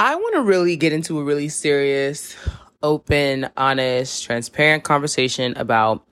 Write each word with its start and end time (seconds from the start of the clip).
I 0.00 0.16
want 0.16 0.34
to 0.36 0.40
really 0.40 0.76
get 0.76 0.94
into 0.94 1.18
a 1.20 1.22
really 1.22 1.50
serious, 1.50 2.34
open, 2.82 3.50
honest, 3.54 4.24
transparent 4.24 4.82
conversation 4.82 5.52
about 5.58 6.06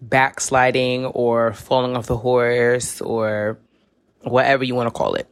backsliding 0.00 1.04
or 1.04 1.52
falling 1.52 1.94
off 1.94 2.06
the 2.06 2.16
horse 2.16 3.02
or 3.02 3.58
whatever 4.22 4.64
you 4.64 4.74
want 4.74 4.86
to 4.86 4.98
call 4.98 5.12
it. 5.16 5.28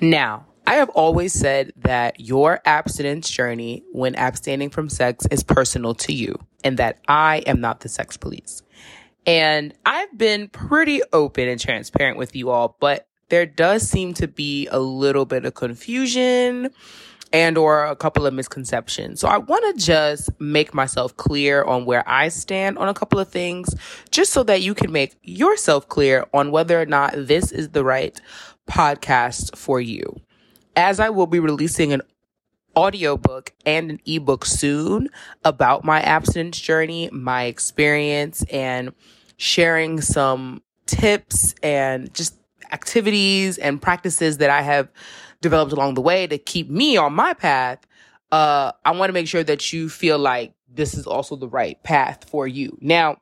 Now, 0.00 0.44
I 0.66 0.74
have 0.74 0.88
always 0.88 1.32
said 1.32 1.72
that 1.76 2.18
your 2.18 2.60
abstinence 2.64 3.30
journey 3.30 3.84
when 3.92 4.16
abstaining 4.16 4.70
from 4.70 4.88
sex 4.88 5.26
is 5.30 5.44
personal 5.44 5.94
to 5.94 6.12
you 6.12 6.34
and 6.64 6.78
that 6.78 6.98
I 7.06 7.44
am 7.46 7.60
not 7.60 7.78
the 7.78 7.88
sex 7.88 8.16
police. 8.16 8.62
And 9.24 9.72
I've 9.86 10.18
been 10.18 10.48
pretty 10.48 11.00
open 11.12 11.46
and 11.46 11.60
transparent 11.60 12.18
with 12.18 12.34
you 12.34 12.50
all, 12.50 12.76
but 12.80 13.06
there 13.30 13.46
does 13.46 13.88
seem 13.88 14.14
to 14.14 14.28
be 14.28 14.68
a 14.68 14.78
little 14.78 15.24
bit 15.24 15.44
of 15.44 15.54
confusion 15.54 16.70
and 17.32 17.56
or 17.56 17.84
a 17.84 17.96
couple 17.96 18.26
of 18.26 18.34
misconceptions. 18.34 19.20
So 19.20 19.28
I 19.28 19.38
want 19.38 19.64
to 19.76 19.84
just 19.84 20.28
make 20.40 20.74
myself 20.74 21.16
clear 21.16 21.62
on 21.62 21.84
where 21.84 22.06
I 22.08 22.28
stand 22.28 22.76
on 22.78 22.88
a 22.88 22.94
couple 22.94 23.18
of 23.18 23.28
things 23.28 23.74
just 24.10 24.32
so 24.32 24.42
that 24.44 24.62
you 24.62 24.74
can 24.74 24.92
make 24.92 25.16
yourself 25.22 25.88
clear 25.88 26.26
on 26.34 26.50
whether 26.50 26.80
or 26.80 26.86
not 26.86 27.14
this 27.16 27.52
is 27.52 27.70
the 27.70 27.84
right 27.84 28.20
podcast 28.68 29.56
for 29.56 29.80
you. 29.80 30.20
As 30.76 31.00
I 31.00 31.10
will 31.10 31.26
be 31.26 31.40
releasing 31.40 31.92
an 31.92 32.02
audiobook 32.76 33.52
and 33.66 33.90
an 33.90 34.00
ebook 34.06 34.44
soon 34.44 35.08
about 35.44 35.84
my 35.84 36.00
abstinence 36.00 36.58
journey, 36.58 37.10
my 37.12 37.44
experience 37.44 38.44
and 38.50 38.92
sharing 39.36 40.00
some 40.00 40.62
tips 40.86 41.54
and 41.62 42.12
just 42.14 42.39
activities 42.72 43.58
and 43.58 43.80
practices 43.80 44.38
that 44.38 44.50
I 44.50 44.62
have 44.62 44.88
developed 45.40 45.72
along 45.72 45.94
the 45.94 46.00
way 46.00 46.26
to 46.26 46.38
keep 46.38 46.68
me 46.68 46.96
on 46.96 47.12
my 47.12 47.34
path, 47.34 47.78
uh, 48.32 48.72
I 48.84 48.92
want 48.92 49.08
to 49.08 49.12
make 49.12 49.28
sure 49.28 49.42
that 49.44 49.72
you 49.72 49.88
feel 49.88 50.18
like 50.18 50.52
this 50.72 50.94
is 50.94 51.06
also 51.06 51.36
the 51.36 51.48
right 51.48 51.82
path 51.82 52.28
for 52.28 52.46
you. 52.46 52.76
Now, 52.80 53.16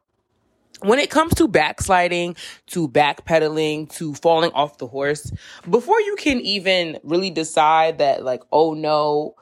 when 0.80 0.98
it 0.98 1.10
comes 1.10 1.34
to 1.34 1.48
backsliding, 1.48 2.36
to 2.68 2.88
backpedaling, 2.88 3.90
to 3.94 4.14
falling 4.14 4.52
off 4.52 4.78
the 4.78 4.86
horse, 4.86 5.32
before 5.68 6.00
you 6.00 6.16
can 6.16 6.40
even 6.40 6.98
really 7.02 7.30
decide 7.30 7.98
that, 7.98 8.24
like, 8.24 8.42
oh 8.52 8.74
no, 8.74 9.34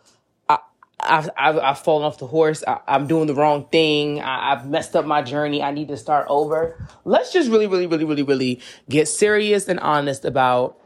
I've, 0.99 1.29
I've, 1.37 1.59
I've 1.59 1.79
fallen 1.79 2.05
off 2.05 2.19
the 2.19 2.27
horse, 2.27 2.65
I, 2.67 2.81
am 2.87 3.07
doing 3.07 3.27
the 3.27 3.35
wrong 3.35 3.69
thing, 3.69 4.21
I, 4.21 4.53
I've 4.53 4.69
messed 4.69 4.97
up 4.97 5.05
my 5.05 5.23
journey, 5.23 5.63
I 5.63 5.71
need 5.71 5.89
to 5.89 5.97
start 5.97 6.27
over. 6.29 6.89
Let's 7.05 7.33
just 7.33 7.51
really, 7.51 7.67
really, 7.67 7.87
really, 7.87 8.05
really, 8.05 8.23
really 8.23 8.61
get 8.89 9.07
serious 9.07 9.69
and 9.69 9.79
honest 9.81 10.25
about 10.25 10.79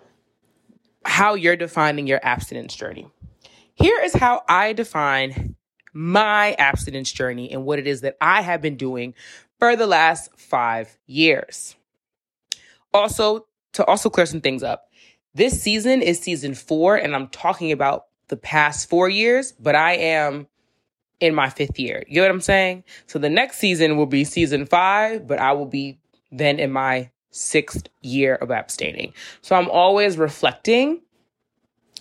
how 1.04 1.34
you're 1.34 1.56
defining 1.56 2.06
your 2.06 2.20
abstinence 2.22 2.74
journey. 2.74 3.08
Here 3.74 4.00
is 4.02 4.12
how 4.12 4.42
I 4.48 4.72
define 4.72 5.54
my 5.92 6.52
abstinence 6.54 7.10
journey 7.10 7.50
and 7.50 7.64
what 7.64 7.78
it 7.78 7.86
is 7.86 8.00
that 8.02 8.16
I 8.20 8.42
have 8.42 8.60
been 8.60 8.76
doing 8.76 9.14
for 9.58 9.76
the 9.76 9.86
last 9.86 10.30
five 10.36 10.98
years. 11.06 11.76
Also, 12.92 13.46
to 13.74 13.84
also 13.84 14.10
clear 14.10 14.26
some 14.26 14.40
things 14.40 14.62
up, 14.62 14.90
this 15.34 15.62
season 15.62 16.02
is 16.02 16.18
season 16.18 16.54
four, 16.54 16.96
and 16.96 17.14
I'm 17.14 17.28
talking 17.28 17.70
about 17.70 18.06
the 18.30 18.36
past 18.36 18.88
four 18.88 19.08
years, 19.08 19.52
but 19.52 19.74
I 19.74 19.94
am 19.94 20.46
in 21.20 21.34
my 21.34 21.50
fifth 21.50 21.78
year. 21.78 22.04
You 22.08 22.16
know 22.16 22.22
what 22.22 22.30
I'm 22.30 22.40
saying? 22.40 22.84
So 23.06 23.18
the 23.18 23.28
next 23.28 23.58
season 23.58 23.96
will 23.96 24.06
be 24.06 24.24
season 24.24 24.64
five, 24.64 25.26
but 25.26 25.38
I 25.38 25.52
will 25.52 25.66
be 25.66 25.98
then 26.32 26.58
in 26.58 26.72
my 26.72 27.10
sixth 27.30 27.88
year 28.00 28.34
of 28.34 28.50
abstaining. 28.50 29.12
So 29.42 29.54
I'm 29.54 29.68
always 29.68 30.16
reflecting 30.16 31.02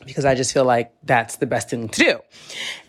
because 0.06 0.26
I 0.26 0.36
just 0.36 0.54
feel 0.54 0.66
like 0.66 0.94
that's 1.04 1.38
the 1.38 1.46
best 1.46 1.70
thing 1.70 1.90
to 1.90 2.04
do. 2.04 2.20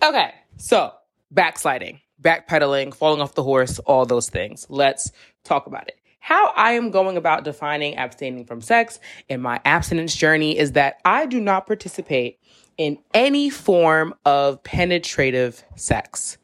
Okay, 0.03 0.33
so 0.57 0.93
backsliding, 1.31 2.01
backpedaling, 2.23 2.95
falling 2.95 3.21
off 3.21 3.35
the 3.35 3.43
horse, 3.43 3.79
all 3.81 4.07
those 4.07 4.31
things. 4.31 4.67
Let's 4.69 5.11
talk 5.43 5.67
about 5.67 5.89
it. 5.89 5.97
How 6.21 6.53
I 6.55 6.73
am 6.73 6.91
going 6.91 7.17
about 7.17 7.45
defining 7.45 7.97
abstaining 7.97 8.45
from 8.45 8.61
sex 8.61 9.01
in 9.29 9.41
my 9.41 9.61
abstinence 9.65 10.15
journey 10.15 10.57
is 10.57 10.73
that 10.73 11.01
I 11.05 11.27
do 11.27 11.41
not 11.41 11.67
participate 11.67 12.39
in 12.77 12.99
any 13.15 13.51
form 13.51 14.15
of 14.25 14.63
penetrative 14.63 15.65
sex. 15.77 16.39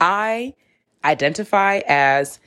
I 0.00 0.54
identify 1.04 1.80
as 1.86 2.40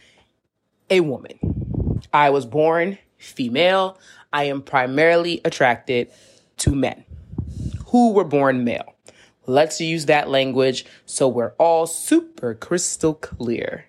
a 0.90 1.02
woman. 1.02 2.02
I 2.14 2.30
was 2.30 2.46
born 2.46 2.98
female. 3.18 4.00
I 4.32 4.46
am 4.46 4.62
primarily 4.62 5.42
attracted 5.46 6.12
to 6.58 6.76
men 6.76 7.06
who 7.88 8.14
were 8.14 8.24
born 8.24 8.64
male. 8.64 8.96
Let's 9.48 9.80
use 9.80 10.06
that 10.08 10.30
language 10.30 10.86
so 11.06 11.28
we're 11.28 11.54
all 11.60 11.86
super 11.86 12.54
crystal 12.54 13.14
clear. 13.14 13.86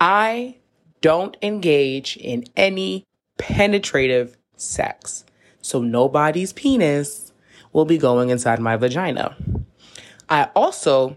I 0.00 0.56
don't 1.00 1.36
engage 1.42 2.16
in 2.16 2.44
any 2.56 3.06
penetrative 3.38 4.36
sex. 4.56 5.24
So 5.60 5.80
nobody's 5.80 6.52
penis 6.52 7.29
will 7.72 7.84
be 7.84 7.98
going 7.98 8.30
inside 8.30 8.60
my 8.60 8.76
vagina. 8.76 9.36
I 10.28 10.44
also 10.54 11.16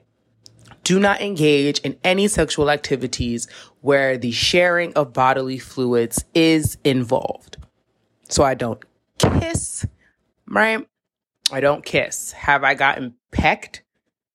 do 0.83 0.99
not 0.99 1.21
engage 1.21 1.79
in 1.79 1.97
any 2.03 2.27
sexual 2.27 2.69
activities 2.69 3.47
where 3.81 4.17
the 4.17 4.31
sharing 4.31 4.93
of 4.93 5.13
bodily 5.13 5.57
fluids 5.57 6.25
is 6.33 6.77
involved. 6.83 7.57
So 8.29 8.43
I 8.43 8.53
don't 8.53 8.83
kiss, 9.17 9.85
right? 10.47 10.87
I 11.51 11.59
don't 11.59 11.85
kiss. 11.85 12.31
Have 12.33 12.63
I 12.63 12.73
gotten 12.73 13.15
pecked? 13.31 13.83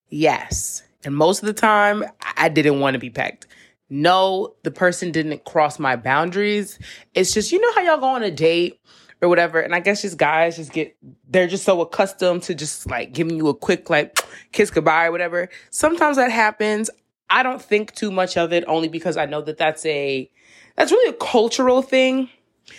Yes. 0.09 0.83
And 1.05 1.15
most 1.17 1.43
of 1.43 1.47
the 1.47 1.53
time, 1.53 2.05
I 2.37 2.49
didn't 2.49 2.81
want 2.81 2.95
to 2.95 2.99
be 2.99 3.11
pecked. 3.11 3.47
No, 3.91 4.55
the 4.63 4.71
person 4.71 5.11
didn't 5.13 5.45
cross 5.45 5.79
my 5.79 5.97
boundaries. 5.97 6.79
It's 7.15 7.33
just, 7.33 7.53
you 7.53 7.61
know 7.61 7.73
how 7.75 7.81
y'all 7.81 7.99
go 7.99 8.09
on 8.09 8.23
a 8.23 8.31
date 8.31 8.81
or 9.21 9.29
whatever. 9.29 9.61
And 9.61 9.75
I 9.75 9.81
guess 9.81 10.03
just 10.03 10.17
guys 10.17 10.57
just 10.57 10.73
get, 10.73 10.97
they're 11.29 11.49
just 11.49 11.65
so 11.65 11.81
accustomed 11.81 12.43
to 12.45 12.55
just 12.55 12.89
like 12.89 13.13
giving 13.13 13.37
you 13.37 13.49
a 13.49 13.55
quick 13.55 13.91
like 13.91 14.19
kiss 14.53 14.71
goodbye 14.71 15.07
or 15.07 15.13
whatever. 15.13 15.49
Sometimes 15.71 16.17
that 16.17 16.31
happens. 16.31 16.91
I 17.31 17.43
don't 17.43 17.61
think 17.61 17.95
too 17.95 18.11
much 18.11 18.37
of 18.37 18.53
it 18.53 18.65
only 18.67 18.89
because 18.89 19.17
I 19.17 19.27
know 19.27 19.43
that 19.43 19.59
that's 19.59 19.85
a, 19.87 20.31
that's 20.77 20.93
really 20.93 21.11
a 21.11 21.17
cultural 21.19 21.83
thing, 21.83 22.31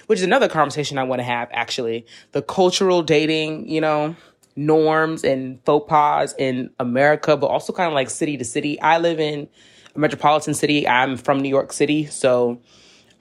which 0.07 0.19
is 0.19 0.23
another 0.23 0.47
conversation 0.47 0.97
I 0.97 1.03
want 1.03 1.19
to 1.19 1.23
have 1.23 1.49
actually. 1.51 2.05
The 2.31 2.41
cultural 2.41 3.03
dating, 3.03 3.67
you 3.69 3.81
know, 3.81 4.15
norms 4.55 5.23
and 5.23 5.63
faux 5.65 5.87
pas 5.89 6.33
in 6.37 6.69
America, 6.79 7.37
but 7.37 7.47
also 7.47 7.73
kind 7.73 7.87
of 7.87 7.93
like 7.93 8.09
city 8.09 8.37
to 8.37 8.45
city. 8.45 8.79
I 8.81 8.97
live 8.97 9.19
in 9.19 9.47
a 9.95 9.99
metropolitan 9.99 10.53
city. 10.53 10.87
I'm 10.87 11.17
from 11.17 11.41
New 11.41 11.49
York 11.49 11.73
City. 11.73 12.05
So 12.05 12.61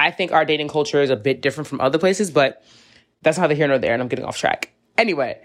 I 0.01 0.11
think 0.11 0.33
our 0.33 0.45
dating 0.45 0.69
culture 0.69 1.03
is 1.03 1.11
a 1.11 1.17
bit 1.17 1.41
different 1.41 1.67
from 1.67 1.81
other 1.81 1.99
places, 1.99 2.31
but 2.31 2.63
that's 3.23 3.39
neither 3.39 3.55
here 3.55 3.69
nor 3.69 3.79
there, 3.79 3.93
and 3.93 4.03
I'm 4.03 4.09
getting 4.09 4.25
off 4.25 4.39
track. 4.39 4.73
Anyway, 4.97 5.41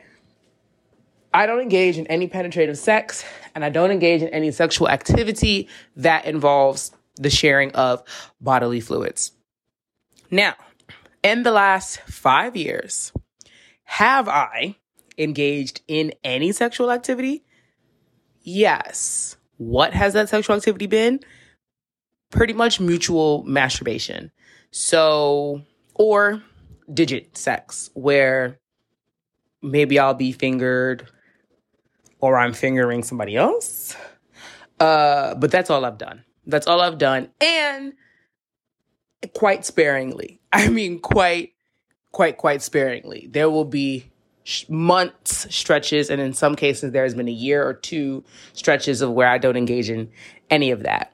I 1.34 1.46
don't 1.46 1.60
engage 1.60 1.98
in 1.98 2.08
any 2.08 2.28
penetrative 2.28 2.78
sex, 2.78 3.26
and 3.56 3.66
I 3.66 3.70
don't 3.70 3.92
engage 3.92 4.22
in 4.22 4.30
any 4.30 4.52
sexual 4.52 4.90
activity 4.90 5.68
that 5.96 6.26
involves 6.26 6.92
the 7.16 7.30
sharing 7.30 7.72
of 7.72 8.04
bodily 8.40 8.80
fluids. 8.80 9.32
Now, 10.30 10.56
in 11.24 11.44
the 11.44 11.52
last 11.52 12.00
five 12.02 12.56
years, 12.56 13.12
have 13.84 14.28
I 14.28 14.76
engaged 15.18 15.82
in 15.88 16.14
any 16.24 16.52
sexual 16.52 16.92
activity? 16.92 17.44
Yes. 18.42 19.38
What 19.58 19.94
has 19.94 20.14
that 20.14 20.30
sexual 20.30 20.56
activity 20.56 20.88
been? 20.88 21.20
Pretty 22.30 22.54
much 22.54 22.80
mutual 22.80 23.44
masturbation. 23.44 24.32
So, 24.72 25.62
or 25.94 26.42
digit 26.92 27.38
sex, 27.38 27.90
where 27.94 28.60
maybe 29.62 30.00
I'll 30.00 30.14
be 30.14 30.32
fingered 30.32 31.10
or 32.20 32.38
I'm 32.38 32.54
fingering 32.54 33.04
somebody 33.04 33.36
else. 33.36 33.96
Uh, 34.80 35.36
but 35.36 35.52
that's 35.52 35.69
all 35.69 35.86
I've 35.86 35.98
done. 35.98 36.24
That's 36.46 36.68
all 36.68 36.81
I've 36.81 36.98
done. 36.98 37.30
And 37.42 37.94
quite 39.34 39.66
sparingly. 39.66 40.40
I 40.54 40.69
mean, 40.69 41.00
quite, 41.00 41.54
quite, 42.12 42.38
quite 42.38 42.62
sparingly. 42.62 43.28
There 43.31 43.50
will 43.50 43.66
be 43.66 44.12
months 44.68 45.54
stretches 45.56 46.10
and 46.10 46.19
in 46.19 46.34
some 46.34 46.56
cases 46.56 46.92
there 46.92 47.04
has 47.04 47.13
been 47.13 47.30
a 47.30 47.31
year 47.31 47.66
or 47.66 47.74
two 47.74 48.25
stretches 48.52 49.02
of 49.02 49.12
where 49.12 49.30
I 49.30 49.38
don't 49.38 49.56
engage 49.56 49.90
in 49.90 50.12
any 50.50 50.72
of 50.72 50.84
that. 50.84 51.13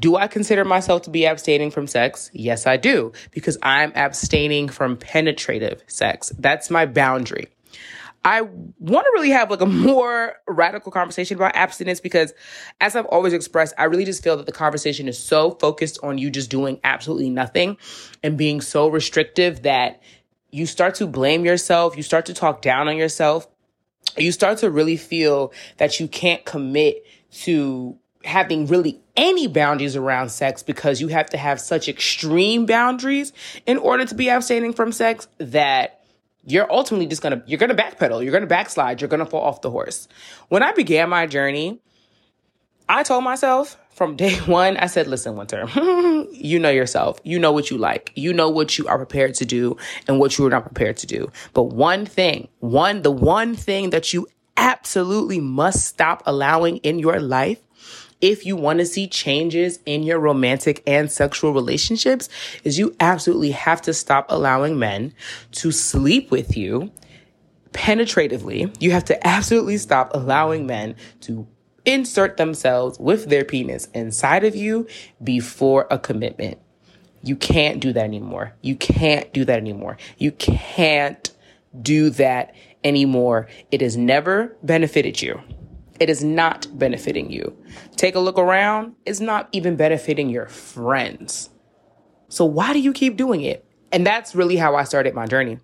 Do 0.00 0.16
I 0.16 0.26
consider 0.26 0.64
myself 0.64 1.02
to 1.02 1.10
be 1.10 1.26
abstaining 1.26 1.70
from 1.70 1.86
sex? 1.86 2.30
Yes, 2.32 2.66
I 2.66 2.78
do, 2.78 3.12
because 3.30 3.58
I'm 3.62 3.92
abstaining 3.94 4.68
from 4.68 4.96
penetrative 4.96 5.82
sex. 5.86 6.32
That's 6.38 6.70
my 6.70 6.86
boundary. 6.86 7.48
I 8.24 8.42
want 8.42 9.06
to 9.06 9.10
really 9.14 9.30
have 9.30 9.50
like 9.50 9.60
a 9.60 9.66
more 9.90 10.34
radical 10.46 10.90
conversation 10.90 11.36
about 11.36 11.54
abstinence 11.54 12.00
because 12.00 12.32
as 12.80 12.96
I've 12.96 13.06
always 13.06 13.32
expressed, 13.32 13.74
I 13.78 13.84
really 13.84 14.04
just 14.04 14.22
feel 14.22 14.36
that 14.38 14.46
the 14.46 14.52
conversation 14.52 15.06
is 15.08 15.18
so 15.18 15.52
focused 15.52 15.98
on 16.02 16.18
you 16.18 16.30
just 16.30 16.50
doing 16.50 16.80
absolutely 16.82 17.30
nothing 17.30 17.76
and 18.22 18.36
being 18.36 18.60
so 18.60 18.88
restrictive 18.88 19.62
that 19.62 20.02
you 20.50 20.66
start 20.66 20.96
to 20.96 21.06
blame 21.06 21.44
yourself, 21.44 21.96
you 21.96 22.02
start 22.02 22.26
to 22.26 22.34
talk 22.34 22.60
down 22.60 22.88
on 22.88 22.96
yourself, 22.96 23.46
you 24.16 24.32
start 24.32 24.58
to 24.58 24.70
really 24.70 24.96
feel 24.96 25.52
that 25.76 26.00
you 26.00 26.08
can't 26.08 26.44
commit 26.44 27.04
to 27.30 27.96
having 28.24 28.66
really 28.66 29.00
any 29.16 29.46
boundaries 29.46 29.96
around 29.96 30.28
sex 30.28 30.62
because 30.62 31.00
you 31.00 31.08
have 31.08 31.30
to 31.30 31.36
have 31.36 31.60
such 31.60 31.88
extreme 31.88 32.66
boundaries 32.66 33.32
in 33.66 33.78
order 33.78 34.04
to 34.04 34.14
be 34.14 34.28
abstaining 34.28 34.72
from 34.72 34.92
sex 34.92 35.26
that 35.38 36.02
you're 36.44 36.70
ultimately 36.70 37.06
just 37.06 37.22
gonna 37.22 37.42
you're 37.46 37.58
gonna 37.58 37.74
backpedal 37.74 38.22
you're 38.22 38.32
gonna 38.32 38.46
backslide 38.46 39.00
you're 39.00 39.08
gonna 39.08 39.26
fall 39.26 39.42
off 39.42 39.62
the 39.62 39.70
horse. 39.70 40.08
When 40.48 40.62
i 40.62 40.72
began 40.72 41.08
my 41.08 41.26
journey 41.26 41.80
i 42.88 43.02
told 43.02 43.24
myself 43.24 43.76
from 43.90 44.16
day 44.16 44.36
one 44.46 44.76
i 44.76 44.86
said 44.86 45.06
listen 45.06 45.36
winter 45.36 45.66
you 46.32 46.58
know 46.58 46.70
yourself. 46.70 47.20
You 47.22 47.38
know 47.38 47.52
what 47.52 47.70
you 47.70 47.78
like. 47.78 48.12
You 48.14 48.32
know 48.32 48.48
what 48.48 48.78
you 48.78 48.86
are 48.86 48.96
prepared 48.96 49.34
to 49.36 49.44
do 49.44 49.76
and 50.08 50.18
what 50.18 50.38
you 50.38 50.46
are 50.46 50.50
not 50.50 50.64
prepared 50.64 50.96
to 50.98 51.06
do. 51.06 51.30
But 51.52 51.64
one 51.64 52.06
thing 52.06 52.48
one 52.60 53.02
the 53.02 53.10
one 53.10 53.54
thing 53.54 53.90
that 53.90 54.12
you 54.12 54.26
absolutely 54.56 55.40
must 55.40 55.86
stop 55.86 56.22
allowing 56.26 56.78
in 56.78 56.98
your 56.98 57.20
life 57.20 57.58
if 58.20 58.44
you 58.44 58.56
want 58.56 58.78
to 58.78 58.86
see 58.86 59.06
changes 59.06 59.78
in 59.86 60.02
your 60.02 60.18
romantic 60.18 60.82
and 60.86 61.10
sexual 61.10 61.52
relationships 61.52 62.28
is 62.64 62.78
you 62.78 62.94
absolutely 63.00 63.52
have 63.52 63.80
to 63.82 63.94
stop 63.94 64.26
allowing 64.28 64.78
men 64.78 65.14
to 65.52 65.72
sleep 65.72 66.30
with 66.30 66.56
you 66.56 66.90
penetratively. 67.72 68.74
You 68.80 68.90
have 68.92 69.04
to 69.06 69.26
absolutely 69.26 69.78
stop 69.78 70.10
allowing 70.14 70.66
men 70.66 70.96
to 71.22 71.46
insert 71.84 72.36
themselves 72.36 72.98
with 72.98 73.28
their 73.28 73.44
penis 73.44 73.88
inside 73.94 74.44
of 74.44 74.54
you 74.54 74.86
before 75.22 75.86
a 75.90 75.98
commitment. 75.98 76.58
You 77.22 77.36
can't 77.36 77.80
do 77.80 77.92
that 77.92 78.04
anymore. 78.04 78.54
You 78.62 78.76
can't 78.76 79.32
do 79.32 79.44
that 79.44 79.58
anymore. 79.58 79.98
You 80.18 80.32
can't 80.32 81.30
do 81.80 82.10
that 82.10 82.54
anymore. 82.82 83.48
It 83.70 83.80
has 83.80 83.96
never 83.96 84.56
benefited 84.62 85.20
you. 85.20 85.40
It 86.00 86.08
is 86.08 86.24
not 86.24 86.66
benefiting 86.78 87.30
you. 87.30 87.54
Take 87.96 88.14
a 88.14 88.20
look 88.20 88.38
around, 88.38 88.94
it's 89.04 89.20
not 89.20 89.50
even 89.52 89.76
benefiting 89.76 90.30
your 90.30 90.48
friends. 90.48 91.50
So 92.28 92.46
why 92.46 92.72
do 92.72 92.80
you 92.80 92.94
keep 92.94 93.18
doing 93.18 93.42
it? 93.42 93.66
And 93.92 94.06
that's 94.06 94.34
really 94.34 94.56
how 94.56 94.76
I 94.76 94.84
started 94.84 95.14
my 95.14 95.26
journey. 95.26 95.58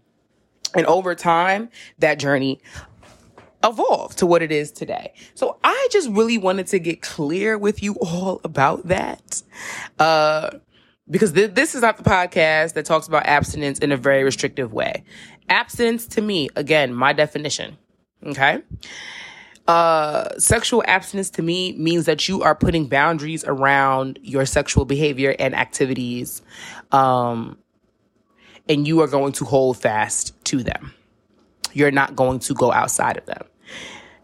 And 0.74 0.84
over 0.86 1.14
time, 1.14 1.70
that 2.00 2.18
journey 2.18 2.60
evolved 3.64 4.18
to 4.18 4.26
what 4.26 4.42
it 4.42 4.52
is 4.52 4.70
today. 4.70 5.14
So 5.34 5.56
I 5.64 5.88
just 5.90 6.10
really 6.10 6.36
wanted 6.36 6.66
to 6.68 6.78
get 6.78 7.00
clear 7.00 7.56
with 7.56 7.82
you 7.82 7.94
all 7.94 8.42
about 8.44 8.88
that. 8.88 9.42
Uh, 9.98 10.50
because 11.08 11.32
th- 11.32 11.52
this 11.54 11.74
is 11.74 11.80
not 11.80 11.96
the 11.96 12.02
podcast 12.02 12.74
that 12.74 12.84
talks 12.84 13.06
about 13.06 13.24
abstinence 13.24 13.78
in 13.78 13.90
a 13.90 13.96
very 13.96 14.22
restrictive 14.22 14.74
way. 14.74 15.02
Abstinence 15.48 16.06
to 16.08 16.20
me, 16.20 16.48
again, 16.56 16.92
my 16.92 17.14
definition. 17.14 17.78
Okay 18.26 18.60
uh, 19.68 20.38
sexual 20.38 20.82
abstinence 20.86 21.30
to 21.30 21.42
me 21.42 21.72
means 21.72 22.06
that 22.06 22.28
you 22.28 22.42
are 22.42 22.54
putting 22.54 22.86
boundaries 22.86 23.44
around 23.44 24.18
your 24.22 24.46
sexual 24.46 24.84
behavior 24.84 25.34
and 25.38 25.54
activities, 25.54 26.42
um, 26.92 27.58
and 28.68 28.86
you 28.86 29.00
are 29.00 29.08
going 29.08 29.32
to 29.32 29.44
hold 29.44 29.76
fast 29.76 30.32
to 30.44 30.62
them. 30.62 30.94
You're 31.72 31.90
not 31.90 32.16
going 32.16 32.38
to 32.40 32.54
go 32.54 32.72
outside 32.72 33.16
of 33.16 33.26
them. 33.26 33.42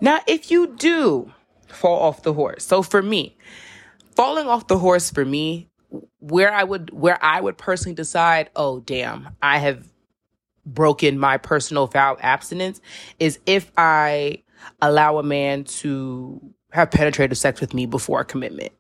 Now, 0.01 0.21
if 0.27 0.51
you 0.51 0.69
do 0.77 1.33
fall 1.67 2.01
off 2.01 2.23
the 2.23 2.33
horse, 2.33 2.65
so 2.65 2.83
for 2.83 3.03
me, 3.03 3.37
falling 4.15 4.47
off 4.47 4.69
the 4.69 4.79
horse 4.79 5.11
for 5.11 5.25
me, 5.25 5.69
where 6.21 6.53
I 6.53 6.65
would 6.65 6.91
where 6.93 7.23
I 7.23 7.41
would 7.41 7.59
personally 7.59 7.95
decide, 7.95 8.51
oh 8.57 8.81
damn, 8.81 9.29
I 9.43 9.59
have 9.59 9.89
broken 10.65 11.19
my 11.19 11.37
personal 11.37 11.87
vow 11.87 12.17
abstinence, 12.21 12.81
is 13.19 13.39
if 13.47 13.71
I 13.77 14.42
allow 14.81 15.19
a 15.19 15.23
man 15.23 15.65
to 15.65 16.41
have 16.73 16.91
penetrative 16.91 17.39
sex 17.39 17.61
with 17.61 17.75
me 17.75 17.87
before 17.87 18.21
a 18.21 18.25
commitment. 18.25 18.73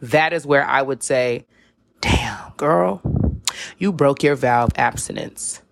That 0.00 0.32
is 0.32 0.46
where 0.46 0.64
I 0.64 0.82
would 0.82 1.02
say, 1.02 1.46
damn, 2.00 2.52
girl, 2.56 3.02
you 3.78 3.92
broke 3.92 4.22
your 4.22 4.34
vow 4.36 4.64
of 4.64 4.70
abstinence. 4.76 5.62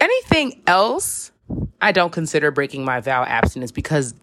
Anything 0.00 0.62
else, 0.66 1.32
I 1.80 1.92
don't 1.92 2.12
consider 2.12 2.50
breaking 2.50 2.84
my 2.84 3.00
vow 3.00 3.22
of 3.22 3.28
abstinence 3.28 3.72
because 3.72 4.14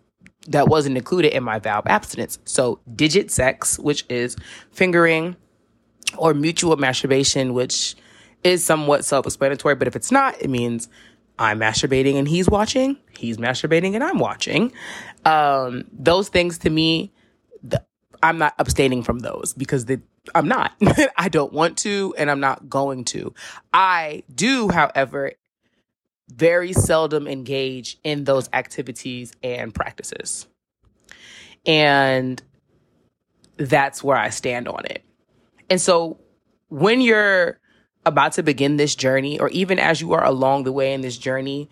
that 0.47 0.67
wasn't 0.67 0.97
included 0.97 1.35
in 1.35 1.43
my 1.43 1.59
vow 1.59 1.79
of 1.79 1.87
abstinence. 1.87 2.39
So, 2.45 2.79
digit 2.95 3.31
sex, 3.31 3.79
which 3.79 4.05
is 4.09 4.35
fingering, 4.71 5.35
or 6.17 6.33
mutual 6.33 6.77
masturbation, 6.77 7.53
which 7.53 7.95
is 8.43 8.63
somewhat 8.63 9.03
self 9.05 9.25
explanatory, 9.25 9.75
but 9.75 9.87
if 9.87 9.95
it's 9.95 10.11
not, 10.11 10.39
it 10.41 10.49
means 10.49 10.87
I'm 11.37 11.59
masturbating 11.59 12.15
and 12.15 12.27
he's 12.27 12.49
watching, 12.49 12.97
he's 13.17 13.37
masturbating 13.37 13.95
and 13.95 14.03
I'm 14.03 14.19
watching. 14.19 14.71
Um, 15.25 15.85
those 15.91 16.29
things 16.29 16.59
to 16.59 16.69
me, 16.69 17.11
the, 17.61 17.83
I'm 18.23 18.37
not 18.37 18.53
abstaining 18.57 19.03
from 19.03 19.19
those 19.19 19.53
because 19.53 19.85
they, 19.85 19.99
I'm 20.33 20.47
not. 20.47 20.71
I 21.17 21.29
don't 21.29 21.51
want 21.51 21.77
to 21.79 22.15
and 22.17 22.31
I'm 22.31 22.39
not 22.39 22.69
going 22.69 23.05
to. 23.05 23.33
I 23.73 24.23
do, 24.33 24.69
however, 24.69 25.33
very 26.29 26.73
seldom 26.73 27.27
engage 27.27 27.97
in 28.03 28.23
those 28.23 28.49
activities 28.53 29.33
and 29.43 29.73
practices. 29.73 30.47
And 31.65 32.41
that's 33.57 34.03
where 34.03 34.17
I 34.17 34.29
stand 34.29 34.67
on 34.67 34.85
it. 34.85 35.03
And 35.69 35.81
so 35.81 36.19
when 36.69 37.01
you're 37.01 37.59
about 38.05 38.33
to 38.33 38.43
begin 38.43 38.77
this 38.77 38.95
journey 38.95 39.39
or 39.39 39.49
even 39.49 39.79
as 39.79 40.01
you 40.01 40.13
are 40.13 40.23
along 40.23 40.63
the 40.63 40.71
way 40.71 40.93
in 40.93 41.01
this 41.01 41.17
journey, 41.17 41.69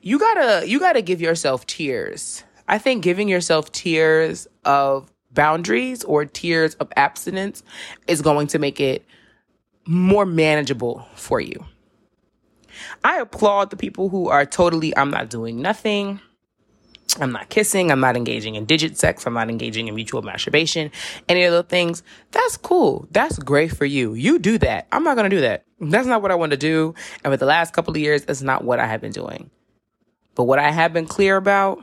you 0.00 0.18
gotta, 0.18 0.66
you 0.68 0.78
gotta 0.78 1.02
give 1.02 1.20
yourself 1.20 1.66
tiers. 1.66 2.42
I 2.68 2.78
think 2.78 3.02
giving 3.02 3.28
yourself 3.28 3.70
tiers 3.72 4.48
of 4.64 5.12
boundaries 5.32 6.02
or 6.04 6.24
tiers 6.24 6.74
of 6.76 6.92
abstinence 6.96 7.62
is 8.08 8.22
going 8.22 8.48
to 8.48 8.58
make 8.58 8.80
it 8.80 9.04
more 9.86 10.26
manageable 10.26 11.06
for 11.14 11.40
you. 11.40 11.64
I 13.04 13.18
applaud 13.18 13.70
the 13.70 13.76
people 13.76 14.08
who 14.08 14.28
are 14.28 14.44
totally, 14.44 14.96
I'm 14.96 15.10
not 15.10 15.30
doing 15.30 15.62
nothing. 15.62 16.20
I'm 17.20 17.32
not 17.32 17.48
kissing. 17.48 17.90
I'm 17.90 18.00
not 18.00 18.16
engaging 18.16 18.54
in 18.54 18.64
digit 18.64 18.96
sex. 18.98 19.26
I'm 19.26 19.34
not 19.34 19.50
engaging 19.50 19.88
in 19.88 19.94
mutual 19.94 20.22
masturbation. 20.22 20.90
Any 21.28 21.44
of 21.44 21.52
those 21.52 21.66
things. 21.66 22.02
That's 22.30 22.56
cool. 22.56 23.08
That's 23.10 23.38
great 23.38 23.76
for 23.76 23.84
you. 23.84 24.14
You 24.14 24.38
do 24.38 24.58
that. 24.58 24.86
I'm 24.92 25.04
not 25.04 25.16
going 25.16 25.28
to 25.28 25.36
do 25.36 25.42
that. 25.42 25.64
That's 25.80 26.06
not 26.06 26.22
what 26.22 26.30
I 26.30 26.34
want 26.34 26.50
to 26.52 26.56
do. 26.56 26.94
And 27.24 27.32
for 27.32 27.36
the 27.36 27.46
last 27.46 27.72
couple 27.72 27.92
of 27.92 27.98
years, 27.98 28.24
it's 28.28 28.42
not 28.42 28.64
what 28.64 28.80
I 28.80 28.86
have 28.86 29.00
been 29.00 29.12
doing. 29.12 29.50
But 30.34 30.44
what 30.44 30.58
I 30.58 30.70
have 30.70 30.92
been 30.92 31.06
clear 31.06 31.36
about, 31.36 31.82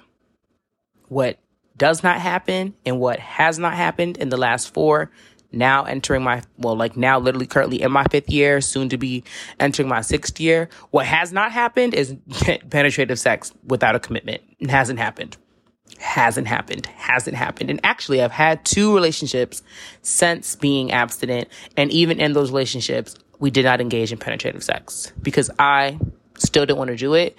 what 1.07 1.39
does 1.77 2.03
not 2.03 2.19
happen 2.19 2.75
and 2.85 2.99
what 2.99 3.19
has 3.19 3.57
not 3.57 3.73
happened 3.73 4.17
in 4.17 4.29
the 4.29 4.37
last 4.37 4.73
four 4.73 5.11
now 5.53 5.83
entering 5.83 6.23
my 6.23 6.41
well 6.57 6.75
like 6.75 6.97
now 6.97 7.19
literally 7.19 7.47
currently 7.47 7.81
in 7.81 7.91
my 7.91 8.03
fifth 8.05 8.29
year 8.29 8.61
soon 8.61 8.89
to 8.89 8.97
be 8.97 9.23
entering 9.59 9.87
my 9.87 10.01
sixth 10.01 10.39
year. 10.39 10.69
What 10.91 11.05
has 11.05 11.31
not 11.31 11.51
happened 11.51 11.93
is 11.93 12.15
penetrative 12.69 13.19
sex 13.19 13.53
without 13.65 13.95
a 13.95 13.99
commitment. 13.99 14.41
It 14.59 14.69
hasn't 14.69 14.99
happened. 14.99 15.37
Hasn't 15.99 16.47
happened. 16.47 16.85
Hasn't 16.87 17.35
happened. 17.35 17.69
And 17.69 17.79
actually 17.83 18.21
i've 18.21 18.31
had 18.31 18.65
two 18.65 18.93
relationships 18.93 19.61
since 20.01 20.55
being 20.55 20.91
abstinent. 20.91 21.47
And 21.77 21.91
even 21.91 22.19
in 22.19 22.33
those 22.33 22.51
relationships 22.51 23.15
we 23.39 23.51
did 23.51 23.65
not 23.65 23.81
engage 23.81 24.11
in 24.11 24.17
penetrative 24.17 24.63
sex 24.63 25.11
because 25.21 25.51
i 25.59 25.99
still 26.37 26.65
didn't 26.65 26.79
want 26.79 26.89
to 26.89 26.97
do 26.97 27.13
it. 27.13 27.35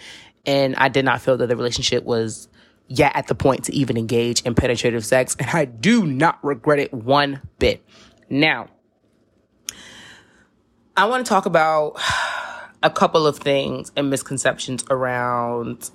And 0.47 0.77
i 0.77 0.89
did 0.89 1.05
not 1.05 1.21
feel 1.21 1.37
that 1.37 1.49
the 1.49 1.57
relationship 1.57 2.05
was 2.05 2.49
yet 2.89 3.13
at 3.15 3.27
the 3.29 3.35
point 3.35 3.65
to 3.65 3.75
even 3.75 3.97
engage 3.97 4.43
in 4.43 4.55
penetrative 4.55 5.05
sex 5.05 5.37
and 5.39 5.51
i 5.51 5.65
do 5.65 6.07
not 6.07 6.39
regret 6.45 6.79
it 6.79 6.93
one 6.93 7.41
bit 7.59 7.85
now, 8.31 8.69
I 10.97 11.07
want 11.07 11.25
to 11.25 11.29
talk 11.29 11.47
about 11.47 12.01
a 12.83 12.91
couple 12.91 13.27
of 13.27 13.39
things 13.39 13.93
and 13.97 14.11
misconceptions 14.11 14.85
around 14.91 15.91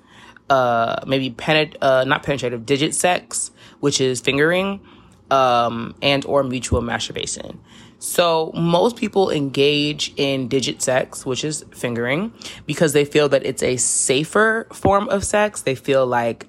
uh, 0.49 1.01
maybe 1.05 1.31
penet- 1.31 1.75
uh, 1.81 2.03
not 2.05 2.23
penetrative 2.23 2.65
digit 2.65 2.95
sex, 2.95 3.51
which 3.79 4.01
is 4.01 4.19
fingering, 4.19 4.81
um, 5.29 5.95
and 6.01 6.25
or 6.25 6.43
mutual 6.43 6.81
masturbation. 6.81 7.59
So 7.99 8.51
most 8.55 8.95
people 8.95 9.29
engage 9.29 10.13
in 10.15 10.47
digit 10.47 10.81
sex, 10.81 11.25
which 11.25 11.43
is 11.43 11.65
fingering, 11.71 12.33
because 12.65 12.93
they 12.93 13.05
feel 13.05 13.27
that 13.29 13.45
it's 13.45 13.61
a 13.61 13.75
safer 13.77 14.67
form 14.71 15.09
of 15.09 15.25
sex. 15.25 15.61
They 15.61 15.75
feel 15.75 16.07
like, 16.07 16.47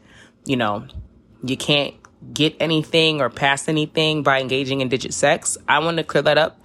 you 0.51 0.57
know, 0.57 0.85
you 1.45 1.57
can't 1.57 1.95
get 2.35 2.57
anything 2.59 3.21
or 3.21 3.31
pass 3.31 3.69
anything 3.69 4.25
by 4.25 4.41
engaging 4.41 4.81
in 4.81 4.89
digit 4.89 5.15
sex. 5.15 5.57
I 5.69 5.79
want 5.79 5.99
to 5.99 6.03
clear 6.03 6.23
that 6.23 6.39
up. 6.39 6.61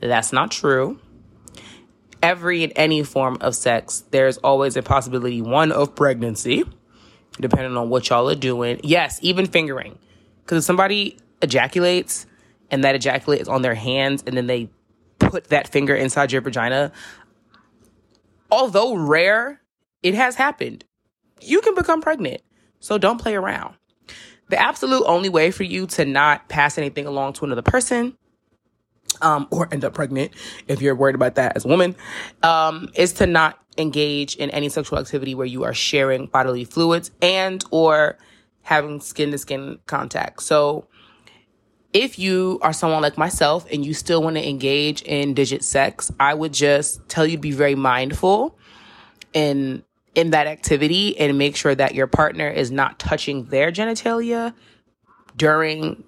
That's 0.00 0.32
not 0.32 0.50
true. 0.50 0.98
Every 2.22 2.64
and 2.64 2.72
any 2.76 3.02
form 3.02 3.36
of 3.42 3.54
sex, 3.54 4.04
there's 4.10 4.38
always 4.38 4.74
a 4.74 4.82
possibility, 4.82 5.42
one, 5.42 5.70
of 5.70 5.94
pregnancy, 5.94 6.64
depending 7.38 7.76
on 7.76 7.90
what 7.90 8.08
y'all 8.08 8.30
are 8.30 8.34
doing. 8.34 8.80
Yes, 8.82 9.18
even 9.20 9.44
fingering. 9.44 9.98
Because 10.42 10.62
if 10.62 10.64
somebody 10.64 11.18
ejaculates 11.42 12.24
and 12.70 12.84
that 12.84 12.94
ejaculate 12.94 13.42
is 13.42 13.48
on 13.48 13.60
their 13.60 13.74
hands 13.74 14.24
and 14.26 14.34
then 14.34 14.46
they 14.46 14.70
put 15.18 15.48
that 15.48 15.68
finger 15.68 15.94
inside 15.94 16.32
your 16.32 16.40
vagina, 16.40 16.90
although 18.50 18.94
rare, 18.94 19.60
it 20.02 20.14
has 20.14 20.36
happened. 20.36 20.86
You 21.42 21.60
can 21.60 21.74
become 21.74 22.00
pregnant 22.00 22.40
So 22.80 22.98
don't 22.98 23.20
play 23.20 23.34
around. 23.34 23.76
The 24.48 24.60
absolute 24.60 25.04
only 25.06 25.28
way 25.28 25.50
for 25.50 25.64
you 25.64 25.86
to 25.88 26.04
not 26.04 26.48
pass 26.48 26.78
anything 26.78 27.06
along 27.06 27.34
to 27.34 27.44
another 27.44 27.62
person 27.62 28.16
um, 29.20 29.48
or 29.50 29.68
end 29.72 29.84
up 29.84 29.94
pregnant 29.94 30.32
if 30.68 30.80
you're 30.80 30.94
worried 30.94 31.14
about 31.14 31.36
that 31.36 31.56
as 31.56 31.64
a 31.64 31.68
woman, 31.68 31.96
um, 32.42 32.88
is 32.94 33.14
to 33.14 33.26
not 33.26 33.58
engage 33.78 34.36
in 34.36 34.50
any 34.50 34.68
sexual 34.68 34.98
activity 34.98 35.34
where 35.34 35.46
you 35.46 35.64
are 35.64 35.74
sharing 35.74 36.26
bodily 36.26 36.64
fluids 36.64 37.10
and 37.20 37.64
or 37.70 38.18
having 38.62 39.00
skin 39.00 39.30
to 39.30 39.38
skin 39.38 39.78
contact. 39.86 40.42
So 40.42 40.86
if 41.92 42.18
you 42.18 42.58
are 42.62 42.72
someone 42.72 43.02
like 43.02 43.16
myself 43.16 43.66
and 43.72 43.84
you 43.84 43.94
still 43.94 44.22
want 44.22 44.36
to 44.36 44.46
engage 44.46 45.02
in 45.02 45.34
digit 45.34 45.64
sex, 45.64 46.12
I 46.18 46.34
would 46.34 46.52
just 46.52 47.08
tell 47.08 47.26
you 47.26 47.36
to 47.36 47.40
be 47.40 47.52
very 47.52 47.74
mindful 47.74 48.58
in 49.32 49.82
in 50.16 50.30
that 50.30 50.46
activity 50.48 51.16
and 51.18 51.38
make 51.38 51.54
sure 51.54 51.74
that 51.74 51.94
your 51.94 52.06
partner 52.08 52.48
is 52.48 52.72
not 52.72 52.98
touching 52.98 53.44
their 53.44 53.70
genitalia 53.70 54.54
during 55.36 56.02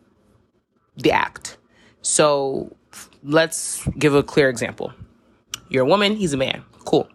the 0.97 1.13
act. 1.13 1.59
So 2.01 2.75
let's 3.23 3.87
give 3.99 4.15
a 4.15 4.23
clear 4.23 4.49
example. 4.49 4.93
You're 5.69 5.85
a 5.85 5.89
woman, 5.89 6.17
he's 6.17 6.33
a 6.33 6.39
man. 6.39 6.65
Cool. 6.87 7.07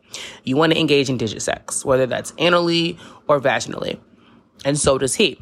You 0.43 0.55
want 0.55 0.71
to 0.71 0.79
engage 0.79 1.09
in 1.09 1.17
digit 1.17 1.41
sex, 1.41 1.83
whether 1.83 2.05
that's 2.05 2.31
anally 2.33 2.99
or 3.27 3.41
vaginally. 3.41 3.99
And 4.63 4.77
so 4.77 4.99
does 4.99 5.15
he. 5.15 5.39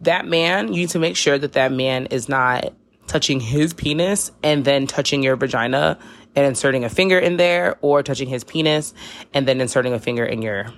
That 0.00 0.26
man, 0.26 0.68
you 0.68 0.80
need 0.80 0.90
to 0.90 1.00
make 1.00 1.16
sure 1.16 1.36
that 1.36 1.54
that 1.54 1.72
man 1.72 2.06
is 2.06 2.28
not 2.28 2.72
touching 3.08 3.40
his 3.40 3.72
penis 3.72 4.30
and 4.44 4.64
then 4.64 4.86
touching 4.86 5.24
your 5.24 5.34
vagina 5.34 5.98
and 6.34 6.46
inserting 6.46 6.84
a 6.84 6.88
finger 6.88 7.18
in 7.18 7.36
there 7.36 7.76
or 7.82 8.02
touching 8.02 8.28
his 8.28 8.44
penis 8.44 8.94
and 9.34 9.46
then 9.46 9.60
inserting 9.60 9.92
a 9.92 9.98
finger 9.98 10.24
in 10.24 10.42
your 10.42 10.72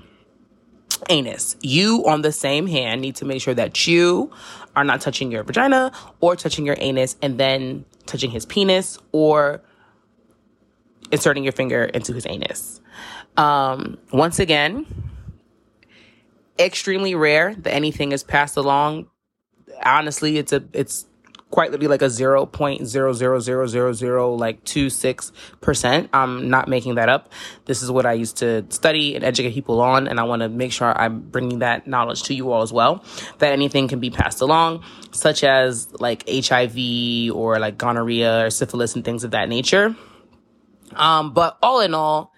anus. 1.08 1.56
You, 1.62 2.04
on 2.06 2.22
the 2.22 2.32
same 2.32 2.66
hand, 2.66 3.00
need 3.00 3.16
to 3.16 3.24
make 3.24 3.40
sure 3.42 3.54
that 3.54 3.86
you 3.86 4.32
are 4.74 4.84
not 4.84 5.00
touching 5.00 5.30
your 5.30 5.44
vagina 5.44 5.92
or 6.20 6.36
touching 6.36 6.66
your 6.66 6.76
anus 6.78 7.16
and 7.22 7.38
then 7.38 7.84
touching 8.06 8.30
his 8.30 8.46
penis 8.46 8.98
or 9.12 9.62
inserting 11.10 11.44
your 11.44 11.52
finger 11.52 11.84
into 11.84 12.12
his 12.12 12.26
anus. 12.26 12.80
Um, 13.36 13.98
once 14.12 14.38
again, 14.38 14.86
extremely 16.58 17.14
rare 17.14 17.54
that 17.54 17.72
anything 17.72 18.12
is 18.12 18.22
passed 18.22 18.56
along. 18.56 19.08
Honestly, 19.84 20.38
it's 20.38 20.52
a 20.52 20.62
it's 20.72 21.06
quite 21.54 21.70
literally 21.70 21.86
like 21.86 22.02
a 22.02 22.06
0.00000 22.06 24.38
like 24.40 24.64
26%. 24.64 26.08
I'm 26.12 26.50
not 26.50 26.66
making 26.66 26.96
that 26.96 27.08
up. 27.08 27.30
This 27.66 27.80
is 27.80 27.92
what 27.92 28.06
I 28.06 28.14
used 28.14 28.38
to 28.38 28.66
study 28.70 29.14
and 29.14 29.22
educate 29.22 29.54
people 29.54 29.80
on 29.80 30.08
and 30.08 30.18
I 30.18 30.24
want 30.24 30.42
to 30.42 30.48
make 30.48 30.72
sure 30.72 31.00
I'm 31.00 31.20
bringing 31.20 31.60
that 31.60 31.86
knowledge 31.86 32.24
to 32.24 32.34
you 32.34 32.50
all 32.50 32.62
as 32.62 32.72
well 32.72 33.04
that 33.38 33.52
anything 33.52 33.86
can 33.86 34.00
be 34.00 34.10
passed 34.10 34.40
along 34.40 34.82
such 35.12 35.44
as 35.44 35.88
like 36.00 36.28
HIV 36.28 37.30
or 37.32 37.60
like 37.60 37.78
gonorrhea 37.78 38.46
or 38.46 38.50
syphilis 38.50 38.96
and 38.96 39.04
things 39.04 39.22
of 39.22 39.30
that 39.30 39.48
nature. 39.48 39.94
Um 40.96 41.34
but 41.34 41.56
all 41.62 41.78
in 41.78 41.94
all 41.94 42.33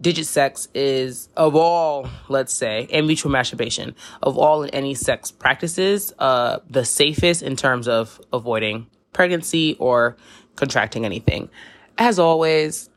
digit 0.00 0.26
sex 0.26 0.68
is 0.74 1.28
of 1.36 1.56
all 1.56 2.08
let's 2.28 2.52
say 2.52 2.86
and 2.92 3.06
mutual 3.06 3.32
masturbation 3.32 3.94
of 4.22 4.36
all 4.36 4.62
in 4.62 4.70
any 4.70 4.94
sex 4.94 5.30
practices 5.30 6.12
uh 6.18 6.58
the 6.68 6.84
safest 6.84 7.42
in 7.42 7.56
terms 7.56 7.88
of 7.88 8.20
avoiding 8.32 8.86
pregnancy 9.12 9.74
or 9.78 10.16
contracting 10.54 11.04
anything. 11.04 11.48
As 11.96 12.18
always 12.18 12.90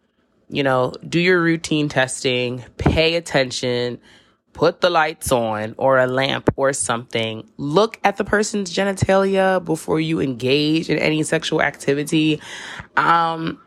you 0.49 0.63
know 0.63 0.93
do 1.07 1.19
your 1.19 1.41
routine 1.41 1.87
testing 1.87 2.65
pay 2.77 3.15
attention 3.15 3.99
put 4.51 4.81
the 4.81 4.89
lights 4.89 5.31
on 5.31 5.75
or 5.77 5.99
a 5.99 6.07
lamp 6.07 6.49
or 6.57 6.73
something. 6.73 7.49
Look 7.55 7.97
at 8.03 8.17
the 8.17 8.25
person's 8.25 8.73
genitalia 8.73 9.63
before 9.63 10.01
you 10.01 10.19
engage 10.19 10.89
in 10.89 10.97
any 10.97 11.23
sexual 11.23 11.61
activity. 11.61 12.41
Um 12.97 13.61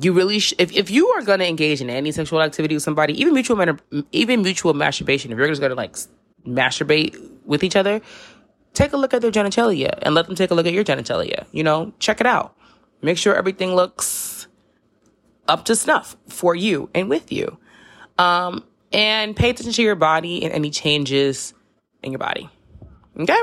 you 0.00 0.12
really 0.12 0.38
sh- 0.38 0.54
if, 0.58 0.72
if 0.72 0.90
you 0.90 1.08
are 1.08 1.22
going 1.22 1.40
to 1.40 1.48
engage 1.48 1.80
in 1.80 1.90
any 1.90 2.12
sexual 2.12 2.40
activity 2.40 2.74
with 2.74 2.82
somebody 2.82 3.20
even 3.20 3.34
mutual 3.34 3.76
even 4.12 4.42
mutual 4.42 4.74
masturbation 4.74 5.32
if 5.32 5.38
you're 5.38 5.48
just 5.48 5.60
going 5.60 5.70
to 5.70 5.76
like 5.76 5.96
masturbate 6.46 7.16
with 7.44 7.62
each 7.62 7.76
other 7.76 8.00
take 8.74 8.92
a 8.92 8.96
look 8.96 9.12
at 9.12 9.20
their 9.20 9.30
genitalia 9.30 9.98
and 10.02 10.14
let 10.14 10.26
them 10.26 10.34
take 10.34 10.50
a 10.50 10.54
look 10.54 10.66
at 10.66 10.72
your 10.72 10.84
genitalia 10.84 11.46
you 11.52 11.62
know? 11.62 11.92
Check 11.98 12.20
it 12.20 12.26
out. 12.26 12.56
Make 13.02 13.18
sure 13.18 13.34
everything 13.34 13.74
looks 13.74 14.46
up 15.48 15.64
to 15.66 15.76
snuff 15.76 16.16
for 16.28 16.54
you 16.54 16.88
and 16.94 17.08
with 17.08 17.32
you. 17.32 17.58
Um 18.18 18.64
and 18.92 19.34
pay 19.34 19.50
attention 19.50 19.72
to 19.72 19.82
your 19.82 19.94
body 19.94 20.44
and 20.44 20.52
any 20.52 20.70
changes 20.70 21.54
in 22.02 22.12
your 22.12 22.18
body. 22.18 22.48
Okay? 23.18 23.40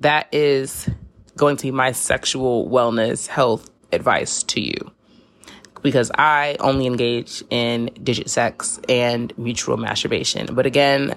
That 0.00 0.28
is 0.32 0.88
going 1.36 1.56
to 1.58 1.64
be 1.64 1.70
my 1.70 1.92
sexual 1.92 2.68
wellness 2.68 3.26
health 3.26 3.70
advice 3.92 4.42
to 4.44 4.60
you 4.60 4.90
because 5.82 6.10
I 6.14 6.56
only 6.60 6.86
engage 6.86 7.42
in 7.50 7.90
digit 8.02 8.30
sex 8.30 8.80
and 8.88 9.36
mutual 9.38 9.76
masturbation. 9.76 10.54
But 10.54 10.66
again, 10.66 11.16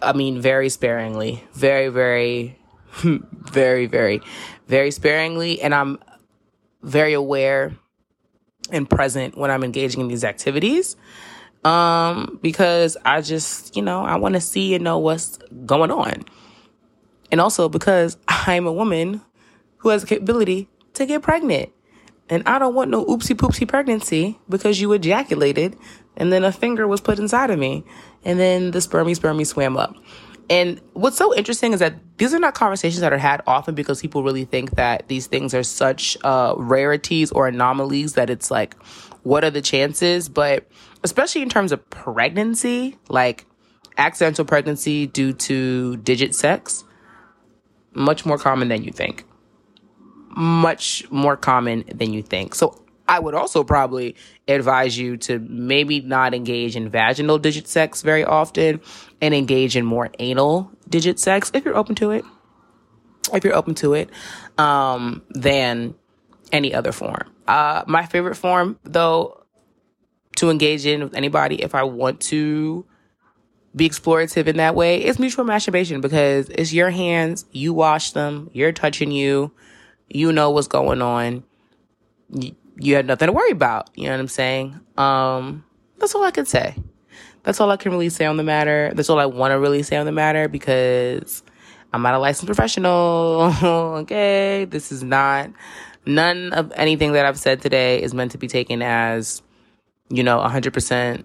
I 0.00 0.12
mean, 0.12 0.40
very 0.40 0.68
sparingly, 0.68 1.44
very, 1.52 1.88
very, 1.88 2.58
very, 3.02 3.86
very, 3.86 4.20
very 4.66 4.90
sparingly. 4.90 5.60
And 5.60 5.74
I'm 5.74 5.98
very 6.82 7.12
aware 7.12 7.76
and 8.70 8.88
present 8.88 9.36
when 9.36 9.50
I'm 9.50 9.64
engaging 9.64 10.00
in 10.00 10.08
these 10.08 10.24
activities. 10.24 10.96
Um, 11.64 12.38
because 12.40 12.96
I 13.04 13.20
just, 13.20 13.74
you 13.76 13.82
know, 13.82 14.04
I 14.04 14.16
want 14.16 14.34
to 14.34 14.40
see 14.40 14.74
and 14.74 14.84
know 14.84 14.98
what's 14.98 15.38
going 15.66 15.90
on. 15.90 16.24
And 17.32 17.40
also 17.40 17.68
because 17.68 18.16
I'm 18.28 18.66
a 18.66 18.72
woman 18.72 19.20
who 19.78 19.88
has 19.90 20.02
the 20.02 20.08
capability 20.08 20.68
to 20.94 21.06
get 21.06 21.22
pregnant. 21.22 21.70
And 22.30 22.42
I 22.46 22.58
don't 22.58 22.74
want 22.74 22.90
no 22.90 23.04
oopsie 23.06 23.36
poopsie 23.36 23.66
pregnancy 23.66 24.38
because 24.48 24.80
you 24.80 24.92
ejaculated 24.92 25.76
and 26.16 26.32
then 26.32 26.44
a 26.44 26.52
finger 26.52 26.86
was 26.86 27.00
put 27.00 27.18
inside 27.18 27.50
of 27.50 27.58
me 27.58 27.84
and 28.24 28.38
then 28.38 28.70
the 28.72 28.80
spermy 28.80 29.18
spermy 29.18 29.46
swam 29.46 29.76
up. 29.76 29.94
And 30.50 30.80
what's 30.94 31.16
so 31.16 31.34
interesting 31.34 31.72
is 31.72 31.80
that 31.80 31.94
these 32.16 32.32
are 32.32 32.38
not 32.38 32.54
conversations 32.54 33.00
that 33.00 33.12
are 33.12 33.18
had 33.18 33.42
often 33.46 33.74
because 33.74 34.00
people 34.00 34.22
really 34.22 34.44
think 34.44 34.72
that 34.72 35.06
these 35.08 35.26
things 35.26 35.52
are 35.52 35.62
such 35.62 36.16
uh, 36.24 36.54
rarities 36.56 37.30
or 37.32 37.46
anomalies 37.46 38.14
that 38.14 38.30
it's 38.30 38.50
like, 38.50 38.74
what 39.24 39.44
are 39.44 39.50
the 39.50 39.60
chances? 39.60 40.28
But 40.28 40.66
especially 41.04 41.42
in 41.42 41.50
terms 41.50 41.70
of 41.70 41.88
pregnancy, 41.90 42.96
like 43.08 43.44
accidental 43.98 44.44
pregnancy 44.44 45.06
due 45.06 45.34
to 45.34 45.98
digit 45.98 46.34
sex, 46.34 46.84
much 47.92 48.24
more 48.24 48.38
common 48.38 48.68
than 48.68 48.84
you 48.84 48.92
think 48.92 49.24
much 50.38 51.04
more 51.10 51.36
common 51.36 51.82
than 51.92 52.12
you 52.12 52.22
think. 52.22 52.54
So 52.54 52.80
I 53.08 53.18
would 53.18 53.34
also 53.34 53.64
probably 53.64 54.14
advise 54.46 54.96
you 54.96 55.16
to 55.16 55.40
maybe 55.40 56.00
not 56.00 56.32
engage 56.32 56.76
in 56.76 56.88
vaginal 56.88 57.38
digit 57.38 57.66
sex 57.66 58.02
very 58.02 58.24
often 58.24 58.80
and 59.20 59.34
engage 59.34 59.76
in 59.76 59.84
more 59.84 60.10
anal 60.20 60.70
digit 60.88 61.18
sex 61.18 61.50
if 61.54 61.64
you're 61.64 61.76
open 61.76 61.96
to 61.96 62.12
it. 62.12 62.24
If 63.32 63.42
you're 63.42 63.56
open 63.56 63.74
to 63.76 63.94
it, 63.94 64.10
um, 64.58 65.22
than 65.30 65.96
any 66.52 66.72
other 66.72 66.92
form. 66.92 67.30
Uh, 67.48 67.82
my 67.88 68.06
favorite 68.06 68.36
form 68.36 68.78
though 68.84 69.44
to 70.36 70.50
engage 70.50 70.86
in 70.86 71.02
with 71.02 71.14
anybody 71.14 71.60
if 71.62 71.74
I 71.74 71.82
want 71.82 72.20
to 72.20 72.86
be 73.74 73.88
explorative 73.88 74.46
in 74.46 74.58
that 74.58 74.76
way 74.76 75.04
is 75.04 75.18
mutual 75.18 75.44
masturbation 75.44 76.00
because 76.00 76.48
it's 76.48 76.72
your 76.72 76.90
hands, 76.90 77.44
you 77.50 77.72
wash 77.74 78.12
them, 78.12 78.50
you're 78.52 78.72
touching 78.72 79.10
you 79.10 79.52
you 80.08 80.32
know 80.32 80.50
what's 80.50 80.68
going 80.68 81.02
on. 81.02 81.44
You, 82.80 82.94
have 82.96 83.06
nothing 83.06 83.26
to 83.26 83.32
worry 83.32 83.50
about. 83.50 83.90
You 83.94 84.04
know 84.04 84.12
what 84.12 84.20
I'm 84.20 84.28
saying? 84.28 84.80
Um, 84.96 85.64
that's 85.98 86.14
all 86.14 86.24
I 86.24 86.30
can 86.30 86.46
say. 86.46 86.76
That's 87.42 87.60
all 87.60 87.70
I 87.70 87.76
can 87.76 87.92
really 87.92 88.08
say 88.08 88.26
on 88.26 88.36
the 88.36 88.42
matter. 88.42 88.92
That's 88.94 89.08
all 89.08 89.18
I 89.18 89.26
want 89.26 89.52
to 89.52 89.58
really 89.58 89.82
say 89.82 89.96
on 89.96 90.06
the 90.06 90.12
matter 90.12 90.48
because 90.48 91.42
I'm 91.92 92.02
not 92.02 92.14
a 92.14 92.18
licensed 92.18 92.46
professional. 92.46 93.54
okay. 93.62 94.66
This 94.66 94.92
is 94.92 95.02
not, 95.02 95.50
none 96.06 96.52
of 96.52 96.72
anything 96.76 97.12
that 97.12 97.24
I've 97.24 97.38
said 97.38 97.62
today 97.62 98.02
is 98.02 98.14
meant 98.14 98.32
to 98.32 98.38
be 98.38 98.48
taken 98.48 98.82
as, 98.82 99.42
you 100.10 100.22
know, 100.22 100.38
100% 100.38 101.24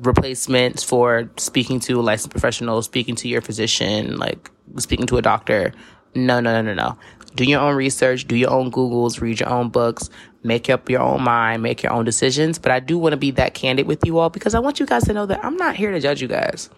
replacement 0.00 0.82
for 0.82 1.30
speaking 1.36 1.80
to 1.80 2.00
a 2.00 2.02
licensed 2.02 2.30
professional, 2.30 2.82
speaking 2.82 3.14
to 3.16 3.28
your 3.28 3.40
physician, 3.40 4.16
like 4.16 4.50
speaking 4.78 5.06
to 5.06 5.16
a 5.16 5.22
doctor. 5.22 5.72
No, 6.16 6.40
no, 6.40 6.60
no, 6.60 6.62
no, 6.62 6.74
no 6.74 6.98
do 7.36 7.44
your 7.44 7.60
own 7.60 7.76
research, 7.76 8.26
do 8.26 8.34
your 8.34 8.50
own 8.50 8.72
Googles, 8.72 9.20
read 9.20 9.40
your 9.40 9.50
own 9.50 9.68
books, 9.68 10.10
make 10.42 10.68
up 10.70 10.88
your 10.88 11.00
own 11.00 11.22
mind, 11.22 11.62
make 11.62 11.82
your 11.82 11.92
own 11.92 12.04
decisions. 12.04 12.58
But 12.58 12.72
I 12.72 12.80
do 12.80 12.98
want 12.98 13.12
to 13.12 13.16
be 13.16 13.30
that 13.32 13.54
candid 13.54 13.86
with 13.86 14.04
you 14.04 14.18
all 14.18 14.30
because 14.30 14.54
I 14.54 14.58
want 14.58 14.80
you 14.80 14.86
guys 14.86 15.04
to 15.04 15.12
know 15.12 15.26
that 15.26 15.44
I'm 15.44 15.56
not 15.56 15.76
here 15.76 15.90
to 15.92 16.00
judge 16.00 16.22
you 16.22 16.28
guys. 16.28 16.70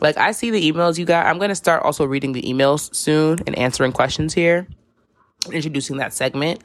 Like, 0.00 0.16
I 0.16 0.32
see 0.32 0.50
the 0.50 0.72
emails 0.72 0.98
you 0.98 1.04
got. 1.04 1.26
I'm 1.26 1.38
going 1.38 1.50
to 1.50 1.54
start 1.54 1.84
also 1.84 2.04
reading 2.04 2.32
the 2.32 2.42
emails 2.42 2.92
soon 2.94 3.38
and 3.46 3.56
answering 3.56 3.92
questions 3.92 4.34
here, 4.34 4.66
introducing 5.52 5.98
that 5.98 6.12
segment. 6.12 6.62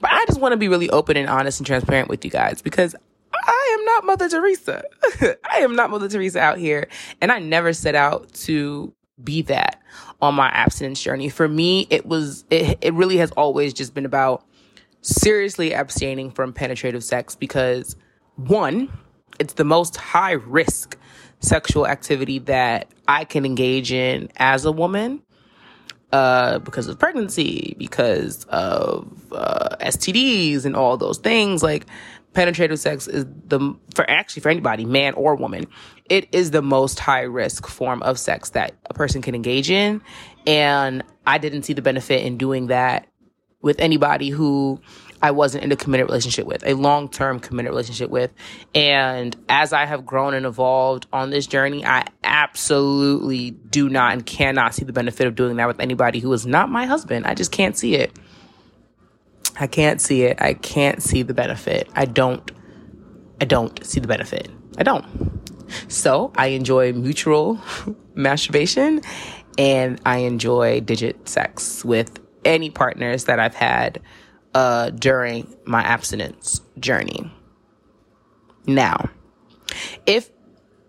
But 0.00 0.10
I 0.12 0.24
just 0.26 0.40
want 0.40 0.52
to 0.52 0.56
be 0.56 0.68
really 0.68 0.88
open 0.88 1.16
and 1.16 1.28
honest 1.28 1.60
and 1.60 1.66
transparent 1.66 2.08
with 2.08 2.24
you 2.24 2.30
guys 2.30 2.62
because 2.62 2.94
I 3.34 3.62
I 3.72 3.76
am 3.78 3.84
not 3.86 4.04
Mother 4.04 4.28
Teresa. 4.28 4.84
I 5.50 5.58
am 5.58 5.74
not 5.74 5.90
Mother 5.90 6.08
Teresa 6.08 6.40
out 6.40 6.58
here. 6.58 6.88
And 7.20 7.32
I 7.32 7.38
never 7.38 7.72
set 7.72 7.94
out 7.94 8.30
to 8.34 8.92
be 9.22 9.42
that 9.42 9.80
on 10.22 10.34
my 10.34 10.48
abstinence 10.48 11.02
journey. 11.02 11.28
For 11.28 11.48
me, 11.48 11.86
it 11.90 12.06
was, 12.06 12.44
it, 12.48 12.78
it 12.80 12.94
really 12.94 13.18
has 13.18 13.32
always 13.32 13.74
just 13.74 13.92
been 13.92 14.06
about 14.06 14.46
seriously 15.02 15.74
abstaining 15.74 16.30
from 16.30 16.52
penetrative 16.52 17.02
sex 17.02 17.34
because 17.34 17.96
one, 18.36 18.90
it's 19.38 19.54
the 19.54 19.64
most 19.64 19.96
high 19.96 20.32
risk 20.32 20.96
sexual 21.40 21.86
activity 21.88 22.38
that 22.38 22.88
I 23.08 23.24
can 23.24 23.44
engage 23.44 23.92
in 23.92 24.30
as 24.36 24.64
a 24.64 24.72
woman. 24.72 25.22
Uh, 26.12 26.58
because 26.58 26.88
of 26.88 26.98
pregnancy, 26.98 27.74
because 27.78 28.44
of 28.50 29.10
uh, 29.32 29.74
STDs 29.80 30.66
and 30.66 30.76
all 30.76 30.98
those 30.98 31.16
things. 31.16 31.62
Like 31.62 31.86
penetrative 32.34 32.78
sex 32.78 33.08
is 33.08 33.24
the 33.46 33.74
for 33.94 34.08
actually 34.10 34.42
for 34.42 34.50
anybody, 34.50 34.84
man 34.84 35.14
or 35.14 35.34
woman, 35.36 35.66
it 36.12 36.28
is 36.30 36.50
the 36.50 36.60
most 36.60 37.00
high 37.00 37.22
risk 37.22 37.66
form 37.66 38.02
of 38.02 38.18
sex 38.18 38.50
that 38.50 38.74
a 38.84 38.92
person 38.92 39.22
can 39.22 39.34
engage 39.34 39.70
in. 39.70 40.02
And 40.46 41.02
I 41.26 41.38
didn't 41.38 41.62
see 41.62 41.72
the 41.72 41.80
benefit 41.80 42.22
in 42.22 42.36
doing 42.36 42.66
that 42.66 43.08
with 43.62 43.80
anybody 43.80 44.28
who 44.28 44.78
I 45.22 45.30
wasn't 45.30 45.64
in 45.64 45.72
a 45.72 45.76
committed 45.76 46.06
relationship 46.06 46.46
with, 46.46 46.66
a 46.66 46.74
long 46.74 47.08
term 47.08 47.40
committed 47.40 47.70
relationship 47.70 48.10
with. 48.10 48.30
And 48.74 49.34
as 49.48 49.72
I 49.72 49.86
have 49.86 50.04
grown 50.04 50.34
and 50.34 50.44
evolved 50.44 51.06
on 51.14 51.30
this 51.30 51.46
journey, 51.46 51.82
I 51.82 52.04
absolutely 52.22 53.52
do 53.52 53.88
not 53.88 54.12
and 54.12 54.26
cannot 54.26 54.74
see 54.74 54.84
the 54.84 54.92
benefit 54.92 55.26
of 55.26 55.34
doing 55.34 55.56
that 55.56 55.66
with 55.66 55.80
anybody 55.80 56.18
who 56.18 56.30
is 56.34 56.44
not 56.44 56.68
my 56.68 56.84
husband. 56.84 57.24
I 57.24 57.32
just 57.32 57.52
can't 57.52 57.74
see 57.74 57.94
it. 57.94 58.12
I 59.58 59.66
can't 59.66 59.98
see 59.98 60.24
it. 60.24 60.42
I 60.42 60.52
can't 60.52 61.02
see 61.02 61.22
the 61.22 61.32
benefit. 61.32 61.88
I 61.94 62.04
don't, 62.04 62.50
I 63.40 63.46
don't 63.46 63.82
see 63.86 64.00
the 64.00 64.08
benefit. 64.08 64.50
I 64.76 64.82
don't. 64.82 65.41
So 65.88 66.32
I 66.36 66.48
enjoy 66.48 66.92
mutual 66.92 67.60
masturbation 68.14 69.00
and 69.58 70.00
I 70.06 70.18
enjoy 70.18 70.80
digit 70.80 71.28
sex 71.28 71.84
with 71.84 72.18
any 72.44 72.70
partners 72.70 73.24
that 73.24 73.38
I've 73.38 73.54
had 73.54 74.00
uh, 74.54 74.90
during 74.90 75.54
my 75.64 75.82
abstinence 75.82 76.60
journey. 76.78 77.30
Now, 78.66 79.10
if 80.06 80.30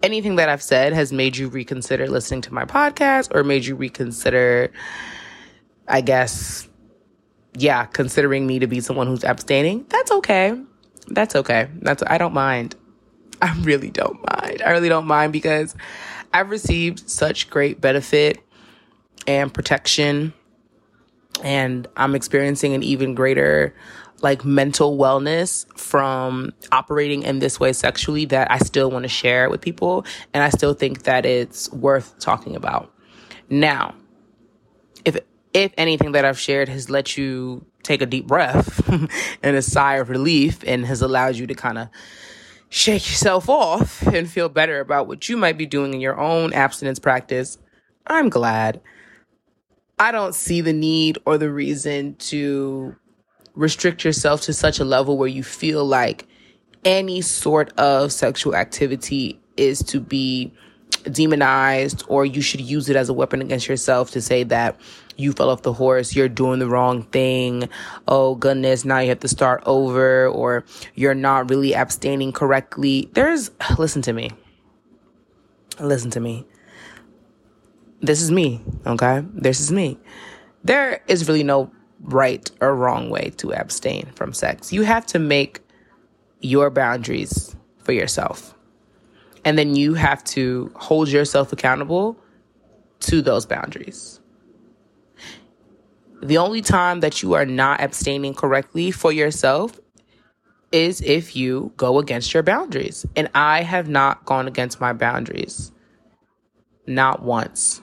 anything 0.02 0.36
that 0.36 0.50
I've 0.50 0.62
said 0.62 0.94
has 0.94 1.14
made 1.14 1.38
you 1.38 1.48
reconsider 1.48 2.08
listening 2.08 2.42
to 2.42 2.54
my 2.54 2.66
podcast 2.66 3.34
or 3.34 3.44
made 3.44 3.66
you 3.66 3.76
reconsider, 3.76 4.72
I 5.88 6.02
guess, 6.02 6.68
yeah, 7.58 7.86
considering 7.86 8.46
me 8.46 8.60
to 8.60 8.68
be 8.68 8.82
someone 8.82 9.08
who's 9.08 9.24
abstaining, 9.24 9.86
that's 9.90 10.12
okay. 10.12 10.60
That's 11.08 11.36
okay. 11.36 11.70
That's, 11.82 12.04
I 12.08 12.18
don't 12.18 12.34
mind. 12.34 12.76
I 13.42 13.58
really 13.62 13.90
don't 13.90 14.20
mind. 14.32 14.62
I 14.62 14.72
really 14.72 14.90
don't 14.90 15.08
mind 15.08 15.34
because 15.34 15.76
I've 16.34 16.50
received 16.50 17.10
such 17.10 17.50
great 17.50 17.82
benefit 17.82 18.44
and 19.28 19.54
protection 19.54 20.34
and 21.44 21.88
I'm 21.98 22.16
experiencing 22.16 22.74
an 22.74 22.84
even 22.84 23.16
greater 23.16 23.74
like 24.22 24.46
mental 24.46 24.98
wellness 24.98 25.66
from 25.78 26.54
operating 26.72 27.24
in 27.24 27.40
this 27.40 27.60
way 27.60 27.74
sexually 27.74 28.26
that 28.26 28.50
I 28.50 28.58
still 28.60 28.90
want 28.90 29.04
to 29.04 29.10
share 29.10 29.50
with 29.50 29.62
people 29.62 30.06
and 30.34 30.44
I 30.44 30.50
still 30.50 30.74
think 30.74 31.04
that 31.04 31.26
it's 31.26 31.72
worth 31.72 32.18
talking 32.20 32.56
about. 32.56 32.92
Now, 33.50 33.96
if 35.06 35.18
if 35.54 35.72
anything 35.78 36.14
that 36.14 36.26
I've 36.26 36.40
shared 36.40 36.70
has 36.70 36.90
let 36.90 37.18
you 37.18 37.66
take 37.84 38.02
a 38.02 38.06
deep 38.06 38.26
breath 38.26 38.90
and 39.44 39.56
a 39.56 39.62
sigh 39.62 39.96
of 39.98 40.10
relief 40.10 40.64
and 40.66 40.86
has 40.86 41.02
allowed 41.02 41.36
you 41.36 41.46
to 41.48 41.54
kind 41.54 41.78
of 41.78 41.90
shake 42.74 43.08
yourself 43.08 43.50
off 43.50 44.02
and 44.08 44.28
feel 44.28 44.50
better 44.50 44.80
about 44.80 45.08
what 45.08 45.30
you 45.30 45.38
might 45.38 45.60
be 45.60 45.66
doing 45.68 45.94
in 45.94 46.02
your 46.02 46.20
own 46.20 46.52
abstinence 46.54 46.98
practice, 46.98 47.60
I'm 48.08 48.30
glad. 48.30 48.82
I 50.00 50.12
don't 50.12 50.34
see 50.34 50.60
the 50.60 50.74
need 50.74 51.20
or 51.28 51.38
the 51.38 51.52
reason 51.52 52.16
to 52.16 52.96
restrict 53.54 54.04
yourself 54.04 54.42
to 54.42 54.54
such 54.54 54.80
a 54.80 54.86
level 54.86 55.20
where 55.20 55.28
you 55.28 55.44
feel 55.44 55.86
like 55.86 56.28
any 56.84 57.22
sort 57.22 57.72
of 57.78 58.12
sexual 58.12 58.56
activity 58.56 59.40
is 59.56 59.84
to 59.84 60.00
be 60.00 60.52
demonized 61.12 62.04
or 62.08 62.26
you 62.26 62.42
should 62.42 62.62
use 62.62 62.90
it 62.90 62.96
as 62.96 63.10
a 63.10 63.14
weapon 63.14 63.42
against 63.42 63.68
yourself 63.68 64.12
to 64.12 64.22
say 64.22 64.44
that 64.44 64.80
you 65.16 65.32
fell 65.32 65.50
off 65.50 65.62
the 65.62 65.74
horse, 65.74 66.16
you're 66.16 66.30
doing 66.30 66.60
the 66.60 66.68
wrong 66.68 67.04
thing, 67.04 67.70
oh 68.08 68.36
goodness, 68.36 68.84
now 68.84 69.00
you 69.00 69.10
have 69.10 69.20
to 69.20 69.28
start 69.28 69.62
over, 69.66 70.28
or 70.28 70.66
you're 70.96 71.14
not 71.14 71.50
really 71.50 71.74
abstaining 71.76 72.32
correctly. 72.32 73.10
There's, 73.14 73.52
listen 73.78 74.02
to 74.04 74.14
me. 74.14 74.32
Listen 75.80 76.10
to 76.12 76.20
me 76.20 76.48
this 78.04 78.22
is 78.22 78.30
me, 78.30 78.62
okay? 78.86 79.24
This 79.34 79.62
is 79.62 79.72
me. 79.72 79.98
There 80.64 81.02
is 81.08 81.28
really 81.28 81.44
no 81.44 81.72
right 82.02 82.52
or 82.60 82.76
wrong 82.76 83.10
way 83.10 83.32
to 83.38 83.54
abstain 83.54 84.12
from 84.14 84.34
sex. 84.34 84.74
You 84.74 84.84
have 84.84 85.06
to 85.08 85.20
make 85.20 85.62
your 86.42 86.70
boundaries 86.70 87.56
for 87.80 87.94
yourself. 87.94 88.53
And 89.46 89.58
then 89.58 89.76
you 89.76 89.94
have 89.94 90.24
to 90.26 90.72
hold 90.76 91.10
yourself 91.10 91.52
accountable 91.52 92.18
to 93.02 93.22
those 93.22 93.46
boundaries. 93.46 94.20
The 96.22 96.38
only 96.38 96.62
time 96.62 97.02
that 97.02 97.22
you 97.22 97.34
are 97.34 97.46
not 97.46 97.82
abstaining 97.82 98.34
correctly 98.34 98.92
for 98.92 99.12
yourself 99.12 99.78
is 100.72 101.02
if 101.02 101.36
you 101.36 101.74
go 101.76 102.00
against 102.00 102.34
your 102.34 102.44
boundaries. 102.44 103.06
And 103.16 103.30
I 103.36 103.62
have 103.62 103.90
not 103.90 104.26
gone 104.26 104.48
against 104.48 104.80
my 104.80 104.94
boundaries. 104.94 105.72
Not 106.88 107.22
once 107.22 107.82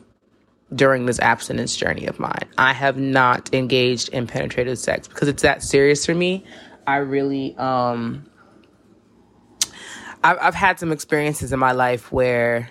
during 0.75 1.07
this 1.07 1.19
abstinence 1.21 1.77
journey 1.77 2.07
of 2.07 2.19
mine. 2.19 2.49
I 2.57 2.73
have 2.73 2.97
not 2.97 3.53
engaged 3.53 4.09
in 4.11 4.27
penetrative 4.27 4.79
sex 4.79 5.09
because 5.09 5.29
it's 5.29 5.43
that 5.43 5.63
serious 5.63 6.07
for 6.07 6.15
me. 6.15 6.45
I 6.87 6.97
really, 6.97 7.57
um, 7.57 8.27
I've, 10.23 10.39
I've 10.41 10.55
had 10.55 10.79
some 10.79 10.93
experiences 10.93 11.53
in 11.53 11.59
my 11.59 11.73
life 11.73 12.13
where, 12.13 12.69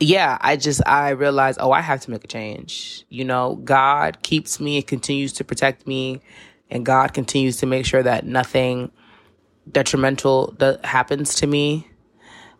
yeah, 0.00 0.38
I 0.40 0.56
just, 0.56 0.80
I 0.86 1.10
realized, 1.10 1.58
oh, 1.60 1.72
I 1.72 1.80
have 1.80 2.00
to 2.02 2.10
make 2.10 2.24
a 2.24 2.26
change. 2.26 3.04
You 3.08 3.24
know, 3.24 3.56
God 3.56 4.22
keeps 4.22 4.58
me 4.60 4.76
and 4.78 4.86
continues 4.86 5.32
to 5.34 5.44
protect 5.44 5.86
me, 5.86 6.22
and 6.70 6.84
God 6.84 7.12
continues 7.14 7.58
to 7.58 7.66
make 7.66 7.86
sure 7.86 8.02
that 8.02 8.24
nothing 8.24 8.90
detrimental 9.70 10.54
that 10.58 10.84
happens 10.84 11.36
to 11.36 11.46
me, 11.46 11.86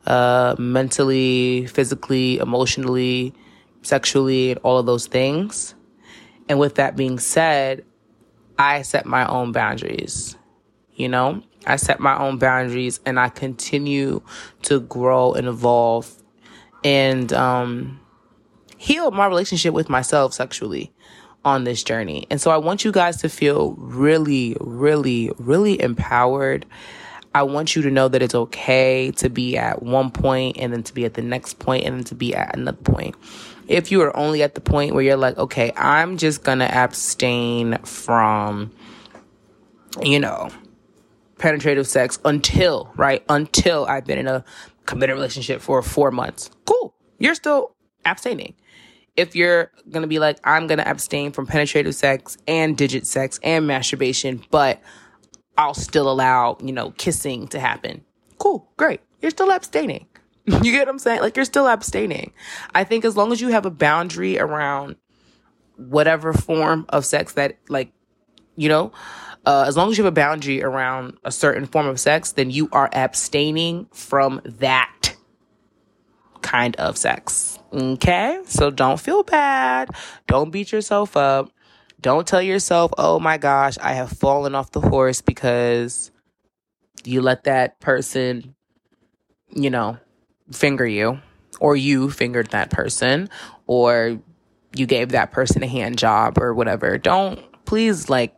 uh, 0.06 0.54
mentally, 0.58 1.66
physically, 1.66 2.38
emotionally, 2.38 3.34
sexually, 3.82 4.52
and 4.52 4.60
all 4.62 4.78
of 4.78 4.86
those 4.86 5.06
things. 5.06 5.74
And 6.48 6.58
with 6.58 6.76
that 6.76 6.96
being 6.96 7.18
said, 7.18 7.84
I 8.58 8.82
set 8.82 9.06
my 9.06 9.26
own 9.26 9.52
boundaries. 9.52 10.36
You 10.94 11.08
know, 11.08 11.42
I 11.66 11.76
set 11.76 12.00
my 12.00 12.18
own 12.18 12.38
boundaries 12.38 13.00
and 13.06 13.18
I 13.18 13.28
continue 13.28 14.22
to 14.62 14.80
grow 14.80 15.32
and 15.32 15.46
evolve 15.46 16.14
and 16.84 17.32
um, 17.32 18.00
heal 18.76 19.10
my 19.10 19.26
relationship 19.26 19.74
with 19.74 19.88
myself 19.88 20.34
sexually 20.34 20.92
on 21.44 21.64
this 21.64 21.82
journey. 21.82 22.26
And 22.30 22.40
so 22.40 22.50
I 22.50 22.58
want 22.58 22.84
you 22.84 22.92
guys 22.92 23.18
to 23.18 23.28
feel 23.28 23.72
really, 23.78 24.56
really, 24.60 25.30
really 25.38 25.80
empowered. 25.80 26.66
I 27.34 27.44
want 27.44 27.76
you 27.76 27.82
to 27.82 27.90
know 27.90 28.08
that 28.08 28.22
it's 28.22 28.34
okay 28.34 29.12
to 29.12 29.30
be 29.30 29.56
at 29.56 29.82
one 29.82 30.10
point 30.10 30.58
and 30.58 30.72
then 30.72 30.82
to 30.82 30.92
be 30.92 31.04
at 31.04 31.14
the 31.14 31.22
next 31.22 31.58
point 31.58 31.84
and 31.84 31.96
then 31.96 32.04
to 32.04 32.14
be 32.14 32.34
at 32.34 32.56
another 32.56 32.76
point 32.76 33.14
if 33.70 33.92
you 33.92 34.02
are 34.02 34.14
only 34.16 34.42
at 34.42 34.56
the 34.56 34.60
point 34.60 34.94
where 34.94 35.02
you're 35.02 35.16
like, 35.16 35.38
okay, 35.38 35.72
I'm 35.76 36.18
just 36.18 36.42
gonna 36.42 36.68
abstain 36.70 37.78
from, 37.84 38.72
you 40.02 40.18
know, 40.18 40.50
penetrative 41.40 41.86
sex 41.86 42.20
until, 42.24 42.92
right? 42.96 43.24
Until 43.28 43.86
I've 43.86 44.04
been 44.04 44.18
in 44.18 44.28
a 44.28 44.44
committed 44.86 45.14
relationship 45.14 45.60
for 45.60 45.82
four 45.82 46.10
months. 46.10 46.50
Cool. 46.66 46.94
You're 47.18 47.34
still 47.34 47.74
abstaining. 48.04 48.54
If 49.16 49.34
you're 49.34 49.72
gonna 49.90 50.06
be 50.06 50.18
like, 50.18 50.38
I'm 50.44 50.66
gonna 50.66 50.84
abstain 50.86 51.32
from 51.32 51.46
penetrative 51.46 51.94
sex 51.94 52.38
and 52.46 52.76
digit 52.76 53.06
sex 53.06 53.40
and 53.42 53.66
masturbation, 53.66 54.44
but 54.50 54.80
I'll 55.58 55.74
still 55.74 56.10
allow, 56.10 56.56
you 56.62 56.72
know, 56.72 56.92
kissing 56.92 57.48
to 57.48 57.58
happen. 57.58 58.04
Cool. 58.38 58.70
Great. 58.76 59.00
You're 59.20 59.30
still 59.30 59.50
abstaining. 59.50 60.06
you 60.46 60.72
get 60.72 60.80
what 60.80 60.88
I'm 60.88 60.98
saying? 60.98 61.20
Like 61.20 61.36
you're 61.36 61.44
still 61.44 61.68
abstaining. 61.68 62.32
I 62.74 62.84
think 62.84 63.04
as 63.04 63.16
long 63.16 63.32
as 63.32 63.40
you 63.40 63.48
have 63.48 63.66
a 63.66 63.70
boundary 63.70 64.38
around 64.38 64.96
whatever 65.76 66.32
form 66.32 66.86
of 66.90 67.04
sex 67.04 67.32
that 67.34 67.56
like, 67.68 67.92
you 68.56 68.68
know, 68.68 68.92
uh, 69.46 69.64
as 69.66 69.76
long 69.76 69.90
as 69.90 69.98
you 69.98 70.04
have 70.04 70.12
a 70.12 70.14
boundary 70.14 70.62
around 70.62 71.16
a 71.24 71.32
certain 71.32 71.66
form 71.66 71.86
of 71.86 71.98
sex, 71.98 72.32
then 72.32 72.50
you 72.50 72.68
are 72.72 72.90
abstaining 72.92 73.86
from 73.92 74.40
that 74.44 75.14
kind 76.42 76.76
of 76.76 76.96
sex. 76.96 77.58
Okay? 77.72 78.40
So 78.44 78.70
don't 78.70 79.00
feel 79.00 79.22
bad. 79.22 79.90
Don't 80.26 80.50
beat 80.50 80.72
yourself 80.72 81.16
up. 81.16 81.50
Don't 82.00 82.26
tell 82.26 82.42
yourself, 82.42 82.92
oh 82.96 83.20
my 83.20 83.36
gosh, 83.36 83.76
I 83.80 83.92
have 83.92 84.10
fallen 84.10 84.54
off 84.54 84.72
the 84.72 84.80
horse 84.80 85.20
because 85.20 86.10
you 87.04 87.20
let 87.20 87.44
that 87.44 87.78
person, 87.80 88.54
you 89.50 89.68
know, 89.68 89.98
finger 90.50 90.86
you, 90.86 91.20
or 91.60 91.76
you 91.76 92.10
fingered 92.10 92.48
that 92.50 92.70
person, 92.70 93.28
or 93.66 94.18
you 94.74 94.86
gave 94.86 95.10
that 95.10 95.30
person 95.30 95.62
a 95.62 95.66
hand 95.66 95.98
job 95.98 96.38
or 96.38 96.54
whatever. 96.54 96.96
Don't, 96.96 97.38
please, 97.66 98.08
like, 98.08 98.34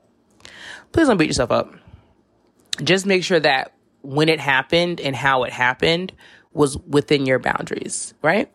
please 0.93 1.09
don't 1.09 1.17
beat 1.17 1.29
yourself 1.29 1.51
up. 1.51 1.75
Just 2.83 3.07
make 3.07 3.25
sure 3.25 3.41
that 3.41 3.75
when 4.03 4.29
it 4.29 4.41
happened 4.41 5.01
and 5.01 5.15
how 5.15 5.45
it 5.45 5.53
happened 5.53 6.13
was 6.53 6.77
within 6.79 7.27
your 7.27 7.39
boundaries, 7.39 8.15
right? 8.23 8.51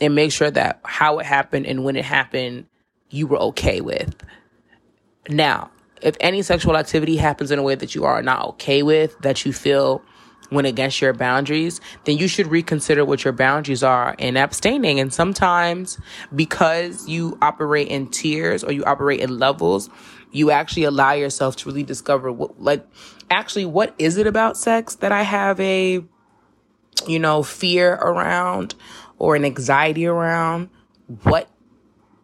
And 0.00 0.14
make 0.14 0.32
sure 0.32 0.50
that 0.50 0.80
how 0.84 1.18
it 1.18 1.26
happened 1.26 1.66
and 1.66 1.84
when 1.84 1.96
it 1.96 2.04
happened, 2.04 2.66
you 3.10 3.26
were 3.26 3.38
okay 3.38 3.80
with. 3.80 4.14
Now, 5.28 5.70
if 6.00 6.16
any 6.18 6.42
sexual 6.42 6.76
activity 6.76 7.16
happens 7.16 7.50
in 7.50 7.58
a 7.58 7.62
way 7.62 7.74
that 7.74 7.94
you 7.94 8.04
are 8.04 8.22
not 8.22 8.48
okay 8.50 8.82
with, 8.82 9.18
that 9.20 9.44
you 9.44 9.52
feel 9.52 10.02
went 10.52 10.66
against 10.66 11.00
your 11.00 11.12
boundaries, 11.14 11.80
then 12.04 12.18
you 12.18 12.28
should 12.28 12.46
reconsider 12.46 13.04
what 13.04 13.24
your 13.24 13.32
boundaries 13.32 13.82
are 13.82 14.14
and 14.18 14.36
abstaining. 14.36 15.00
And 15.00 15.12
sometimes 15.12 15.98
because 16.34 17.08
you 17.08 17.38
operate 17.40 17.88
in 17.88 18.08
tiers 18.10 18.62
or 18.62 18.72
you 18.72 18.84
operate 18.84 19.20
in 19.20 19.38
levels, 19.38 19.88
you 20.32 20.50
actually 20.50 20.84
allow 20.84 21.12
yourself 21.12 21.56
to 21.56 21.68
really 21.68 21.82
discover 21.82 22.32
what, 22.32 22.60
like, 22.60 22.84
actually, 23.30 23.66
what 23.66 23.94
is 23.98 24.16
it 24.16 24.26
about 24.26 24.56
sex 24.56 24.96
that 24.96 25.12
I 25.12 25.22
have 25.22 25.60
a, 25.60 26.02
you 27.06 27.18
know, 27.18 27.42
fear 27.42 27.94
around 27.94 28.74
or 29.18 29.36
an 29.36 29.44
anxiety 29.44 30.06
around? 30.06 30.70
What 31.22 31.48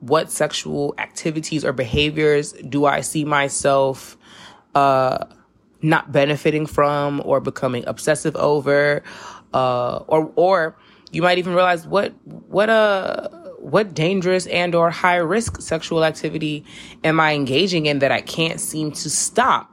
what 0.00 0.30
sexual 0.30 0.94
activities 0.98 1.64
or 1.64 1.72
behaviors 1.72 2.52
do 2.52 2.86
I 2.86 3.00
see 3.00 3.24
myself 3.24 4.16
uh, 4.74 5.24
not 5.82 6.12
benefiting 6.12 6.66
from 6.66 7.20
or 7.24 7.40
becoming 7.40 7.84
obsessive 7.86 8.34
over? 8.36 9.02
Uh, 9.52 9.98
or 10.06 10.32
or 10.36 10.76
you 11.10 11.22
might 11.22 11.38
even 11.38 11.54
realize 11.54 11.86
what 11.86 12.14
what 12.24 12.68
uh 12.68 13.28
what 13.58 13.94
dangerous 13.94 14.46
and 14.46 14.74
or 14.74 14.90
high 14.90 15.16
risk 15.16 15.60
sexual 15.60 16.04
activity 16.04 16.64
am 17.04 17.20
I 17.20 17.34
engaging 17.34 17.86
in 17.86 17.98
that 18.00 18.12
I 18.12 18.20
can't 18.20 18.60
seem 18.60 18.92
to 18.92 19.10
stop 19.10 19.70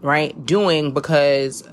right 0.00 0.44
doing 0.44 0.92
because 0.92 1.66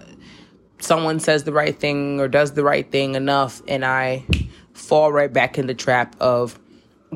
someone 0.80 1.20
says 1.20 1.44
the 1.44 1.52
right 1.52 1.78
thing 1.78 2.20
or 2.20 2.28
does 2.28 2.54
the 2.54 2.64
right 2.64 2.90
thing 2.90 3.16
enough 3.16 3.62
and 3.68 3.84
I 3.84 4.26
fall 4.74 5.12
right 5.12 5.32
back 5.32 5.58
in 5.58 5.68
the 5.68 5.74
trap 5.76 6.16
of 6.20 6.58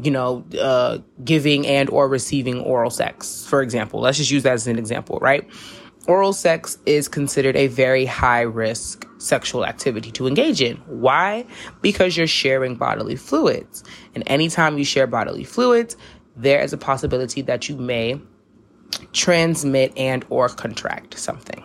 you 0.02 0.12
know, 0.12 0.44
uh, 0.60 1.00
giving 1.24 1.66
and 1.66 1.90
or 1.90 2.08
receiving 2.08 2.60
oral 2.60 2.90
sex, 2.90 3.46
for 3.46 3.62
example. 3.62 4.02
Let's 4.02 4.18
just 4.18 4.32
use 4.32 4.44
that 4.44 4.54
as 4.54 4.68
an 4.68 4.78
example, 4.78 5.20
right? 5.22 5.48
Oral 6.08 6.34
sex 6.34 6.78
is 6.86 7.08
considered 7.08 7.56
a 7.56 7.68
very 7.68 8.06
high 8.06 8.42
risk 8.42 9.08
sexual 9.18 9.66
activity 9.66 10.12
to 10.12 10.28
engage 10.28 10.62
in. 10.62 10.78
Why? 10.86 11.46
Because 11.82 12.16
you're 12.16 12.28
sharing 12.28 12.76
bodily 12.76 13.16
fluids. 13.16 13.84
And 14.14 14.24
anytime 14.28 14.78
you 14.78 14.86
share 14.86 15.08
bodily 15.08 15.44
fluids, 15.44 15.98
there 16.36 16.62
is 16.62 16.74
a 16.74 16.78
possibility 16.78 17.42
that 17.44 17.70
you 17.70 17.78
may 17.78 18.22
transmit 19.14 19.98
and 19.98 20.24
or 20.30 20.48
contract 20.48 21.18
something 21.18 21.64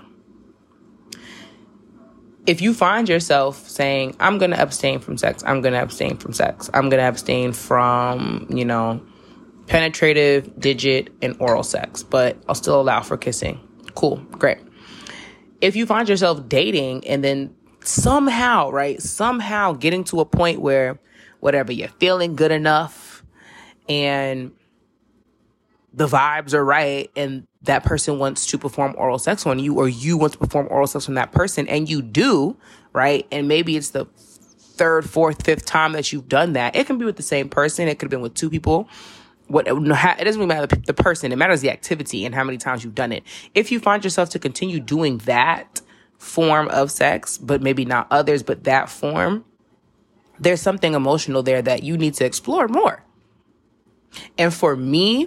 if 2.46 2.60
you 2.60 2.74
find 2.74 3.08
yourself 3.08 3.68
saying, 3.68 4.16
I'm 4.18 4.38
going 4.38 4.50
to 4.50 4.60
abstain 4.60 4.98
from 4.98 5.16
sex, 5.16 5.44
I'm 5.46 5.60
going 5.60 5.74
to 5.74 5.80
abstain 5.80 6.16
from 6.16 6.32
sex, 6.32 6.68
I'm 6.74 6.88
going 6.88 7.00
to 7.00 7.06
abstain 7.06 7.52
from, 7.52 8.48
you 8.50 8.64
know, 8.64 9.00
penetrative, 9.66 10.58
digit, 10.58 11.12
and 11.22 11.36
oral 11.38 11.62
sex, 11.62 12.02
but 12.02 12.36
I'll 12.48 12.56
still 12.56 12.80
allow 12.80 13.02
for 13.02 13.16
kissing. 13.16 13.60
Cool, 14.00 14.16
great. 14.30 14.56
If 15.60 15.76
you 15.76 15.84
find 15.84 16.08
yourself 16.08 16.48
dating 16.48 17.06
and 17.06 17.22
then 17.22 17.54
somehow, 17.84 18.70
right, 18.70 18.98
somehow 19.02 19.74
getting 19.74 20.04
to 20.04 20.20
a 20.20 20.24
point 20.24 20.62
where 20.62 20.98
whatever 21.40 21.70
you're 21.70 21.88
feeling 21.88 22.34
good 22.34 22.50
enough 22.50 23.22
and 23.90 24.52
the 25.92 26.06
vibes 26.06 26.54
are 26.54 26.64
right 26.64 27.10
and 27.14 27.46
that 27.64 27.84
person 27.84 28.18
wants 28.18 28.46
to 28.46 28.56
perform 28.56 28.94
oral 28.96 29.18
sex 29.18 29.46
on 29.46 29.58
you 29.58 29.74
or 29.74 29.86
you 29.86 30.16
want 30.16 30.32
to 30.32 30.38
perform 30.38 30.66
oral 30.70 30.86
sex 30.86 31.06
on 31.06 31.16
that 31.16 31.32
person 31.32 31.68
and 31.68 31.90
you 31.90 32.00
do, 32.00 32.56
right? 32.94 33.26
And 33.30 33.48
maybe 33.48 33.76
it's 33.76 33.90
the 33.90 34.06
third, 34.06 35.10
fourth, 35.10 35.44
fifth 35.44 35.66
time 35.66 35.92
that 35.92 36.10
you've 36.10 36.26
done 36.26 36.54
that. 36.54 36.74
It 36.74 36.86
can 36.86 36.96
be 36.96 37.04
with 37.04 37.16
the 37.16 37.22
same 37.22 37.50
person. 37.50 37.86
It 37.86 37.98
could 37.98 38.06
have 38.06 38.10
been 38.10 38.22
with 38.22 38.32
two 38.32 38.48
people. 38.48 38.88
What 39.50 39.66
it 39.66 39.74
doesn't 39.74 40.24
really 40.24 40.46
matter 40.46 40.66
the 40.66 40.94
person. 40.94 41.32
It 41.32 41.36
matters 41.36 41.60
the 41.60 41.70
activity 41.70 42.24
and 42.24 42.34
how 42.34 42.44
many 42.44 42.56
times 42.56 42.84
you've 42.84 42.94
done 42.94 43.10
it. 43.10 43.24
If 43.52 43.72
you 43.72 43.80
find 43.80 44.04
yourself 44.04 44.30
to 44.30 44.38
continue 44.38 44.78
doing 44.78 45.18
that 45.18 45.80
form 46.18 46.68
of 46.68 46.90
sex, 46.90 47.36
but 47.36 47.60
maybe 47.60 47.84
not 47.84 48.06
others, 48.12 48.44
but 48.44 48.62
that 48.64 48.88
form, 48.88 49.44
there's 50.38 50.60
something 50.60 50.94
emotional 50.94 51.42
there 51.42 51.62
that 51.62 51.82
you 51.82 51.98
need 51.98 52.14
to 52.14 52.24
explore 52.24 52.68
more. 52.68 53.04
And 54.38 54.54
for 54.54 54.76
me, 54.76 55.26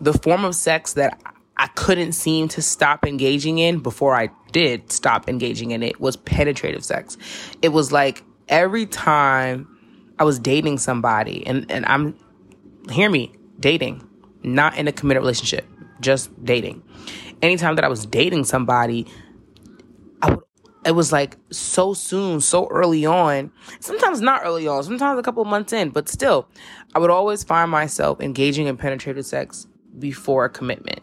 the 0.00 0.12
form 0.12 0.44
of 0.44 0.56
sex 0.56 0.94
that 0.94 1.20
I 1.56 1.68
couldn't 1.68 2.12
seem 2.12 2.48
to 2.48 2.62
stop 2.62 3.06
engaging 3.06 3.58
in 3.58 3.78
before 3.78 4.16
I 4.16 4.30
did 4.50 4.90
stop 4.90 5.28
engaging 5.28 5.70
in 5.70 5.84
it 5.84 6.00
was 6.00 6.16
penetrative 6.16 6.84
sex. 6.84 7.16
It 7.62 7.68
was 7.68 7.92
like 7.92 8.24
every 8.48 8.86
time 8.86 9.68
I 10.18 10.24
was 10.24 10.40
dating 10.40 10.78
somebody, 10.78 11.46
and, 11.46 11.70
and 11.70 11.86
I'm, 11.86 12.16
hear 12.90 13.08
me, 13.08 13.32
dating, 13.62 14.06
not 14.42 14.76
in 14.76 14.86
a 14.88 14.92
committed 14.92 15.22
relationship, 15.22 15.66
just 16.00 16.30
dating. 16.44 16.82
Anytime 17.40 17.76
that 17.76 17.84
I 17.84 17.88
was 17.88 18.04
dating 18.04 18.44
somebody, 18.44 19.06
I 20.20 20.32
would, 20.32 20.44
it 20.84 20.92
was 20.92 21.12
like 21.12 21.36
so 21.50 21.94
soon, 21.94 22.40
so 22.40 22.66
early 22.68 23.06
on. 23.06 23.50
Sometimes 23.80 24.20
not 24.20 24.42
early 24.44 24.68
on, 24.68 24.82
sometimes 24.82 25.18
a 25.18 25.22
couple 25.22 25.44
months 25.46 25.72
in, 25.72 25.88
but 25.90 26.08
still, 26.08 26.48
I 26.94 26.98
would 26.98 27.10
always 27.10 27.42
find 27.42 27.70
myself 27.70 28.20
engaging 28.20 28.66
in 28.66 28.76
penetrative 28.76 29.24
sex 29.24 29.66
before 29.98 30.44
a 30.44 30.50
commitment 30.50 31.00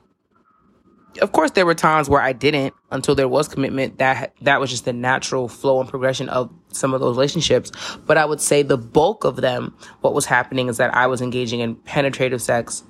of 1.22 1.32
course 1.32 1.52
there 1.52 1.66
were 1.66 1.76
times 1.76 2.10
where 2.10 2.22
I 2.22 2.34
didn't 2.34 2.74
until 2.92 3.16
there 3.16 3.28
was 3.28 3.48
commitment 3.48 3.98
that 3.98 4.34
that 4.42 4.60
was 4.60 4.70
just 4.70 4.86
the 4.86 4.94
natural 4.94 5.48
flow 5.48 5.80
and 5.80 5.90
progression 5.90 6.30
of 6.30 6.52
some 6.72 6.94
of 6.94 7.00
those 7.00 7.16
relationships 7.16 7.72
but 8.06 8.18
I 8.18 8.26
would 8.26 8.42
say 8.42 8.62
the 8.62 8.78
bulk 8.78 9.24
of 9.24 9.38
them 9.38 9.76
what 10.02 10.14
was 10.14 10.26
happening 10.26 10.68
is 10.68 10.78
that 10.78 10.94
I 10.94 11.08
was 11.08 11.22
engaging 11.22 11.60
in 11.62 11.76
penetrative 11.76 12.42
sex 12.42 12.84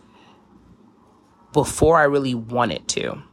before 1.51 1.97
I 1.97 2.03
really 2.03 2.35
wanted 2.35 2.87
to. 2.89 3.23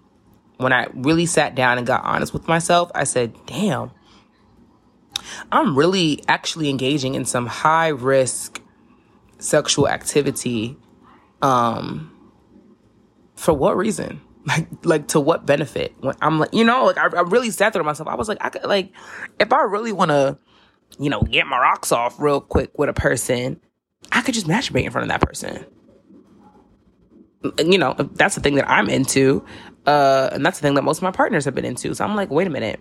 When 0.57 0.73
I 0.73 0.87
really 0.95 1.27
sat 1.27 1.55
down 1.55 1.77
and 1.77 1.87
got 1.87 2.05
honest 2.05 2.33
with 2.33 2.49
myself 2.49 2.91
I 2.95 3.05
said 3.05 3.35
damn 3.47 3.91
I'm 5.51 5.77
really 5.77 6.23
actually 6.29 6.69
engaging 6.69 7.15
in 7.15 7.25
some 7.25 7.47
high 7.47 7.89
risk 7.89 8.63
sexual 9.39 9.89
activity 9.89 10.77
um 11.43 12.13
for 13.35 13.53
what 13.53 13.77
reason 13.77 14.21
like 14.47 14.69
like 14.85 15.09
to 15.09 15.21
what 15.21 15.45
benefit? 15.45 15.95
When 16.01 16.15
i'm 16.23 16.39
like 16.39 16.55
you 16.55 16.65
know 16.65 16.85
like 16.85 16.99
i, 16.99 17.07
I 17.07 17.23
really 17.23 17.51
sat 17.51 17.73
there 17.73 17.81
to 17.81 17.85
myself. 17.85 18.09
I 18.09 18.15
was 18.15 18.29
like 18.29 18.39
i 18.41 18.49
could 18.49 18.65
like 18.65 18.93
if 19.39 19.53
i 19.53 19.63
really 19.63 19.93
want 19.93 20.11
to 20.11 20.39
you 20.99 21.11
know 21.11 21.21
get 21.23 21.47
my 21.47 21.59
rocks 21.59 21.93
off 21.93 22.19
real 22.21 22.41
quick 22.41 22.79
with 22.79 22.89
a 22.89 22.93
person 22.93 23.61
i 24.13 24.23
could 24.23 24.35
just 24.35 24.47
masturbate 24.47 24.85
in 24.85 24.91
front 24.91 25.05
of 25.05 25.09
that 25.09 25.27
person. 25.27 25.67
You 27.59 27.79
know 27.79 27.95
that's 28.15 28.35
the 28.35 28.41
thing 28.41 28.55
that 28.57 28.69
i'm 28.69 28.89
into 28.89 29.45
uh 29.87 30.31
and 30.33 30.45
that's 30.45 30.59
the 30.59 30.63
thing 30.63 30.75
that 30.75 30.83
most 30.83 30.99
of 30.99 31.03
my 31.03 31.11
partners 31.11 31.45
have 31.45 31.55
been 31.55 31.65
into. 31.65 31.95
So 31.95 32.05
i'm 32.05 32.15
like 32.17 32.31
wait 32.31 32.47
a 32.47 32.51
minute. 32.51 32.81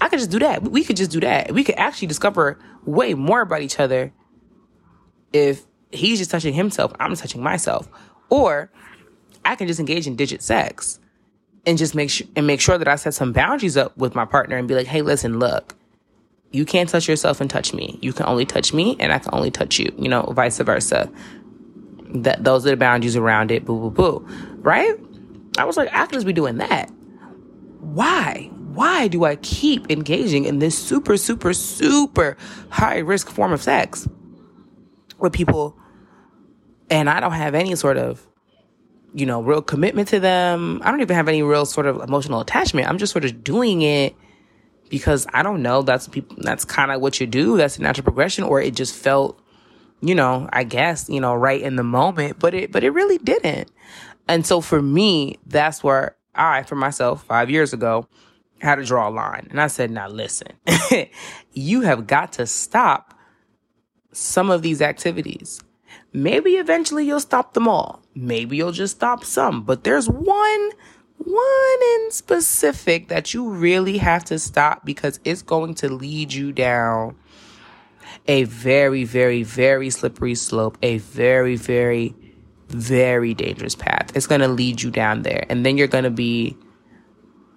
I 0.00 0.08
could 0.08 0.18
just 0.18 0.30
do 0.30 0.40
that. 0.40 0.62
We 0.62 0.82
could 0.82 0.96
just 0.96 1.12
do 1.12 1.20
that. 1.20 1.52
We 1.52 1.62
could 1.62 1.76
actually 1.76 2.08
discover 2.08 2.58
way 2.84 3.14
more 3.14 3.42
about 3.42 3.62
each 3.62 3.78
other 3.78 4.12
if 5.32 5.64
he's 5.92 6.18
just 6.18 6.30
touching 6.30 6.52
himself 6.54 6.92
i'm 6.98 7.14
touching 7.14 7.42
myself. 7.42 7.88
Or 8.30 8.70
I 9.44 9.56
can 9.56 9.66
just 9.66 9.80
engage 9.80 10.06
in 10.06 10.16
digit 10.16 10.42
sex 10.42 10.98
and 11.66 11.78
just 11.78 11.94
make 11.94 12.10
sure 12.10 12.26
and 12.36 12.46
make 12.46 12.60
sure 12.60 12.78
that 12.78 12.88
I 12.88 12.96
set 12.96 13.14
some 13.14 13.32
boundaries 13.32 13.76
up 13.76 13.96
with 13.96 14.14
my 14.14 14.24
partner 14.24 14.56
and 14.56 14.68
be 14.68 14.74
like, 14.74 14.86
hey, 14.86 15.02
listen, 15.02 15.38
look, 15.38 15.74
you 16.52 16.64
can't 16.64 16.88
touch 16.88 17.08
yourself 17.08 17.40
and 17.40 17.50
touch 17.50 17.74
me. 17.74 17.98
You 18.00 18.12
can 18.12 18.26
only 18.26 18.44
touch 18.46 18.72
me 18.72 18.96
and 19.00 19.12
I 19.12 19.18
can 19.18 19.34
only 19.34 19.50
touch 19.50 19.78
you, 19.78 19.92
you 19.98 20.08
know, 20.08 20.22
vice 20.22 20.58
versa. 20.58 21.10
That 22.16 22.44
those 22.44 22.66
are 22.66 22.70
the 22.70 22.76
boundaries 22.76 23.16
around 23.16 23.50
it, 23.50 23.64
boo 23.64 23.90
boo 23.90 23.90
boo. 23.90 24.26
Right? 24.60 24.94
I 25.58 25.64
was 25.64 25.76
like, 25.76 25.88
I 25.92 26.06
could 26.06 26.14
just 26.14 26.26
be 26.26 26.32
doing 26.32 26.58
that. 26.58 26.90
Why? 27.80 28.50
Why 28.52 29.08
do 29.08 29.24
I 29.24 29.36
keep 29.36 29.90
engaging 29.90 30.44
in 30.44 30.58
this 30.58 30.76
super, 30.76 31.16
super, 31.16 31.52
super 31.52 32.36
high 32.70 32.98
risk 32.98 33.30
form 33.30 33.52
of 33.52 33.62
sex 33.62 34.08
with 35.18 35.32
people 35.32 35.76
and 36.90 37.08
I 37.08 37.20
don't 37.20 37.32
have 37.32 37.54
any 37.54 37.74
sort 37.76 37.96
of 37.96 38.26
you 39.14 39.26
know, 39.26 39.40
real 39.40 39.62
commitment 39.62 40.08
to 40.08 40.20
them. 40.20 40.80
I 40.84 40.90
don't 40.90 41.00
even 41.00 41.16
have 41.16 41.28
any 41.28 41.42
real 41.42 41.64
sort 41.64 41.86
of 41.86 42.02
emotional 42.02 42.40
attachment. 42.40 42.88
I'm 42.88 42.98
just 42.98 43.12
sort 43.12 43.24
of 43.24 43.44
doing 43.44 43.82
it 43.82 44.14
because 44.90 45.26
I 45.32 45.42
don't 45.42 45.62
know. 45.62 45.82
That's 45.82 46.08
people. 46.08 46.36
That's 46.40 46.64
kind 46.64 46.90
of 46.90 47.00
what 47.00 47.20
you 47.20 47.26
do. 47.26 47.56
That's 47.56 47.78
a 47.78 47.82
natural 47.82 48.04
progression, 48.04 48.44
or 48.44 48.60
it 48.60 48.74
just 48.74 48.94
felt, 48.94 49.40
you 50.00 50.14
know, 50.14 50.48
I 50.52 50.64
guess, 50.64 51.08
you 51.08 51.20
know, 51.20 51.34
right 51.34 51.60
in 51.60 51.76
the 51.76 51.84
moment. 51.84 52.40
But 52.40 52.54
it, 52.54 52.72
but 52.72 52.82
it 52.82 52.90
really 52.90 53.18
didn't. 53.18 53.70
And 54.26 54.44
so 54.44 54.60
for 54.60 54.82
me, 54.82 55.38
that's 55.46 55.84
where 55.84 56.16
I, 56.34 56.64
for 56.64 56.74
myself, 56.74 57.24
five 57.24 57.50
years 57.50 57.72
ago, 57.72 58.08
had 58.60 58.76
to 58.76 58.84
draw 58.84 59.08
a 59.08 59.10
line. 59.10 59.46
And 59.50 59.60
I 59.60 59.68
said, 59.68 59.90
now 59.90 60.08
listen, 60.08 60.48
you 61.52 61.82
have 61.82 62.06
got 62.06 62.32
to 62.34 62.46
stop 62.46 63.14
some 64.12 64.50
of 64.50 64.62
these 64.62 64.80
activities. 64.80 65.60
Maybe 66.12 66.52
eventually 66.52 67.06
you'll 67.06 67.20
stop 67.20 67.54
them 67.54 67.68
all. 67.68 68.03
Maybe 68.14 68.56
you'll 68.56 68.72
just 68.72 68.96
stop 68.96 69.24
some. 69.24 69.62
But 69.62 69.84
there's 69.84 70.08
one, 70.08 70.70
one 71.18 71.82
in 71.94 72.10
specific 72.10 73.08
that 73.08 73.34
you 73.34 73.48
really 73.48 73.98
have 73.98 74.24
to 74.26 74.38
stop 74.38 74.84
because 74.84 75.20
it's 75.24 75.42
going 75.42 75.74
to 75.76 75.88
lead 75.88 76.32
you 76.32 76.52
down 76.52 77.16
a 78.26 78.44
very, 78.44 79.04
very, 79.04 79.42
very 79.42 79.90
slippery 79.90 80.34
slope, 80.34 80.78
a 80.82 80.98
very, 80.98 81.56
very, 81.56 82.14
very 82.68 83.34
dangerous 83.34 83.74
path. 83.74 84.16
It's 84.16 84.26
going 84.26 84.40
to 84.40 84.48
lead 84.48 84.82
you 84.82 84.90
down 84.90 85.22
there. 85.22 85.44
And 85.48 85.64
then 85.64 85.76
you're 85.76 85.88
going 85.88 86.04
to 86.04 86.10
be 86.10 86.56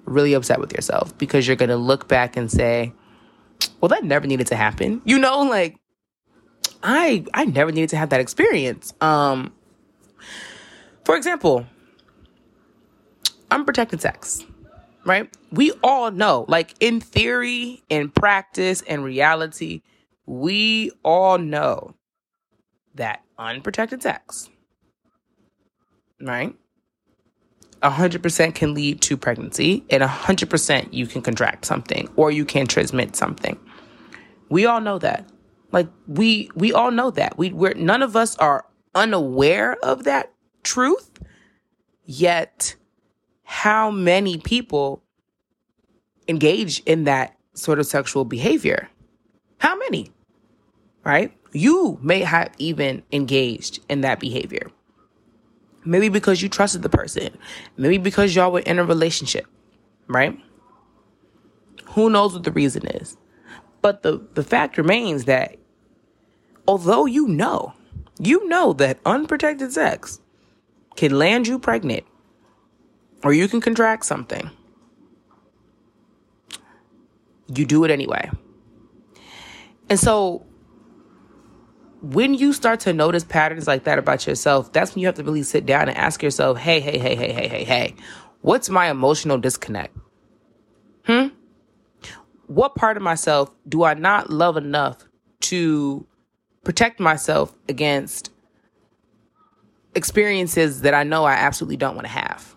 really 0.06 0.34
upset 0.34 0.60
with 0.60 0.74
yourself 0.74 1.17
because 1.17 1.48
you're 1.48 1.56
going 1.56 1.70
to 1.70 1.78
look 1.78 2.08
back 2.08 2.36
and 2.38 2.52
say, 2.52 2.93
well, 3.82 3.89
that 3.89 4.04
never 4.04 4.28
needed 4.28 4.48
to 4.48 4.56
happen. 4.56 5.02
You 5.06 5.20
know, 5.20 5.41
like, 5.43 5.78
I 6.84 7.26
I 7.34 7.46
never 7.46 7.72
needed 7.72 7.89
to 7.91 7.98
have 7.98 8.10
that 8.10 8.20
experience. 8.20 8.93
Um 9.02 9.52
for 11.08 11.15
example, 11.15 11.65
unprotected 13.50 14.02
sex. 14.02 14.43
Right? 15.06 15.34
We 15.54 15.72
all 15.82 16.12
know, 16.12 16.43
like 16.50 16.76
in 16.82 17.00
theory, 17.00 17.82
in 17.88 18.10
practice, 18.10 18.82
in 18.82 19.04
reality, 19.04 19.84
we 20.26 20.91
all 21.06 21.38
know 21.38 21.96
that 22.96 23.24
unprotected 23.39 24.04
sex, 24.04 24.50
right? 26.20 26.54
100% 27.82 28.54
can 28.54 28.74
lead 28.74 29.00
to 29.04 29.15
pregnancy 29.15 29.86
and 29.89 30.04
100% 30.04 30.93
you 30.93 31.08
can 31.08 31.22
contract 31.22 31.63
something 31.63 32.10
or 32.17 32.32
you 32.32 32.43
can 32.43 32.67
transmit 32.67 33.15
something. 33.15 33.58
We 34.50 34.65
all 34.65 34.82
know 34.82 35.00
that. 35.00 35.30
Like 35.72 35.88
we 36.06 36.50
we 36.54 36.74
all 36.74 36.91
know 36.91 37.12
that. 37.12 37.38
We 37.38 37.54
we're 37.54 37.76
none 37.76 38.04
of 38.04 38.17
us 38.17 38.36
are 38.39 38.65
unaware 38.93 39.78
of 39.82 40.04
that 40.04 40.34
truth. 40.67 41.10
Yet 42.03 42.75
how 43.43 43.89
many 43.89 44.38
people 44.38 45.01
engage 46.27 46.82
in 46.82 47.06
that 47.06 47.38
sort 47.53 47.80
of 47.80 47.86
sexual 47.86 48.25
behavior? 48.25 48.89
How 49.58 49.77
many? 49.77 50.12
Right? 51.03 51.32
You 51.53 51.97
may 52.01 52.19
have 52.19 52.51
even 52.58 53.03
engaged 53.12 53.80
in 53.89 54.01
that 54.01 54.19
behavior. 54.19 54.69
Maybe 55.86 56.10
because 56.10 56.41
you 56.41 56.49
trusted 56.49 56.82
the 56.82 56.89
person. 56.89 57.38
Maybe 57.77 57.97
because 57.97 58.36
y'all 58.36 58.51
were 58.51 58.60
in 58.60 58.77
a 58.77 58.84
relationship, 58.84 59.47
right? 60.08 60.38
Who 61.91 62.10
knows 62.10 62.34
what 62.34 62.43
the 62.43 62.51
reason 62.51 62.86
is? 62.88 63.17
But 63.82 64.03
the, 64.03 64.27
the 64.34 64.43
fact 64.43 64.77
remains 64.77 65.23
that 65.25 65.58
although 66.67 67.06
you 67.06 67.27
know, 67.27 67.73
you 68.19 68.45
know 68.47 68.73
that 68.73 68.99
unprotected 69.06 69.71
sex 69.71 70.19
can 70.97 71.17
land 71.17 71.47
you 71.47 71.57
pregnant 71.57 72.03
or 73.23 73.31
you 73.31 73.47
can 73.47 73.62
contract 73.62 74.05
something, 74.05 74.49
you 77.55 77.65
do 77.65 77.83
it 77.86 77.91
anyway. 77.91 78.29
And 79.89 79.99
so 79.99 80.45
when 82.01 82.33
you 82.33 82.51
start 82.51 82.81
to 82.81 82.93
notice 82.93 83.23
patterns 83.23 83.67
like 83.67 83.86
that 83.86 83.97
about 83.97 84.27
yourself, 84.27 84.73
that's 84.73 84.93
when 84.93 85.01
you 85.01 85.07
have 85.07 85.15
to 85.15 85.23
really 85.23 85.43
sit 85.43 85.65
down 85.65 85.88
and 85.88 85.97
ask 85.97 86.21
yourself, 86.21 86.57
hey, 86.57 86.79
hey, 86.79 86.97
hey, 86.97 87.15
hey, 87.15 87.31
hey, 87.31 87.47
hey, 87.47 87.63
hey, 87.63 87.95
what's 88.41 88.69
my 88.69 88.89
emotional 88.89 89.38
disconnect? 89.38 89.95
Hmm? 91.05 91.27
What 92.47 92.75
part 92.75 92.97
of 92.97 93.03
myself 93.03 93.51
do 93.67 93.83
I 93.83 93.93
not 93.93 94.29
love 94.29 94.57
enough 94.57 94.97
to 95.41 96.05
protect 96.63 96.99
myself 96.99 97.53
against 97.69 98.31
experiences 99.97 100.81
that 100.81 100.93
I 100.93 101.03
know 101.03 101.25
I 101.25 101.33
absolutely 101.33 101.77
don't 101.77 101.95
want 101.95 102.05
to 102.05 102.13
have? 102.13 102.55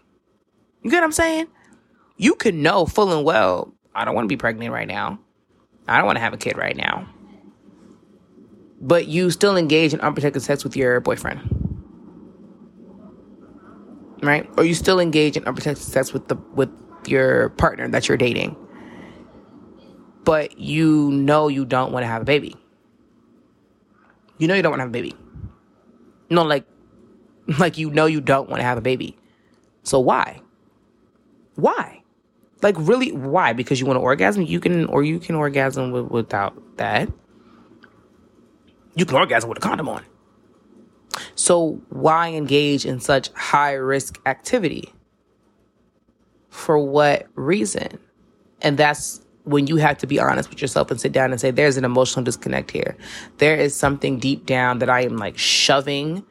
You 0.83 0.91
get 0.91 0.99
what 0.99 1.05
I'm 1.05 1.13
saying? 1.13 1.49
You 2.17 2.35
can 2.35 2.63
know 2.63 2.87
full 2.87 3.13
and 3.13 3.25
well, 3.25 3.75
I 3.95 4.05
don't 4.05 4.15
want 4.15 4.27
to 4.27 4.29
be 4.29 4.37
pregnant 4.37 4.73
right 4.73 4.87
now. 4.87 5.19
I 5.89 5.97
don't 5.97 6.07
want 6.07 6.17
to 6.17 6.21
have 6.21 6.33
a 6.33 6.37
kid 6.37 6.57
right 6.57 6.77
now. 6.77 7.09
But 8.81 9.09
you 9.09 9.31
still 9.31 9.57
engage 9.57 9.93
in 9.93 10.01
unprotected 10.01 10.43
sex 10.43 10.65
with 10.65 10.77
your 10.77 11.01
boyfriend. 11.01 11.41
Right? 14.23 14.49
Or 14.57 14.65
you 14.65 14.75
still 14.75 15.01
engage 15.01 15.37
in 15.37 15.45
unprotected 15.45 15.85
sex 15.85 16.13
with 16.13 16.29
the 16.29 16.37
with 16.55 16.71
your 17.07 17.51
partner 17.51 17.89
that 17.89 18.09
you're 18.09 18.19
dating. 18.19 18.57
But 20.25 20.59
you 20.59 21.11
know 21.11 21.49
you 21.49 21.65
don't 21.65 21.93
want 21.93 22.05
to 22.05 22.07
have 22.07 22.23
a 22.23 22.27
baby. 22.27 22.57
You 24.39 24.47
know 24.49 24.55
you 24.55 24.63
don't 24.63 24.71
want 24.71 24.81
to 24.81 24.85
have 24.85 24.91
a 24.91 24.93
baby. 24.93 25.15
No, 26.31 26.45
like 26.45 26.65
like 27.59 27.79
you 27.79 27.91
know 27.91 28.07
you 28.07 28.21
don't 28.21 28.49
want 28.49 28.61
to 28.61 28.65
have 28.65 28.79
a 28.79 28.83
baby. 28.83 29.17
So 29.83 29.99
why? 29.99 30.41
Why? 31.55 32.03
Like 32.63 32.77
really 32.79 33.13
why? 33.13 33.53
Because 33.53 33.81
you 33.81 33.87
want 33.87 33.97
to 33.97 34.03
orgasm? 34.03 34.43
You 34.43 34.61
can 34.61 34.87
or 34.87 35.03
you 35.03 35.19
can 35.19 35.35
orgasm 35.35 35.91
with, 35.91 36.07
without 36.07 36.77
that. 36.77 37.11
You 38.95 39.05
can 39.05 39.17
orgasm 39.17 39.49
with 39.49 39.59
a 39.59 39.61
condom 39.61 39.89
on. 39.89 40.05
So 41.35 41.81
why 41.89 42.29
engage 42.29 42.85
in 42.85 43.01
such 43.01 43.31
high 43.33 43.73
risk 43.73 44.21
activity? 44.27 44.93
For 46.51 46.79
what 46.79 47.27
reason? 47.35 47.99
And 48.61 48.77
that's 48.77 49.25
when 49.45 49.67
you 49.67 49.77
have 49.77 49.99
to 49.99 50.07
be 50.07 50.19
honest 50.19 50.51
with 50.51 50.61
yourself 50.61 50.91
and 50.91 51.01
sit 51.01 51.13
down 51.13 51.31
and 51.33 51.41
say, 51.41 51.51
there's 51.51 51.77
an 51.77 51.85
emotional 51.85 52.25
disconnect 52.25 52.71
here. 52.71 52.97
There 53.39 53.57
is 53.57 53.75
something 53.75 54.19
deep 54.19 54.47
down 54.47 54.79
that 54.81 54.91
I 54.91 55.03
am 55.03 55.17
like 55.17 55.39
shoving 55.39 56.25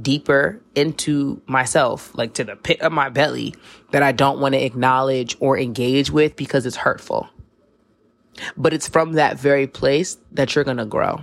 deeper 0.00 0.60
into 0.74 1.40
myself, 1.46 2.14
like 2.14 2.34
to 2.34 2.44
the 2.44 2.56
pit 2.56 2.80
of 2.80 2.92
my 2.92 3.08
belly, 3.08 3.54
that 3.92 4.02
I 4.02 4.12
don't 4.12 4.40
want 4.40 4.54
to 4.54 4.64
acknowledge 4.64 5.36
or 5.40 5.58
engage 5.58 6.10
with 6.10 6.36
because 6.36 6.66
it's 6.66 6.76
hurtful. 6.76 7.28
But 8.56 8.74
it's 8.74 8.88
from 8.88 9.14
that 9.14 9.38
very 9.38 9.66
place 9.66 10.18
that 10.32 10.54
you're 10.54 10.64
going 10.64 10.76
to 10.76 10.84
grow 10.84 11.22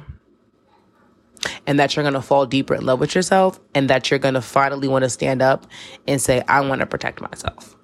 and 1.68 1.80
that 1.80 1.96
you're 1.96 2.04
going 2.04 2.14
to 2.14 2.22
fall 2.22 2.46
deeper 2.46 2.74
in 2.76 2.86
love 2.86 3.00
with 3.00 3.16
yourself 3.16 3.60
and 3.76 3.90
that 3.90 4.10
you're 4.10 4.20
going 4.20 4.34
to 4.34 4.42
finally 4.42 4.88
want 4.88 5.04
to 5.04 5.10
stand 5.10 5.42
up 5.42 5.68
and 6.08 6.22
say, 6.22 6.42
I 6.48 6.62
want 6.62 6.80
to 6.80 6.86
protect 6.86 7.22
myself. 7.22 7.76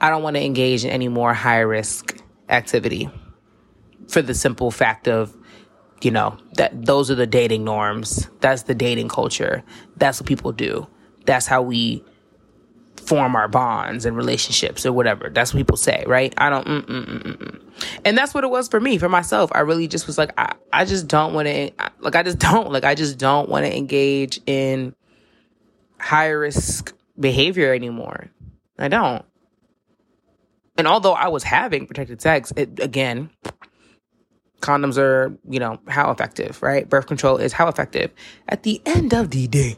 I 0.00 0.10
don't 0.10 0.22
want 0.22 0.36
to 0.36 0.42
engage 0.42 0.84
in 0.84 0.90
any 0.90 1.08
more 1.08 1.34
high 1.34 1.60
risk 1.60 2.16
activity 2.48 3.10
for 4.08 4.22
the 4.22 4.34
simple 4.34 4.70
fact 4.70 5.08
of, 5.08 5.36
you 6.04 6.10
know, 6.10 6.36
that 6.54 6.84
those 6.84 7.10
are 7.10 7.14
the 7.14 7.26
dating 7.26 7.64
norms. 7.64 8.28
That's 8.40 8.64
the 8.64 8.74
dating 8.74 9.08
culture. 9.08 9.62
That's 9.96 10.20
what 10.20 10.28
people 10.28 10.52
do. 10.52 10.86
That's 11.26 11.46
how 11.46 11.62
we 11.62 12.04
form 12.96 13.34
our 13.34 13.48
bonds 13.48 14.06
and 14.06 14.16
relationships 14.16 14.86
or 14.86 14.92
whatever. 14.92 15.30
That's 15.30 15.52
what 15.52 15.58
people 15.58 15.76
say, 15.76 16.04
right? 16.06 16.32
I 16.36 16.50
don't, 16.50 16.66
mm, 16.66 16.82
mm, 16.82 17.06
mm, 17.06 17.22
mm, 17.22 17.36
mm. 17.36 17.62
and 18.04 18.16
that's 18.16 18.32
what 18.32 18.44
it 18.44 18.50
was 18.50 18.68
for 18.68 18.80
me, 18.80 18.98
for 18.98 19.08
myself. 19.08 19.50
I 19.54 19.60
really 19.60 19.88
just 19.88 20.06
was 20.06 20.18
like, 20.18 20.32
I, 20.38 20.54
I 20.72 20.84
just 20.84 21.08
don't 21.08 21.34
want 21.34 21.48
to, 21.48 21.72
like, 22.00 22.14
I 22.14 22.22
just 22.22 22.38
don't, 22.38 22.70
like, 22.70 22.84
I 22.84 22.94
just 22.94 23.18
don't 23.18 23.48
want 23.48 23.66
to 23.66 23.76
engage 23.76 24.40
in 24.46 24.94
high 25.98 26.28
risk 26.28 26.94
behavior 27.18 27.74
anymore. 27.74 28.30
I 28.78 28.88
don't. 28.88 29.24
And 30.78 30.86
although 30.86 31.12
I 31.12 31.28
was 31.28 31.42
having 31.42 31.86
protected 31.86 32.22
sex, 32.22 32.52
it, 32.56 32.80
again, 32.80 33.30
condoms 34.62 34.96
are, 34.96 35.36
you 35.48 35.60
know, 35.60 35.78
how 35.88 36.10
effective, 36.10 36.62
right? 36.62 36.88
Birth 36.88 37.06
control 37.06 37.36
is 37.36 37.52
how 37.52 37.68
effective. 37.68 38.10
At 38.48 38.62
the 38.62 38.80
end 38.86 39.12
of 39.12 39.30
the 39.30 39.46
day, 39.48 39.76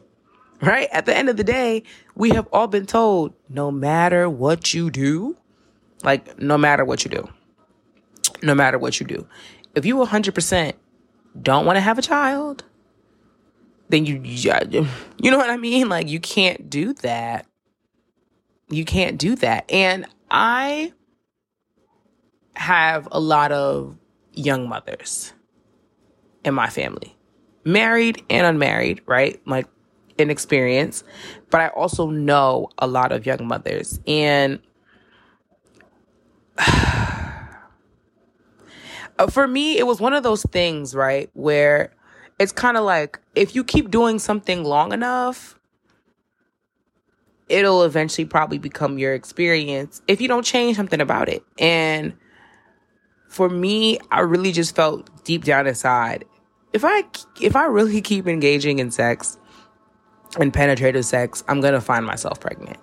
right? 0.60 0.88
At 0.92 1.06
the 1.06 1.16
end 1.16 1.28
of 1.28 1.36
the 1.36 1.44
day, 1.44 1.82
we 2.14 2.30
have 2.30 2.46
all 2.52 2.68
been 2.68 2.86
told 2.86 3.34
no 3.48 3.70
matter 3.70 4.28
what 4.30 4.72
you 4.72 4.90
do, 4.90 5.36
like 6.02 6.38
no 6.38 6.56
matter 6.56 6.84
what 6.84 7.04
you 7.04 7.10
do, 7.10 7.28
no 8.42 8.54
matter 8.54 8.78
what 8.78 9.00
you 9.00 9.06
do, 9.06 9.26
if 9.74 9.84
you 9.84 9.96
100% 9.96 10.74
don't 11.40 11.66
want 11.66 11.76
to 11.76 11.80
have 11.80 11.98
a 11.98 12.02
child, 12.02 12.64
then 13.88 14.06
you, 14.06 14.20
you 14.22 15.30
know 15.30 15.38
what 15.38 15.50
I 15.50 15.56
mean? 15.56 15.88
Like 15.88 16.08
you 16.08 16.20
can't 16.20 16.70
do 16.70 16.92
that. 16.94 17.46
You 18.68 18.84
can't 18.84 19.18
do 19.18 19.36
that. 19.36 19.70
And 19.70 20.06
I 20.30 20.92
have 22.54 23.08
a 23.10 23.20
lot 23.20 23.52
of 23.52 23.98
young 24.36 24.68
mothers 24.68 25.32
in 26.44 26.54
my 26.54 26.68
family, 26.68 27.16
married 27.64 28.22
and 28.30 28.46
unmarried, 28.46 29.02
right? 29.06 29.40
Like 29.46 29.66
in 30.18 30.30
experience, 30.30 31.04
but 31.50 31.60
I 31.60 31.68
also 31.68 32.10
know 32.10 32.68
a 32.78 32.86
lot 32.86 33.12
of 33.12 33.26
young 33.26 33.46
mothers. 33.46 34.00
And 34.06 34.60
uh, 36.58 37.46
for 39.30 39.46
me, 39.48 39.78
it 39.78 39.86
was 39.86 40.00
one 40.00 40.14
of 40.14 40.22
those 40.22 40.42
things, 40.44 40.94
right? 40.94 41.30
Where 41.34 41.92
it's 42.38 42.52
kind 42.52 42.76
of 42.76 42.84
like 42.84 43.18
if 43.34 43.54
you 43.54 43.64
keep 43.64 43.90
doing 43.90 44.18
something 44.18 44.64
long 44.64 44.92
enough, 44.92 45.58
it'll 47.48 47.82
eventually 47.84 48.24
probably 48.24 48.58
become 48.58 48.98
your 48.98 49.14
experience 49.14 50.02
if 50.08 50.20
you 50.20 50.28
don't 50.28 50.44
change 50.44 50.76
something 50.76 51.00
about 51.00 51.28
it. 51.28 51.44
And 51.58 52.14
for 53.34 53.48
me, 53.48 53.98
I 54.12 54.20
really 54.20 54.52
just 54.52 54.76
felt 54.76 55.10
deep 55.24 55.42
down 55.42 55.66
inside, 55.66 56.24
if 56.72 56.84
I 56.84 57.02
if 57.40 57.56
I 57.56 57.64
really 57.64 58.00
keep 58.00 58.28
engaging 58.28 58.78
in 58.78 58.92
sex 58.92 59.36
and 60.38 60.54
penetrative 60.54 61.04
sex, 61.04 61.42
I'm 61.48 61.60
gonna 61.60 61.80
find 61.80 62.06
myself 62.06 62.38
pregnant. 62.38 62.76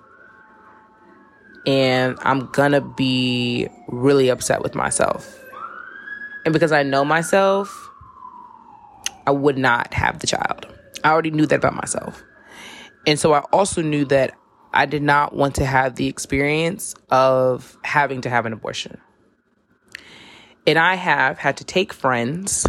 And 1.65 2.17
I'm 2.19 2.47
gonna 2.47 2.81
be 2.81 3.69
really 3.87 4.27
upset 4.27 4.61
with 4.61 4.75
myself. 4.75 5.41
And 6.43 6.51
because 6.51 6.73
I 6.73 6.83
know 6.83 7.05
myself, 7.05 7.89
I 9.25 9.31
would 9.31 9.57
not 9.57 9.93
have 9.93 10.19
the 10.19 10.27
child. 10.27 10.67
I 11.01 11.11
already 11.11 11.31
knew 11.31 11.45
that 11.45 11.55
about 11.55 11.75
myself. 11.75 12.21
And 13.07 13.17
so 13.17 13.31
I 13.33 13.39
also 13.53 13.81
knew 13.81 14.03
that 14.05 14.37
I 14.73 14.85
did 14.85 15.01
not 15.01 15.33
want 15.33 15.55
to 15.55 15.65
have 15.65 15.95
the 15.95 16.07
experience 16.07 16.93
of 17.09 17.77
having 17.85 18.19
to 18.21 18.29
have 18.29 18.45
an 18.45 18.51
abortion. 18.51 18.99
And 20.67 20.77
I 20.77 20.95
have 20.95 21.37
had 21.37 21.57
to 21.57 21.63
take 21.63 21.91
friends 21.91 22.67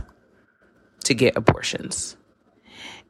to 1.05 1.15
get 1.15 1.37
abortions. 1.37 2.17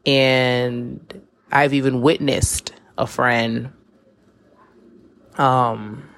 And 0.04 1.22
I've 1.50 1.74
even 1.74 2.00
witnessed 2.00 2.72
a 2.98 3.06
friend 3.06 3.72
um, 5.38 6.08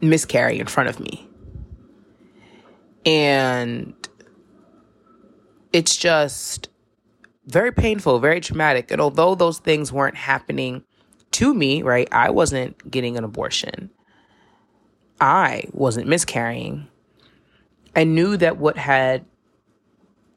miscarry 0.00 0.58
in 0.58 0.66
front 0.66 0.88
of 0.88 1.00
me. 1.00 1.28
And 3.04 3.94
it's 5.72 5.96
just 5.96 6.68
very 7.46 7.72
painful, 7.72 8.18
very 8.18 8.40
traumatic. 8.40 8.90
And 8.90 9.00
although 9.00 9.34
those 9.34 9.58
things 9.58 9.92
weren't 9.92 10.16
happening 10.16 10.84
to 11.32 11.54
me, 11.54 11.82
right, 11.82 12.08
I 12.12 12.30
wasn't 12.30 12.90
getting 12.90 13.16
an 13.16 13.24
abortion, 13.24 13.90
I 15.20 15.64
wasn't 15.72 16.08
miscarrying. 16.08 16.88
I 17.96 18.04
knew 18.04 18.36
that 18.36 18.58
what 18.58 18.76
had 18.76 19.24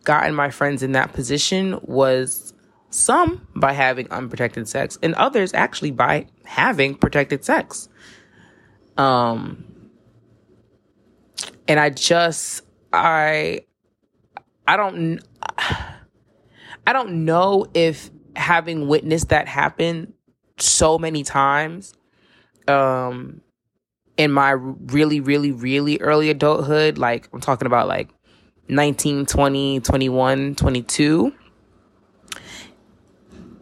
gotten 0.06 0.34
my 0.34 0.50
friends 0.50 0.82
in 0.82 0.94
that 0.94 1.12
position 1.14 1.78
was 1.84 2.54
some 2.90 3.48
by 3.56 3.74
having 3.74 4.10
unprotected 4.10 4.68
sex 4.68 4.98
and 5.04 5.14
others 5.16 5.54
actually 5.54 5.92
by 5.92 6.26
having 6.46 6.96
protected 6.96 7.44
sex. 7.44 7.90
Um 8.98 9.66
and 11.68 11.80
I 11.80 11.90
just 11.90 12.64
I 12.94 13.66
I 14.66 14.78
don't 14.78 15.20
I 16.88 16.94
don't 16.94 17.26
know 17.26 17.68
if 17.74 18.10
having 18.36 18.88
witnessed 18.88 19.30
that 19.30 19.48
happen 19.48 20.14
so 20.58 20.98
many 20.98 21.24
times 21.24 21.94
um 22.68 23.42
in 24.20 24.32
my 24.32 24.52
really 24.52 25.20
really 25.20 25.52
really 25.52 26.00
early 26.02 26.30
adulthood 26.30 26.98
like 26.98 27.30
I'm 27.34 27.42
talking 27.42 27.66
about 27.66 27.88
like 27.88 28.10
19 28.68 29.26
20 29.26 29.80
21 29.80 30.56
22 30.56 31.34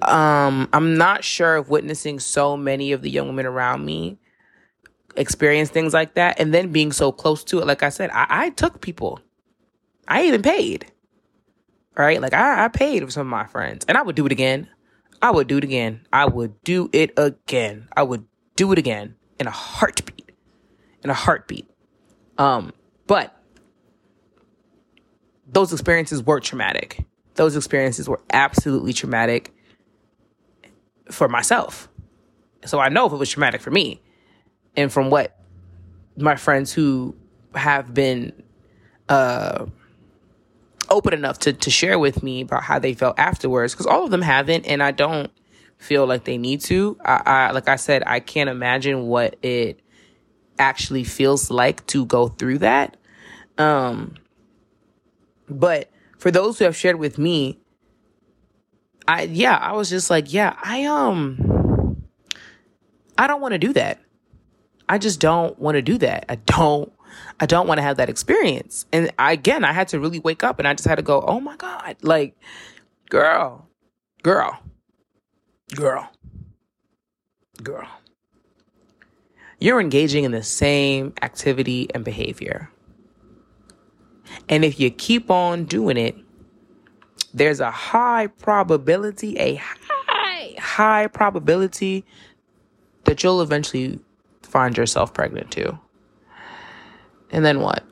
um 0.01 0.69
I'm 0.73 0.97
not 0.97 1.23
sure 1.23 1.57
if 1.57 1.69
witnessing 1.69 2.19
so 2.19 2.57
many 2.57 2.91
of 2.91 3.01
the 3.01 3.09
young 3.09 3.27
women 3.27 3.45
around 3.45 3.85
me 3.85 4.17
experience 5.15 5.69
things 5.69 5.93
like 5.93 6.15
that 6.15 6.39
and 6.39 6.53
then 6.53 6.71
being 6.71 6.91
so 6.91 7.11
close 7.11 7.43
to 7.45 7.59
it 7.59 7.67
like 7.67 7.83
I 7.83 7.89
said 7.89 8.09
I, 8.11 8.25
I 8.29 8.49
took 8.49 8.81
people 8.81 9.21
I 10.07 10.23
even 10.25 10.41
paid 10.41 10.91
right? 11.97 12.21
Like 12.21 12.33
I, 12.33 12.65
I 12.65 12.67
paid 12.67 13.03
for 13.03 13.11
some 13.11 13.21
of 13.21 13.27
my 13.27 13.45
friends, 13.45 13.85
and 13.87 13.97
I 13.97 14.01
would 14.01 14.15
do 14.15 14.25
it 14.25 14.31
again. 14.31 14.69
I 15.21 15.31
would 15.31 15.47
do 15.47 15.57
it 15.57 15.63
again. 15.63 16.01
I 16.13 16.25
would 16.25 16.61
do 16.63 16.89
it 16.93 17.11
again. 17.17 17.87
I 17.95 18.03
would 18.03 18.25
do 18.55 18.71
it 18.71 18.77
again 18.77 19.15
in 19.39 19.47
a 19.47 19.51
heartbeat. 19.51 20.16
In 21.03 21.09
a 21.09 21.13
heartbeat. 21.13 21.69
Um, 22.37 22.73
but 23.05 23.33
those 25.47 25.71
experiences 25.71 26.23
were 26.23 26.39
traumatic. 26.39 27.05
Those 27.35 27.55
experiences 27.55 28.09
were 28.09 28.21
absolutely 28.31 28.93
traumatic 28.93 29.53
for 31.11 31.27
myself. 31.27 31.89
So 32.65 32.79
I 32.79 32.89
know 32.89 33.05
if 33.05 33.13
it 33.13 33.17
was 33.17 33.29
traumatic 33.29 33.61
for 33.61 33.71
me, 33.71 34.01
and 34.75 34.91
from 34.91 35.09
what 35.09 35.37
my 36.17 36.35
friends 36.35 36.73
who 36.73 37.15
have 37.55 37.93
been 37.93 38.31
uh 39.09 39.65
open 40.89 41.13
enough 41.13 41.39
to, 41.39 41.53
to 41.53 41.69
share 41.69 41.99
with 41.99 42.23
me 42.23 42.41
about 42.41 42.63
how 42.63 42.79
they 42.79 42.93
felt 42.93 43.17
afterwards 43.19 43.73
because 43.73 43.85
all 43.85 44.05
of 44.05 44.11
them 44.11 44.21
haven't 44.21 44.65
and 44.65 44.81
i 44.81 44.91
don't 44.91 45.31
feel 45.77 46.05
like 46.05 46.23
they 46.23 46.37
need 46.37 46.61
to 46.61 46.97
I, 47.03 47.21
I 47.25 47.51
like 47.51 47.67
i 47.67 47.75
said 47.75 48.03
i 48.05 48.19
can't 48.19 48.49
imagine 48.49 49.07
what 49.07 49.35
it 49.41 49.81
actually 50.59 51.03
feels 51.03 51.49
like 51.49 51.85
to 51.87 52.05
go 52.05 52.27
through 52.27 52.57
that 52.57 52.97
um 53.57 54.15
but 55.49 55.89
for 56.17 56.31
those 56.31 56.59
who 56.59 56.65
have 56.65 56.75
shared 56.75 56.97
with 56.97 57.17
me 57.17 57.59
i 59.07 59.23
yeah 59.23 59.57
i 59.57 59.71
was 59.71 59.89
just 59.89 60.09
like 60.09 60.31
yeah 60.33 60.55
i 60.63 60.83
um 60.85 62.01
i 63.17 63.27
don't 63.27 63.41
want 63.41 63.53
to 63.53 63.57
do 63.57 63.73
that 63.73 63.99
i 64.89 64.97
just 64.97 65.19
don't 65.19 65.57
want 65.59 65.75
to 65.75 65.81
do 65.81 65.97
that 65.97 66.25
i 66.29 66.35
don't 66.35 66.91
I 67.39 67.45
don't 67.45 67.67
want 67.67 67.77
to 67.77 67.81
have 67.83 67.97
that 67.97 68.09
experience. 68.09 68.85
And 68.91 69.11
I, 69.19 69.31
again, 69.33 69.63
I 69.63 69.73
had 69.73 69.87
to 69.89 69.99
really 69.99 70.19
wake 70.19 70.43
up 70.43 70.59
and 70.59 70.67
I 70.67 70.73
just 70.73 70.87
had 70.87 70.95
to 70.95 71.01
go, 71.01 71.21
oh 71.21 71.39
my 71.39 71.55
God, 71.55 71.95
like, 72.01 72.35
girl, 73.09 73.67
girl, 74.23 74.59
girl, 75.75 76.09
girl. 77.61 77.87
You're 79.59 79.81
engaging 79.81 80.23
in 80.23 80.31
the 80.31 80.43
same 80.43 81.13
activity 81.21 81.89
and 81.93 82.05
behavior. 82.05 82.69
And 84.49 84.63
if 84.63 84.79
you 84.79 84.91
keep 84.91 85.31
on 85.31 85.65
doing 85.65 85.97
it, 85.97 86.15
there's 87.33 87.59
a 87.59 87.71
high 87.71 88.27
probability, 88.27 89.37
a 89.37 89.55
high, 89.55 90.55
high 90.59 91.07
probability 91.07 92.05
that 93.05 93.23
you'll 93.23 93.41
eventually 93.41 93.99
find 94.43 94.77
yourself 94.77 95.13
pregnant 95.13 95.51
too. 95.51 95.77
And 97.31 97.43
then 97.43 97.61
what? 97.61 97.83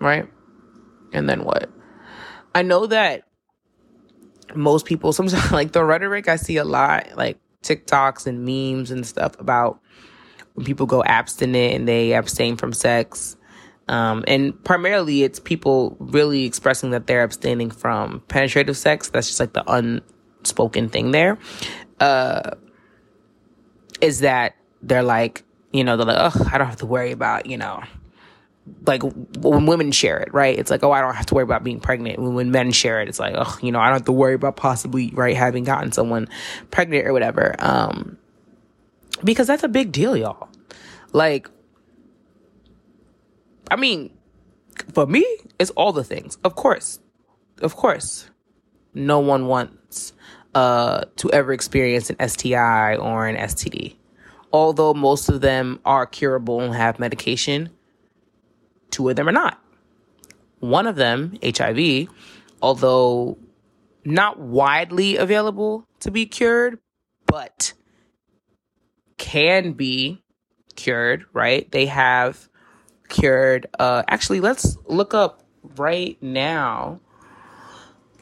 Right? 0.00 0.28
And 1.12 1.28
then 1.28 1.44
what? 1.44 1.70
I 2.54 2.62
know 2.62 2.86
that 2.86 3.24
most 4.54 4.86
people 4.86 5.12
sometimes 5.12 5.52
like 5.52 5.72
the 5.72 5.84
rhetoric 5.84 6.28
I 6.28 6.36
see 6.36 6.56
a 6.56 6.64
lot, 6.64 7.16
like 7.16 7.38
TikToks 7.62 8.26
and 8.26 8.44
memes 8.44 8.90
and 8.90 9.06
stuff 9.06 9.38
about 9.38 9.80
when 10.54 10.66
people 10.66 10.86
go 10.86 11.02
abstinent 11.04 11.74
and 11.74 11.88
they 11.88 12.12
abstain 12.14 12.56
from 12.56 12.72
sex. 12.72 13.36
Um, 13.88 14.24
and 14.28 14.62
primarily 14.64 15.24
it's 15.24 15.40
people 15.40 15.96
really 15.98 16.44
expressing 16.44 16.90
that 16.90 17.06
they're 17.06 17.24
abstaining 17.24 17.70
from 17.70 18.20
penetrative 18.28 18.76
sex. 18.76 19.08
That's 19.08 19.26
just 19.26 19.40
like 19.40 19.52
the 19.52 19.64
unspoken 19.66 20.88
thing 20.88 21.10
there. 21.10 21.38
Uh, 21.98 22.52
is 24.00 24.20
that 24.20 24.54
they're 24.80 25.02
like, 25.02 25.44
you 25.72 25.84
know, 25.84 25.96
they're 25.96 26.06
like, 26.06 26.18
oh, 26.18 26.48
I 26.52 26.58
don't 26.58 26.66
have 26.66 26.76
to 26.76 26.86
worry 26.86 27.12
about, 27.12 27.46
you 27.46 27.58
know, 27.58 27.82
like 28.86 29.02
when 29.02 29.66
women 29.66 29.92
share 29.92 30.18
it, 30.18 30.32
right? 30.32 30.58
It's 30.58 30.70
like, 30.70 30.82
oh, 30.82 30.92
I 30.92 31.00
don't 31.00 31.14
have 31.14 31.26
to 31.26 31.34
worry 31.34 31.44
about 31.44 31.64
being 31.64 31.80
pregnant. 31.80 32.18
When, 32.18 32.34
when 32.34 32.50
men 32.50 32.72
share 32.72 33.00
it, 33.00 33.08
it's 33.08 33.18
like, 33.18 33.34
oh, 33.36 33.58
you 33.62 33.72
know, 33.72 33.78
I 33.78 33.86
don't 33.86 33.94
have 33.94 34.04
to 34.06 34.12
worry 34.12 34.34
about 34.34 34.56
possibly, 34.56 35.10
right, 35.10 35.36
having 35.36 35.64
gotten 35.64 35.92
someone 35.92 36.28
pregnant 36.70 37.06
or 37.06 37.12
whatever. 37.12 37.54
Um, 37.58 38.18
because 39.22 39.46
that's 39.46 39.62
a 39.62 39.68
big 39.68 39.92
deal, 39.92 40.16
y'all. 40.16 40.48
Like, 41.12 41.48
I 43.70 43.76
mean, 43.76 44.10
for 44.92 45.06
me, 45.06 45.24
it's 45.58 45.70
all 45.70 45.92
the 45.92 46.04
things. 46.04 46.38
Of 46.44 46.54
course, 46.54 46.98
of 47.60 47.76
course, 47.76 48.28
no 48.94 49.20
one 49.20 49.46
wants 49.46 50.12
uh 50.52 51.04
to 51.14 51.30
ever 51.30 51.52
experience 51.52 52.10
an 52.10 52.28
STI 52.28 52.96
or 52.96 53.28
an 53.28 53.36
STD 53.36 53.94
although 54.52 54.94
most 54.94 55.28
of 55.28 55.40
them 55.40 55.80
are 55.84 56.06
curable 56.06 56.60
and 56.60 56.74
have 56.74 56.98
medication, 56.98 57.70
two 58.90 59.08
of 59.08 59.16
them 59.16 59.28
are 59.28 59.32
not. 59.32 59.62
One 60.60 60.86
of 60.86 60.96
them, 60.96 61.38
HIV, 61.42 62.08
although 62.60 63.38
not 64.04 64.38
widely 64.38 65.16
available 65.16 65.86
to 66.00 66.10
be 66.10 66.26
cured, 66.26 66.78
but 67.26 67.72
can 69.16 69.72
be 69.72 70.22
cured, 70.76 71.24
right? 71.32 71.70
They 71.70 71.86
have 71.86 72.48
cured 73.10 73.66
uh 73.78 74.04
actually 74.06 74.38
let's 74.38 74.78
look 74.86 75.14
up 75.14 75.42
right 75.76 76.16
now 76.22 77.00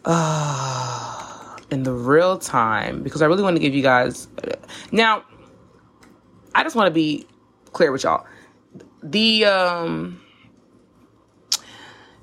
uh 0.07 1.57
in 1.71 1.83
the 1.83 1.93
real 1.93 2.39
time 2.39 3.03
because 3.03 3.21
I 3.21 3.27
really 3.27 3.43
want 3.43 3.55
to 3.57 3.61
give 3.61 3.75
you 3.75 3.83
guys 3.83 4.29
now 4.91 5.25
I 6.55 6.62
just 6.62 6.75
want 6.75 6.87
to 6.87 6.91
be 6.91 7.27
clear 7.73 7.93
with 7.93 8.03
y'all. 8.03 8.27
The 9.03 9.45
um 9.45 10.21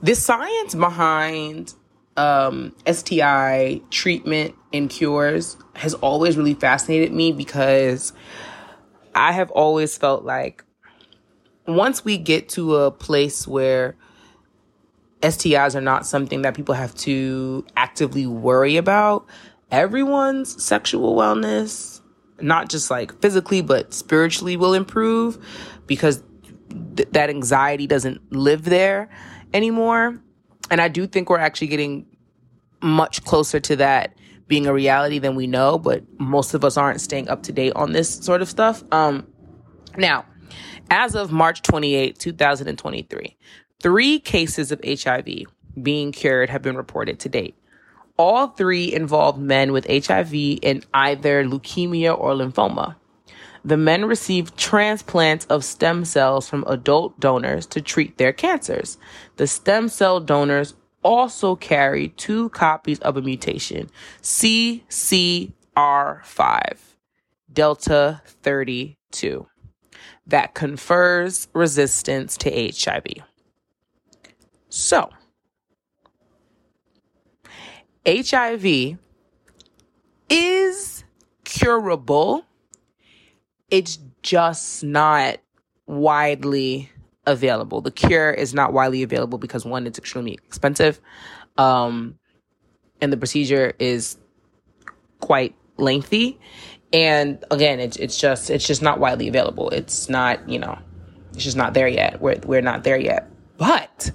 the 0.06 0.14
science 0.14 0.76
behind 0.76 1.74
um 2.16 2.74
STI 2.86 3.82
treatment 3.90 4.54
and 4.72 4.90
cures 4.90 5.58
has 5.76 5.96
always 5.96 6.38
really 6.38 6.54
fascinated 6.54 7.12
me 7.12 7.32
because 7.32 8.14
I 9.16 9.32
have 9.32 9.50
always 9.52 9.98
felt 9.98 10.24
like 10.24 10.64
once 11.68 12.06
we 12.06 12.20
get 12.20 12.50
to 12.50 12.76
a 12.76 12.92
place 12.92 13.48
where 13.48 13.96
STIs 15.22 15.74
are 15.74 15.82
not 15.82 16.06
something 16.06 16.44
that 16.44 16.54
people 16.54 16.76
have 16.76 16.94
to 16.96 17.66
actively 17.76 18.28
worry 18.28 18.78
about, 18.78 19.26
everyone's 19.72 20.64
sexual 20.64 21.16
wellness, 21.16 22.02
not 22.40 22.70
just 22.70 22.92
like 22.92 23.20
physically, 23.22 23.62
but 23.62 23.92
spiritually 23.92 24.56
will 24.56 24.76
improve 24.76 25.44
because 25.88 26.22
th- 26.96 27.10
that 27.12 27.32
anxiety 27.32 27.88
doesn't 27.88 28.22
live 28.32 28.66
there 28.66 29.10
anymore. 29.56 30.20
And 30.70 30.82
I 30.82 30.88
do 30.88 31.08
think 31.08 31.30
we're 31.30 31.40
actually 31.40 31.68
getting 31.68 32.06
much 32.82 33.24
closer 33.24 33.60
to 33.62 33.76
that 33.78 34.14
being 34.48 34.68
a 34.68 34.74
reality 34.74 35.18
than 35.18 35.36
we 35.36 35.48
know, 35.48 35.80
but 35.80 36.04
most 36.20 36.54
of 36.54 36.64
us 36.64 36.78
aren't 36.78 37.02
staying 37.02 37.30
up 37.30 37.44
to 37.44 37.52
date 37.52 37.74
on 37.76 37.94
this 37.94 38.10
sort 38.10 38.42
of 38.42 38.50
stuff. 38.50 38.84
Um, 38.92 39.26
now, 39.98 40.26
as 40.92 41.16
of 41.16 41.32
March 41.32 41.62
28, 41.64 42.20
2023, 42.20 43.38
three 43.82 44.20
cases 44.20 44.72
of 44.72 44.80
HIV 44.86 45.28
being 45.82 46.12
cured 46.12 46.50
have 46.50 46.62
been 46.62 46.78
reported 46.78 47.20
to 47.22 47.30
date. 47.30 47.56
All 48.18 48.48
three 48.48 48.94
involved 48.94 49.40
men 49.40 49.72
with 49.72 49.88
HIV 49.88 50.34
in 50.34 50.84
either 50.94 51.44
leukemia 51.44 52.18
or 52.18 52.34
lymphoma. 52.34 52.96
The 53.66 53.78
men 53.78 54.06
received 54.06 54.56
transplants 54.58 55.46
of 55.46 55.66
stem 55.66 56.06
cells 56.06 56.48
from 56.48 56.64
adult 56.68 57.20
donors 57.20 57.66
to 57.68 57.82
treat 57.82 58.20
their 58.20 58.32
cancers. 58.32 59.00
The 59.38 59.48
stem 59.48 59.90
cell 59.90 60.20
donors 60.20 60.76
also 61.02 61.56
carry 61.56 62.10
two 62.10 62.50
copies 62.50 63.00
of 63.00 63.18
a 63.18 63.24
mutation, 63.24 63.90
CCR5, 64.22 65.52
Delta 67.52 68.22
32, 68.44 69.48
that 70.28 70.54
confers 70.54 71.48
resistance 71.54 72.38
to 72.38 72.52
HIV. 72.52 73.08
So, 74.70 75.10
HIV 78.06 78.98
is 80.30 81.04
curable. 81.44 82.46
It's 83.70 83.98
just 84.22 84.84
not 84.84 85.38
widely 85.88 86.92
available. 87.26 87.82
The 87.82 87.92
cure 87.92 88.32
is 88.32 88.54
not 88.54 88.74
widely 88.74 89.04
available 89.04 89.38
because 89.38 89.66
one, 89.66 89.88
it's 89.88 89.98
extremely 89.98 90.34
expensive. 90.34 91.00
Um, 91.58 92.20
and 93.02 93.12
the 93.12 93.18
procedure 93.18 93.74
is 93.80 94.18
quite 95.20 95.56
lengthy. 95.78 96.40
And 96.94 97.44
again, 97.52 97.80
it's, 97.80 97.98
it's 97.98 98.18
just, 98.18 98.50
it's 98.50 98.66
just 98.66 98.82
not 98.82 99.00
widely 99.00 99.28
available. 99.28 99.70
It's 99.70 100.10
not, 100.10 100.48
you 100.48 100.60
know, 100.60 100.78
it's 101.34 101.44
just 101.44 101.58
not 101.58 101.74
there 101.74 101.88
yet. 101.88 102.22
We're, 102.22 102.40
we're 102.46 102.62
not 102.62 102.84
there 102.84 102.98
yet. 102.98 103.30
But, 103.58 104.12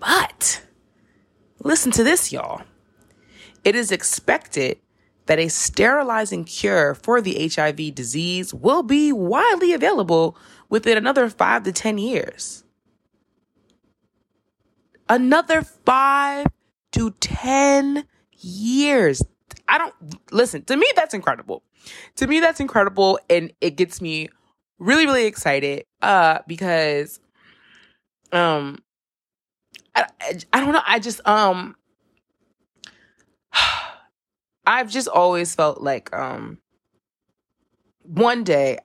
but 0.00 0.62
listen 1.62 1.92
to 1.92 2.04
this, 2.04 2.32
y'all. 2.32 2.62
It 3.64 3.74
is 3.74 3.92
expected 3.92 4.78
that 5.28 5.38
a 5.38 5.48
sterilizing 5.48 6.42
cure 6.42 6.94
for 6.94 7.20
the 7.20 7.50
HIV 7.54 7.94
disease 7.94 8.54
will 8.54 8.82
be 8.82 9.12
widely 9.12 9.74
available 9.74 10.36
within 10.70 10.96
another 10.96 11.28
five 11.28 11.62
to 11.64 11.72
10 11.72 11.98
years. 11.98 12.64
Another 15.06 15.62
five 15.62 16.46
to 16.92 17.10
10 17.10 18.06
years. 18.32 19.22
I 19.68 19.76
don't 19.76 19.94
listen 20.32 20.64
to 20.64 20.76
me. 20.76 20.90
That's 20.96 21.12
incredible. 21.12 21.62
To 22.16 22.26
me, 22.26 22.40
that's 22.40 22.58
incredible. 22.58 23.20
And 23.28 23.52
it 23.60 23.76
gets 23.76 24.00
me 24.00 24.30
really, 24.78 25.04
really 25.04 25.26
excited, 25.26 25.84
uh, 26.00 26.38
because, 26.46 27.20
um, 28.32 28.78
I, 29.94 30.06
I 30.54 30.60
don't 30.60 30.72
know. 30.72 30.82
I 30.86 30.98
just, 31.00 31.20
um, 31.26 31.76
I've 34.68 34.90
just 34.90 35.08
always 35.08 35.54
felt 35.54 35.80
like, 35.80 36.14
um, 36.14 36.58
one 38.02 38.44
day 38.44 38.78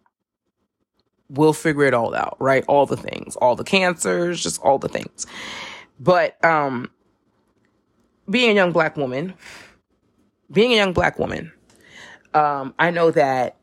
we'll 1.30 1.54
figure 1.54 1.84
it 1.84 1.94
all 1.94 2.16
out, 2.16 2.38
right? 2.40 2.64
All 2.68 2.86
the 2.86 2.98
things, 2.98 3.36
all 3.36 3.56
the 3.56 3.64
cancers, 3.64 4.42
just 4.42 4.62
all 4.62 4.78
the 4.78 4.90
things. 4.90 5.26
But 6.00 6.44
um 6.44 6.90
being 8.30 8.52
a 8.52 8.54
young 8.54 8.72
black 8.72 8.96
woman, 8.96 9.34
being 10.52 10.72
a 10.72 10.76
young 10.76 10.94
black 10.94 11.20
woman, 11.20 11.52
um, 12.34 12.74
I 12.80 12.92
know 12.92 13.12
that 13.12 13.58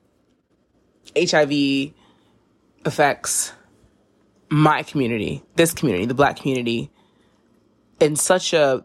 HIV 1.16 1.92
affects 2.84 3.52
my 4.50 4.82
community, 4.82 5.42
this 5.56 5.72
community, 5.72 6.06
the 6.06 6.14
black 6.14 6.36
community, 6.36 6.90
in 8.00 8.16
such 8.16 8.52
a 8.52 8.84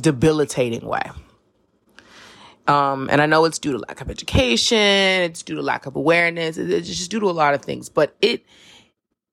debilitating 0.00 0.86
way. 0.86 1.10
Um, 2.68 3.08
and 3.10 3.22
I 3.22 3.26
know 3.26 3.46
it's 3.46 3.58
due 3.58 3.72
to 3.72 3.78
lack 3.78 4.02
of 4.02 4.10
education, 4.10 4.78
it's 4.78 5.42
due 5.42 5.54
to 5.54 5.62
lack 5.62 5.86
of 5.86 5.96
awareness, 5.96 6.58
it's 6.58 6.86
just 6.86 7.10
due 7.10 7.18
to 7.18 7.26
a 7.26 7.32
lot 7.32 7.54
of 7.54 7.62
things, 7.62 7.88
but 7.88 8.14
it, 8.20 8.44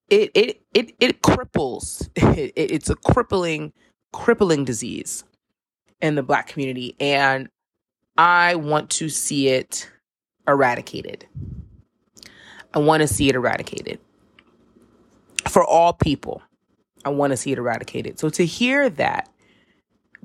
it, 0.09 0.31
it, 0.33 0.61
it, 0.73 0.95
it 0.99 1.21
cripples. 1.21 2.09
It, 2.37 2.53
it's 2.55 2.89
a 2.89 2.95
crippling, 2.95 3.73
crippling 4.13 4.65
disease 4.65 5.23
in 6.01 6.15
the 6.15 6.23
black 6.23 6.47
community. 6.47 6.95
And 6.99 7.49
I 8.17 8.55
want 8.55 8.89
to 8.91 9.09
see 9.09 9.49
it 9.49 9.89
eradicated. 10.47 11.25
I 12.73 12.79
want 12.79 13.01
to 13.01 13.07
see 13.07 13.29
it 13.29 13.35
eradicated 13.35 13.99
for 15.47 15.63
all 15.63 15.93
people. 15.93 16.41
I 17.05 17.09
want 17.09 17.31
to 17.31 17.37
see 17.37 17.51
it 17.51 17.57
eradicated. 17.57 18.19
So 18.19 18.29
to 18.29 18.45
hear 18.45 18.89
that 18.89 19.29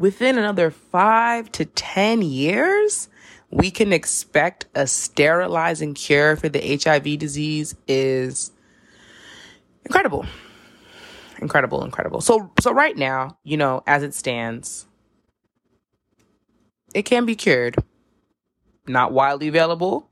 within 0.00 0.38
another 0.38 0.70
five 0.70 1.52
to 1.52 1.66
10 1.66 2.22
years, 2.22 3.10
we 3.50 3.70
can 3.70 3.92
expect 3.92 4.64
a 4.74 4.86
sterilizing 4.86 5.92
cure 5.92 6.36
for 6.36 6.48
the 6.48 6.80
HIV 6.82 7.18
disease 7.18 7.76
is 7.86 8.50
incredible. 9.84 10.24
Incredible, 11.38 11.84
incredible. 11.84 12.22
So, 12.22 12.50
so 12.60 12.72
right 12.72 12.96
now, 12.96 13.38
you 13.44 13.58
know, 13.58 13.82
as 13.86 14.02
it 14.02 14.14
stands, 14.14 14.86
it 16.94 17.02
can 17.02 17.26
be 17.26 17.34
cured. 17.34 17.76
Not 18.86 19.12
widely 19.12 19.48
available, 19.48 20.08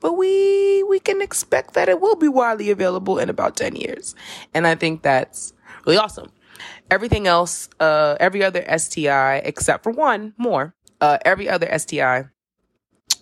but 0.00 0.12
we 0.14 0.84
we 0.84 1.00
can 1.00 1.20
expect 1.20 1.74
that 1.74 1.88
it 1.88 2.00
will 2.00 2.14
be 2.14 2.28
widely 2.28 2.70
available 2.70 3.18
in 3.18 3.28
about 3.28 3.56
10 3.56 3.74
years. 3.76 4.14
And 4.54 4.66
I 4.66 4.76
think 4.76 5.02
that's 5.02 5.52
really 5.84 5.98
awesome. 5.98 6.30
Everything 6.90 7.26
else, 7.26 7.68
uh, 7.80 8.16
every 8.20 8.42
other 8.42 8.64
STI 8.78 9.36
except 9.36 9.82
for 9.82 9.92
one 9.92 10.34
more, 10.36 10.74
uh, 11.00 11.18
every 11.24 11.48
other 11.48 11.68
STI 11.78 12.24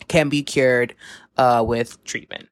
can 0.09 0.29
be 0.29 0.43
cured 0.43 0.95
uh, 1.37 1.65
with 1.67 2.03
treatment. 2.05 2.49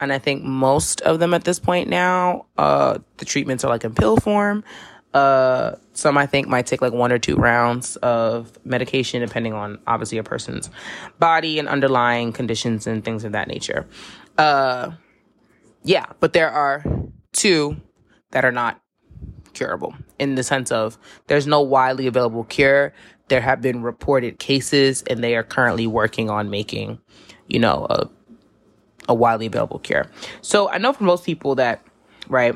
And 0.00 0.12
I 0.12 0.18
think 0.18 0.42
most 0.42 1.02
of 1.02 1.18
them 1.18 1.34
at 1.34 1.44
this 1.44 1.58
point 1.58 1.88
now, 1.88 2.46
uh, 2.56 2.98
the 3.18 3.24
treatments 3.24 3.64
are 3.64 3.68
like 3.68 3.84
in 3.84 3.94
pill 3.94 4.16
form. 4.16 4.64
Uh, 5.12 5.72
some 5.92 6.16
I 6.16 6.26
think 6.26 6.48
might 6.48 6.66
take 6.66 6.80
like 6.80 6.92
one 6.92 7.12
or 7.12 7.18
two 7.18 7.36
rounds 7.36 7.96
of 7.96 8.58
medication, 8.64 9.20
depending 9.20 9.52
on 9.52 9.78
obviously 9.86 10.18
a 10.18 10.22
person's 10.22 10.70
body 11.18 11.58
and 11.58 11.68
underlying 11.68 12.32
conditions 12.32 12.86
and 12.86 13.04
things 13.04 13.24
of 13.24 13.32
that 13.32 13.48
nature. 13.48 13.86
Uh, 14.38 14.92
yeah, 15.82 16.06
but 16.20 16.32
there 16.32 16.50
are 16.50 16.84
two 17.32 17.76
that 18.30 18.44
are 18.44 18.52
not 18.52 18.79
curable 19.60 19.94
in 20.18 20.36
the 20.36 20.42
sense 20.42 20.72
of 20.72 20.96
there's 21.26 21.46
no 21.46 21.60
widely 21.60 22.06
available 22.06 22.44
cure. 22.44 22.94
There 23.28 23.42
have 23.42 23.60
been 23.60 23.82
reported 23.82 24.38
cases 24.38 25.02
and 25.02 25.22
they 25.22 25.36
are 25.36 25.42
currently 25.42 25.86
working 25.86 26.30
on 26.30 26.48
making, 26.48 26.98
you 27.46 27.58
know, 27.58 27.86
a, 27.90 28.08
a 29.06 29.12
widely 29.12 29.46
available 29.46 29.78
cure. 29.78 30.06
So 30.40 30.70
I 30.70 30.78
know 30.78 30.94
for 30.94 31.04
most 31.04 31.26
people 31.26 31.56
that, 31.56 31.84
right, 32.26 32.54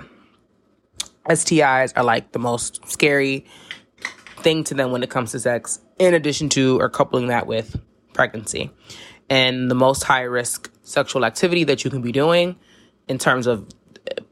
STIs 1.28 1.92
are 1.94 2.04
like 2.04 2.32
the 2.32 2.38
most 2.38 2.88
scary 2.88 3.44
thing 4.38 4.64
to 4.64 4.74
them 4.74 4.90
when 4.90 5.02
it 5.02 5.10
comes 5.10 5.32
to 5.32 5.40
sex, 5.40 5.80
in 5.98 6.14
addition 6.14 6.48
to 6.50 6.80
or 6.80 6.88
coupling 6.88 7.26
that 7.26 7.46
with 7.46 7.78
pregnancy. 8.14 8.70
And 9.28 9.70
the 9.70 9.74
most 9.74 10.04
high 10.04 10.22
risk 10.22 10.70
sexual 10.82 11.26
activity 11.26 11.64
that 11.64 11.84
you 11.84 11.90
can 11.90 12.00
be 12.00 12.12
doing 12.12 12.56
in 13.08 13.18
terms 13.18 13.46
of 13.46 13.68
eh, 14.10 14.22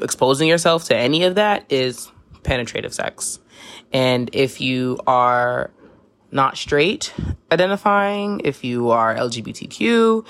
exposing 0.00 0.48
yourself 0.48 0.84
to 0.86 0.96
any 0.96 1.22
of 1.22 1.36
that 1.36 1.64
is 1.70 2.10
penetrative 2.46 2.94
sex. 2.94 3.40
And 3.92 4.30
if 4.32 4.60
you 4.60 4.98
are 5.06 5.70
not 6.30 6.56
straight 6.56 7.12
identifying, 7.52 8.40
if 8.44 8.64
you 8.64 8.90
are 8.90 9.14
LGBTQ, 9.14 10.26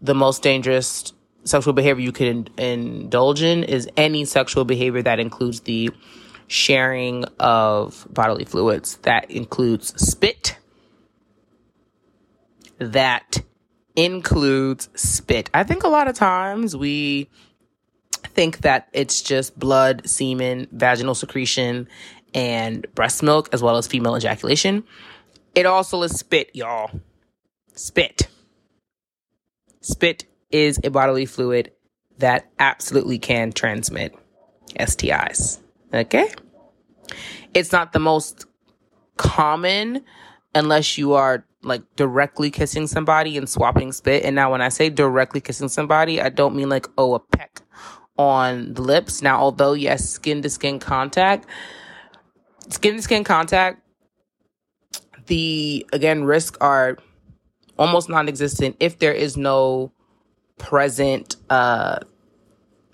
the 0.00 0.14
most 0.14 0.42
dangerous 0.42 1.12
sexual 1.44 1.72
behavior 1.72 2.02
you 2.02 2.12
can 2.12 2.48
indulge 2.58 3.42
in 3.42 3.64
is 3.64 3.88
any 3.96 4.24
sexual 4.24 4.64
behavior 4.64 5.02
that 5.02 5.20
includes 5.20 5.60
the 5.60 5.90
sharing 6.46 7.24
of 7.38 8.06
bodily 8.10 8.44
fluids. 8.44 8.96
That 9.02 9.30
includes 9.30 9.94
spit. 10.02 10.56
That 12.78 13.42
includes 13.94 14.88
spit. 14.94 15.50
I 15.52 15.64
think 15.64 15.84
a 15.84 15.88
lot 15.88 16.08
of 16.08 16.14
times 16.14 16.76
we 16.76 17.28
think 18.28 18.58
that 18.58 18.88
it's 18.92 19.22
just 19.22 19.58
blood, 19.58 20.08
semen, 20.08 20.68
vaginal 20.72 21.14
secretion, 21.14 21.88
and 22.34 22.86
breast 22.94 23.22
milk, 23.22 23.48
as 23.52 23.62
well 23.62 23.76
as 23.76 23.86
female 23.86 24.16
ejaculation. 24.16 24.84
It 25.54 25.66
also 25.66 26.02
is 26.02 26.18
spit, 26.18 26.50
y'all. 26.54 26.90
Spit. 27.74 28.28
Spit 29.80 30.24
is 30.50 30.78
a 30.84 30.90
bodily 30.90 31.26
fluid 31.26 31.72
that 32.18 32.50
absolutely 32.58 33.18
can 33.18 33.52
transmit 33.52 34.14
STIs. 34.78 35.58
Okay? 35.92 36.30
It's 37.54 37.72
not 37.72 37.92
the 37.92 37.98
most 37.98 38.46
common 39.16 40.04
unless 40.54 40.98
you 40.98 41.14
are 41.14 41.44
like 41.62 41.82
directly 41.96 42.50
kissing 42.50 42.86
somebody 42.86 43.36
and 43.36 43.48
swapping 43.48 43.92
spit. 43.92 44.24
And 44.24 44.34
now 44.34 44.52
when 44.52 44.62
I 44.62 44.68
say 44.68 44.88
directly 44.88 45.40
kissing 45.40 45.68
somebody, 45.68 46.20
I 46.20 46.28
don't 46.28 46.54
mean 46.54 46.68
like, 46.68 46.86
oh, 46.96 47.14
a 47.14 47.18
peck 47.20 47.62
on 48.20 48.74
the 48.74 48.82
lips. 48.82 49.22
Now, 49.22 49.40
although 49.40 49.72
yes, 49.72 50.06
skin 50.08 50.42
to 50.42 50.50
skin 50.50 50.78
contact, 50.78 51.46
skin 52.68 52.96
to 52.96 53.02
skin 53.02 53.24
contact, 53.24 53.82
the 55.26 55.86
again 55.92 56.24
risks 56.24 56.58
are 56.60 56.98
almost 57.78 58.10
non-existent 58.10 58.76
if 58.78 58.98
there 58.98 59.12
is 59.12 59.38
no 59.38 59.90
present 60.58 61.36
uh 61.48 61.98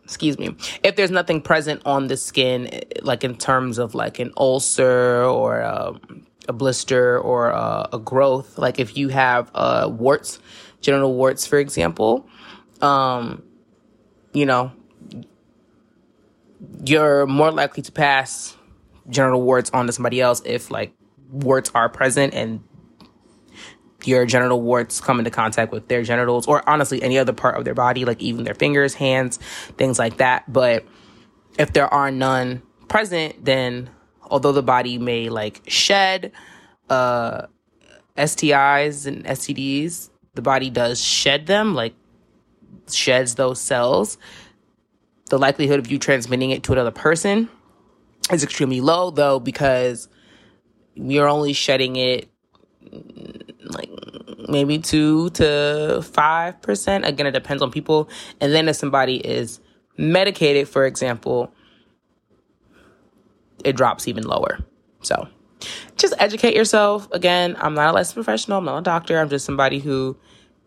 excuse 0.05 0.39
me 0.39 0.55
if 0.85 0.95
there's 0.95 1.11
nothing 1.11 1.41
present 1.41 1.83
on 1.85 2.07
the 2.07 2.17
skin 2.17 2.71
like 3.03 3.25
in 3.25 3.35
terms 3.37 3.79
of 3.79 3.95
like 3.97 4.21
an 4.21 4.31
ulcer 4.37 5.25
or 5.25 5.65
um, 5.65 6.25
a 6.47 6.53
blister 6.53 7.19
or 7.19 7.49
a, 7.49 7.89
a, 7.95 7.99
growth 7.99 8.59
like 8.59 8.79
if 8.79 8.97
you 8.97 9.09
have 9.09 9.51
uh 9.55 9.89
warts 9.91 10.39
genital 10.81 11.15
warts 11.15 11.47
for 11.47 11.59
example 11.59 12.29
um 12.81 13.43
you 14.33 14.47
know 14.47 14.71
you're 16.85 17.27
more 17.27 17.51
likely 17.51 17.83
to 17.83 17.93
pass 17.93 18.57
genital 19.09 19.43
warts 19.43 19.71
on 19.71 19.87
to 19.87 19.93
somebody 19.93 20.21
else 20.21 20.43
if 20.45 20.71
like 20.71 20.93
warts 21.31 21.71
are 21.75 21.89
present 21.89 22.35
and 22.35 22.63
your 24.05 24.25
genital 24.27 24.61
warts 24.61 25.01
come 25.01 25.19
into 25.19 25.31
contact 25.31 25.73
with 25.73 25.89
their 25.89 26.03
genitals 26.03 26.47
or 26.47 26.69
honestly 26.69 27.03
any 27.03 27.19
other 27.19 27.33
part 27.33 27.57
of 27.57 27.65
their 27.65 27.75
body, 27.75 28.05
like 28.05 28.21
even 28.21 28.45
their 28.45 28.55
fingers, 28.55 28.95
hands, 28.95 29.39
things 29.77 29.99
like 29.99 30.19
that. 30.19 30.51
But 30.53 30.85
if 31.59 31.73
there 31.73 31.93
are 31.93 32.11
none 32.11 32.63
present, 32.89 33.45
then 33.45 33.91
although 34.23 34.53
the 34.53 34.63
body 34.63 34.99
may 34.99 35.29
like 35.29 35.63
shed 35.67 36.33
uh, 36.89 37.47
STIs 38.17 39.07
and 39.07 39.25
STDs, 39.25 40.11
the 40.35 40.43
body 40.43 40.71
does 40.71 41.03
shed 41.03 41.47
them, 41.47 41.75
like 41.75 41.95
sheds 42.91 43.35
those 43.35 43.61
cells. 43.61 44.19
The 45.29 45.39
likelihood 45.39 45.79
of 45.81 45.91
you 45.91 45.99
transmitting 45.99 46.51
it 46.51 46.63
to 46.65 46.73
another 46.73 46.91
person 46.91 47.49
is 48.31 48.45
extremely 48.45 48.81
low, 48.81 49.11
though, 49.11 49.41
because 49.41 50.09
you're 50.95 51.29
only 51.29 51.53
shedding 51.53 51.97
it 51.97 52.29
mm, 52.85 53.43
like 53.73 53.91
maybe 54.49 54.79
two 54.79 55.31
to 55.31 56.01
five 56.03 56.61
percent. 56.63 57.05
Again, 57.05 57.27
it 57.27 57.33
depends 57.33 57.63
on 57.63 57.71
people. 57.71 58.09
And 58.41 58.53
then 58.53 58.69
if 58.69 58.77
somebody 58.77 59.17
is 59.17 59.61
medicated, 59.97 60.69
for 60.69 60.87
example, 60.87 61.53
it 63.65 63.77
drops 63.77 64.07
even 64.07 64.25
lower. 64.25 64.59
So 65.03 65.29
just 65.97 66.15
educate 66.19 66.55
yourself. 66.55 67.09
Again, 67.13 67.57
I'm 67.59 67.75
not 67.75 67.91
a 67.91 67.93
licensed 67.93 68.15
professional, 68.15 68.59
I'm 68.59 68.65
not 68.65 68.79
a 68.79 68.83
doctor. 68.83 69.19
I'm 69.19 69.29
just 69.29 69.45
somebody 69.45 69.79
who 69.81 70.17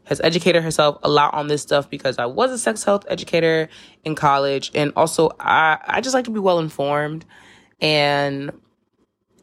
has 0.09 0.19
educated 0.23 0.63
herself 0.63 0.97
a 1.03 1.09
lot 1.09 1.33
on 1.35 1.47
this 1.47 1.61
stuff 1.61 1.87
because 1.87 2.17
I 2.17 2.25
was 2.25 2.51
a 2.51 2.57
sex 2.57 2.83
health 2.83 3.05
educator 3.07 3.69
in 4.03 4.15
college. 4.15 4.71
And 4.73 4.91
also 4.95 5.29
I, 5.39 5.77
I 5.85 6.01
just 6.01 6.15
like 6.15 6.25
to 6.25 6.31
be 6.31 6.39
well 6.39 6.59
informed 6.59 7.25
and 7.79 8.49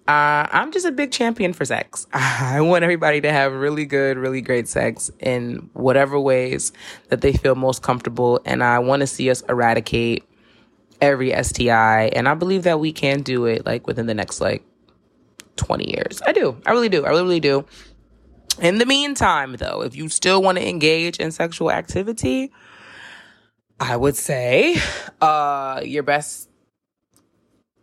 uh, 0.08 0.46
I'm 0.50 0.72
just 0.72 0.84
a 0.84 0.90
big 0.90 1.12
champion 1.12 1.52
for 1.52 1.64
sex. 1.64 2.08
I 2.12 2.60
want 2.60 2.82
everybody 2.82 3.20
to 3.20 3.32
have 3.32 3.52
really 3.52 3.86
good, 3.86 4.18
really 4.18 4.40
great 4.40 4.66
sex 4.66 5.10
in 5.20 5.70
whatever 5.72 6.18
ways 6.18 6.72
that 7.08 7.20
they 7.20 7.32
feel 7.32 7.54
most 7.54 7.82
comfortable. 7.82 8.40
And 8.44 8.62
I 8.62 8.80
want 8.80 9.00
to 9.00 9.06
see 9.06 9.30
us 9.30 9.42
eradicate 9.42 10.24
every 11.00 11.32
STI. 11.42 12.06
And 12.08 12.28
I 12.28 12.34
believe 12.34 12.64
that 12.64 12.80
we 12.80 12.92
can 12.92 13.22
do 13.22 13.46
it 13.46 13.64
like 13.64 13.86
within 13.86 14.06
the 14.06 14.14
next 14.14 14.40
like 14.40 14.64
20 15.56 15.90
years. 15.90 16.20
I 16.26 16.32
do. 16.32 16.60
I 16.66 16.72
really 16.72 16.88
do. 16.88 17.04
I 17.04 17.10
really, 17.10 17.22
really 17.22 17.40
do. 17.40 17.64
In 18.60 18.78
the 18.78 18.86
meantime, 18.86 19.56
though, 19.56 19.82
if 19.82 19.94
you 19.94 20.08
still 20.08 20.42
want 20.42 20.58
to 20.58 20.66
engage 20.66 21.18
in 21.18 21.30
sexual 21.30 21.70
activity, 21.70 22.52
I 23.78 23.96
would 23.96 24.16
say 24.16 24.80
uh, 25.20 25.82
your 25.84 26.02
best, 26.02 26.48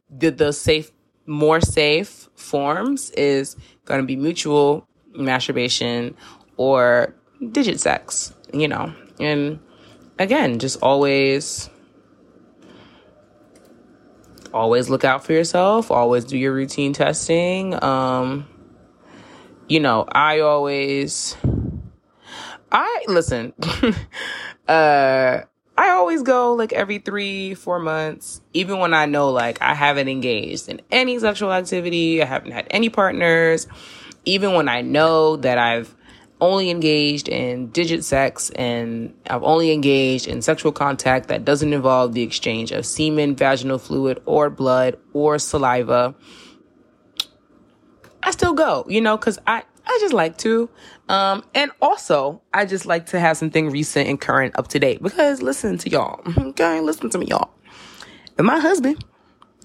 the, 0.10 0.32
the 0.32 0.52
safe 0.52 0.92
more 1.26 1.62
safe 1.62 2.28
forms 2.36 3.12
is 3.12 3.56
going 3.86 4.02
to 4.02 4.06
be 4.08 4.16
mutual 4.16 4.88
masturbation 5.14 6.16
or 6.58 7.16
digit 7.52 7.80
sex, 7.80 8.34
you 8.54 8.68
know. 8.68 8.94
And 9.20 9.60
again, 10.20 10.60
just 10.60 10.82
always 10.82 11.70
always 14.54 14.90
look 14.90 15.04
out 15.04 15.24
for 15.24 15.34
yourself, 15.34 15.90
always 15.90 16.26
do 16.26 16.38
your 16.38 16.54
routine 16.54 16.94
testing. 16.94 17.82
Um 17.84 18.48
you 19.68 19.80
know, 19.80 20.06
I 20.12 20.40
always 20.40 21.36
I 22.72 23.06
listen. 23.08 23.54
uh 24.68 25.42
I 25.76 25.90
always 25.90 26.22
go 26.22 26.54
like 26.54 26.72
every 26.72 27.00
three, 27.00 27.56
four 27.56 27.80
months, 27.80 28.42
even 28.54 28.78
when 28.78 28.94
I 28.94 29.08
know 29.08 29.32
like 29.32 29.62
I 29.62 29.74
haven't 29.74 30.08
engaged 30.08 30.70
in 30.70 30.82
any 30.92 31.18
sexual 31.18 31.52
activity, 31.52 32.22
I 32.22 32.26
haven't 32.26 32.52
had 32.52 32.68
any 32.70 32.90
partners, 32.90 33.68
even 34.26 34.54
when 34.54 34.70
I 34.70 34.82
know 34.82 35.36
that 35.38 35.58
I've 35.58 35.96
only 36.42 36.70
engaged 36.70 37.30
in 37.30 37.70
digit 37.70 38.04
sex 38.04 38.50
and 38.52 39.14
I've 39.30 39.44
only 39.44 39.72
engaged 39.72 40.28
in 40.28 40.42
sexual 40.42 40.74
contact 40.74 41.30
that 41.30 41.46
doesn't 41.46 41.74
involve 41.74 42.14
the 42.14 42.22
exchange 42.22 42.72
of 42.72 42.86
semen, 42.86 43.36
vaginal 43.36 43.80
fluid, 43.80 44.22
or 44.26 44.50
blood 44.50 44.98
or 45.14 45.40
saliva. 45.40 46.14
I 48.26 48.32
still 48.32 48.54
go, 48.54 48.86
you 48.88 49.02
know, 49.02 49.18
because 49.18 49.40
I, 49.48 49.64
I 49.86 49.98
just 50.02 50.14
like 50.14 50.38
to. 50.40 50.70
Um, 51.10 51.44
and 51.54 51.72
also, 51.82 52.42
I 52.54 52.66
just 52.66 52.86
like 52.86 53.08
to 53.08 53.20
have 53.20 53.38
something 53.38 53.70
recent 53.70 54.08
and 54.08 54.20
current 54.20 54.58
up 54.58 54.70
to 54.70 54.80
date 54.80 55.02
because 55.02 55.42
listen 55.42 55.78
to 55.80 55.90
y'all. 55.90 56.22
Okay, 56.54 56.80
listen 56.82 57.10
to 57.10 57.18
me, 57.18 57.28
y'all. 57.28 57.50
And 58.38 58.48
my 58.48 58.60
husband, 58.60 59.04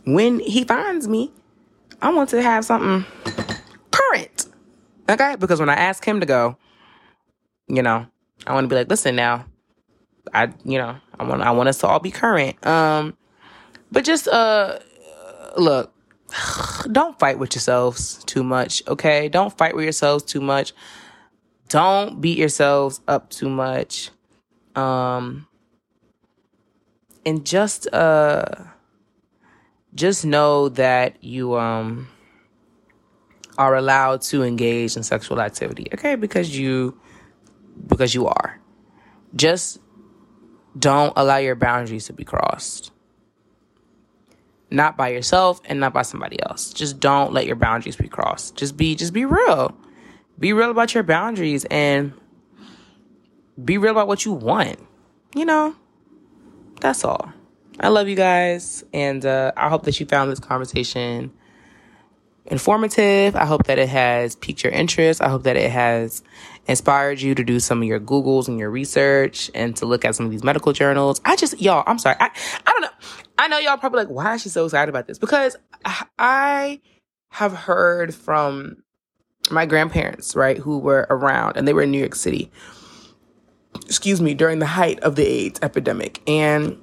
when 0.05 0.41
he 0.41 0.65
finds 0.65 1.07
me, 1.07 1.33
I 2.01 2.11
want 2.11 2.31
to 2.31 2.43
have 2.43 2.65
something 2.65 3.05
current. 3.91 4.47
Okay? 5.09 5.37
Because 5.39 5.61
when 5.61 5.69
I 5.69 5.75
ask 5.75 6.05
him 6.05 6.21
to 6.21 6.27
go, 6.27 6.57
you 7.69 7.83
know, 7.83 8.07
I 8.47 8.55
want 8.55 8.65
to 8.65 8.69
be 8.69 8.77
like, 8.77 8.89
listen 8.89 9.17
now, 9.17 9.45
I, 10.33 10.53
you 10.65 10.79
know, 10.79 10.97
I 11.19 11.25
want, 11.25 11.43
I 11.43 11.51
want 11.51 11.69
us 11.69 11.79
to 11.79 11.87
all 11.87 12.01
be 12.01 12.11
current. 12.11 12.65
Um, 12.67 13.17
but 13.91 14.05
just, 14.05 14.29
uh, 14.29 14.79
look, 15.57 15.93
don't 16.93 17.18
fight 17.18 17.39
with 17.39 17.55
yourselves 17.55 18.22
too 18.24 18.45
much, 18.45 18.83
okay? 18.87 19.29
Don't 19.29 19.57
fight 19.57 19.74
with 19.74 19.85
yourselves 19.85 20.24
too 20.24 20.41
much. 20.41 20.72
Don't 21.68 22.20
beat 22.20 22.39
yourselves 22.39 23.01
up 23.09 23.31
too 23.31 23.49
much. 23.49 24.11
Um 24.74 25.47
and 27.26 27.45
just 27.45 27.93
uh 27.93 28.45
just 29.95 30.24
know 30.24 30.68
that 30.70 31.22
you 31.22 31.57
um 31.57 32.09
are 33.57 33.74
allowed 33.74 34.22
to 34.22 34.45
engage 34.45 34.97
in 34.97 35.03
sexual 35.03 35.41
activity, 35.41 35.89
okay? 35.93 36.14
Because 36.14 36.57
you 36.57 36.99
because 37.87 38.14
you 38.14 38.26
are. 38.26 38.61
Just 39.35 39.79
don't 40.79 41.12
allow 41.16 41.39
your 41.39 41.57
boundaries 41.57 42.07
to 42.07 42.12
be 42.12 42.24
crossed 42.24 42.93
not 44.71 44.97
by 44.97 45.09
yourself 45.09 45.61
and 45.64 45.81
not 45.81 45.93
by 45.93 46.03
somebody 46.03 46.41
else. 46.43 46.73
Just 46.73 47.01
don't 47.01 47.33
let 47.33 47.47
your 47.47 47.57
boundaries 47.57 47.97
be 47.97 48.09
crossed. 48.09 48.57
Just 48.57 48.77
be 48.77 48.95
just 48.95 49.12
be 49.12 49.25
real. 49.25 49.77
Be 50.39 50.53
real 50.53 50.71
about 50.71 50.95
your 50.95 51.03
boundaries 51.03 51.64
and 51.71 52.12
be 53.62 53.79
real 53.79 53.93
about 53.93 54.07
what 54.09 54.25
you 54.25 54.33
want. 54.33 54.79
You 55.35 55.45
know? 55.45 55.75
That's 56.81 57.05
all. 57.05 57.33
I 57.81 57.89
love 57.89 58.09
you 58.09 58.16
guys 58.16 58.85
and 58.93 59.25
uh, 59.25 59.53
I 59.57 59.69
hope 59.69 59.85
that 59.85 59.99
you 60.01 60.07
found 60.07 60.31
this 60.31 60.41
conversation 60.41 61.33
informative. 62.51 63.36
I 63.36 63.44
hope 63.44 63.64
that 63.64 63.78
it 63.78 63.88
has 63.88 64.36
piqued 64.36 64.64
your 64.64 64.72
interest. 64.72 65.22
I 65.22 65.28
hope 65.28 65.44
that 65.44 65.57
it 65.57 65.70
has 65.70 66.22
inspired 66.66 67.20
you 67.20 67.34
to 67.34 67.44
do 67.44 67.61
some 67.61 67.80
of 67.80 67.88
your 67.88 68.01
Googles 68.01 68.49
and 68.49 68.59
your 68.59 68.70
research 68.70 69.51
and 69.55 69.74
to 69.76 69.86
look 69.86 70.05
at 70.05 70.14
some 70.14 70.26
of 70.26 70.32
these 70.32 70.44
medical 70.44 70.72
journals. 70.72 71.20
I 71.24 71.36
just, 71.36 71.61
y'all, 71.61 71.84
I'm 71.86 71.99
sorry. 71.99 72.16
I, 72.20 72.30
I 72.66 72.72
don't 72.72 72.82
know. 72.82 72.88
I 73.38 73.49
know 73.49 73.59
y'all 73.59 73.78
probably 73.78 74.01
like, 74.01 74.09
why 74.09 74.34
is 74.34 74.42
she 74.42 74.49
so 74.49 74.64
excited 74.64 74.88
about 74.88 75.07
this? 75.07 75.18
Because 75.18 75.57
I 76.18 76.80
have 77.30 77.53
heard 77.53 78.14
from 78.14 78.82
my 79.51 79.64
grandparents, 79.64 80.34
right, 80.34 80.59
who 80.59 80.78
were 80.78 81.07
around 81.09 81.57
and 81.57 81.66
they 81.66 81.72
were 81.72 81.82
in 81.82 81.90
New 81.90 81.99
York 81.99 82.14
City, 82.14 82.51
excuse 83.86 84.20
me, 84.20 84.34
during 84.34 84.59
the 84.59 84.66
height 84.66 85.01
of 85.01 85.16
the 85.16 85.26
AIDS 85.26 85.61
epidemic. 85.62 86.20
And 86.28 86.78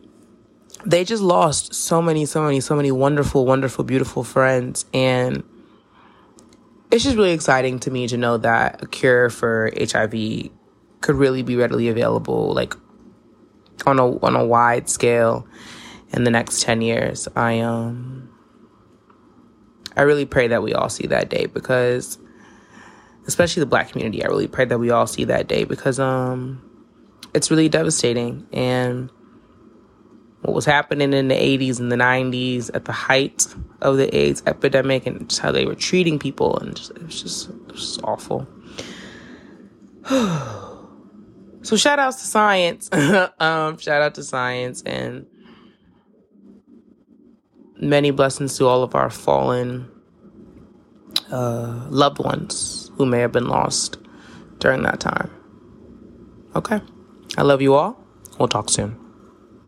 they 0.86 1.04
just 1.04 1.22
lost 1.22 1.74
so 1.74 2.02
many, 2.02 2.26
so 2.26 2.44
many, 2.44 2.60
so 2.60 2.76
many 2.76 2.92
wonderful, 2.92 3.46
wonderful, 3.46 3.84
beautiful 3.84 4.24
friends. 4.24 4.86
And 4.94 5.44
it's 6.92 7.04
just 7.04 7.16
really 7.16 7.32
exciting 7.32 7.80
to 7.80 7.92
me 7.92 8.08
to 8.08 8.18
know 8.18 8.38
that 8.38 8.84
a 8.84 8.88
cure 8.88 9.30
for 9.30 9.72
HIV 9.78 10.50
could 11.02 11.16
really 11.16 11.44
be 11.44 11.56
readily 11.56 11.90
available, 11.90 12.54
like 12.54 12.74
on 13.86 14.00
a 14.00 14.18
on 14.26 14.36
a 14.36 14.46
wide 14.46 14.90
scale 14.90 15.48
in 16.12 16.24
the 16.24 16.32
next 16.32 16.62
10 16.62 16.82
years. 16.82 17.28
I 17.36 17.60
um 17.60 18.30
I 19.96 20.02
really 20.02 20.26
pray 20.26 20.48
that 20.48 20.64
we 20.64 20.74
all 20.74 20.90
see 20.90 21.08
that 21.08 21.30
day 21.30 21.46
because 21.46 22.18
especially 23.28 23.62
the 23.62 23.68
black 23.68 23.90
community, 23.90 24.24
I 24.24 24.28
really 24.28 24.48
pray 24.48 24.66
that 24.66 24.78
we 24.78 24.92
all 24.92 25.08
see 25.08 25.26
that 25.26 25.48
day 25.48 25.64
because 25.64 26.00
um 26.00 26.62
it's 27.34 27.52
really 27.52 27.70
devastating 27.70 28.48
and 28.54 29.10
what 30.46 30.54
was 30.54 30.66
happening 30.66 31.12
in 31.12 31.28
the 31.28 31.36
80s 31.36 31.80
and 31.80 31.92
the 31.92 31.96
90s 31.96 32.70
at 32.76 32.86
the 32.86 32.92
height 32.92 33.48
of 33.82 33.98
the 33.98 34.16
AIDS 34.16 34.44
epidemic 34.46 35.08
and 35.08 35.28
just 35.28 35.42
how 35.42 35.52
they 35.52 35.66
were 35.66 35.74
treating 35.74 36.20
people 36.20 36.58
and 36.60 36.76
just, 36.76 36.92
it 36.92 37.02
was 37.02 37.22
just 37.22 37.50
it 37.50 37.72
was 37.72 37.82
just 37.82 38.04
awful. 38.04 38.48
so 41.64 41.76
shout 41.76 41.98
outs 41.98 42.18
to 42.18 42.28
science. 42.28 42.90
um, 43.40 43.78
shout 43.80 44.04
out 44.04 44.14
to 44.16 44.24
science 44.24 44.84
and 44.84 45.26
many 47.82 48.12
blessings 48.12 48.56
to 48.60 48.68
all 48.68 48.84
of 48.84 48.94
our 48.94 49.10
fallen 49.10 49.90
uh, 51.32 51.88
loved 51.90 52.20
ones 52.20 52.92
who 52.98 53.06
may 53.08 53.20
have 53.20 53.32
been 53.32 53.48
lost 53.48 53.98
during 54.60 54.84
that 54.84 55.00
time. 55.00 55.32
Okay. 56.56 56.80
I 57.36 57.42
love 57.42 57.64
you 57.64 57.74
all. 57.74 58.00
We'll 58.38 58.48
talk 58.48 58.70
soon. 58.70 59.05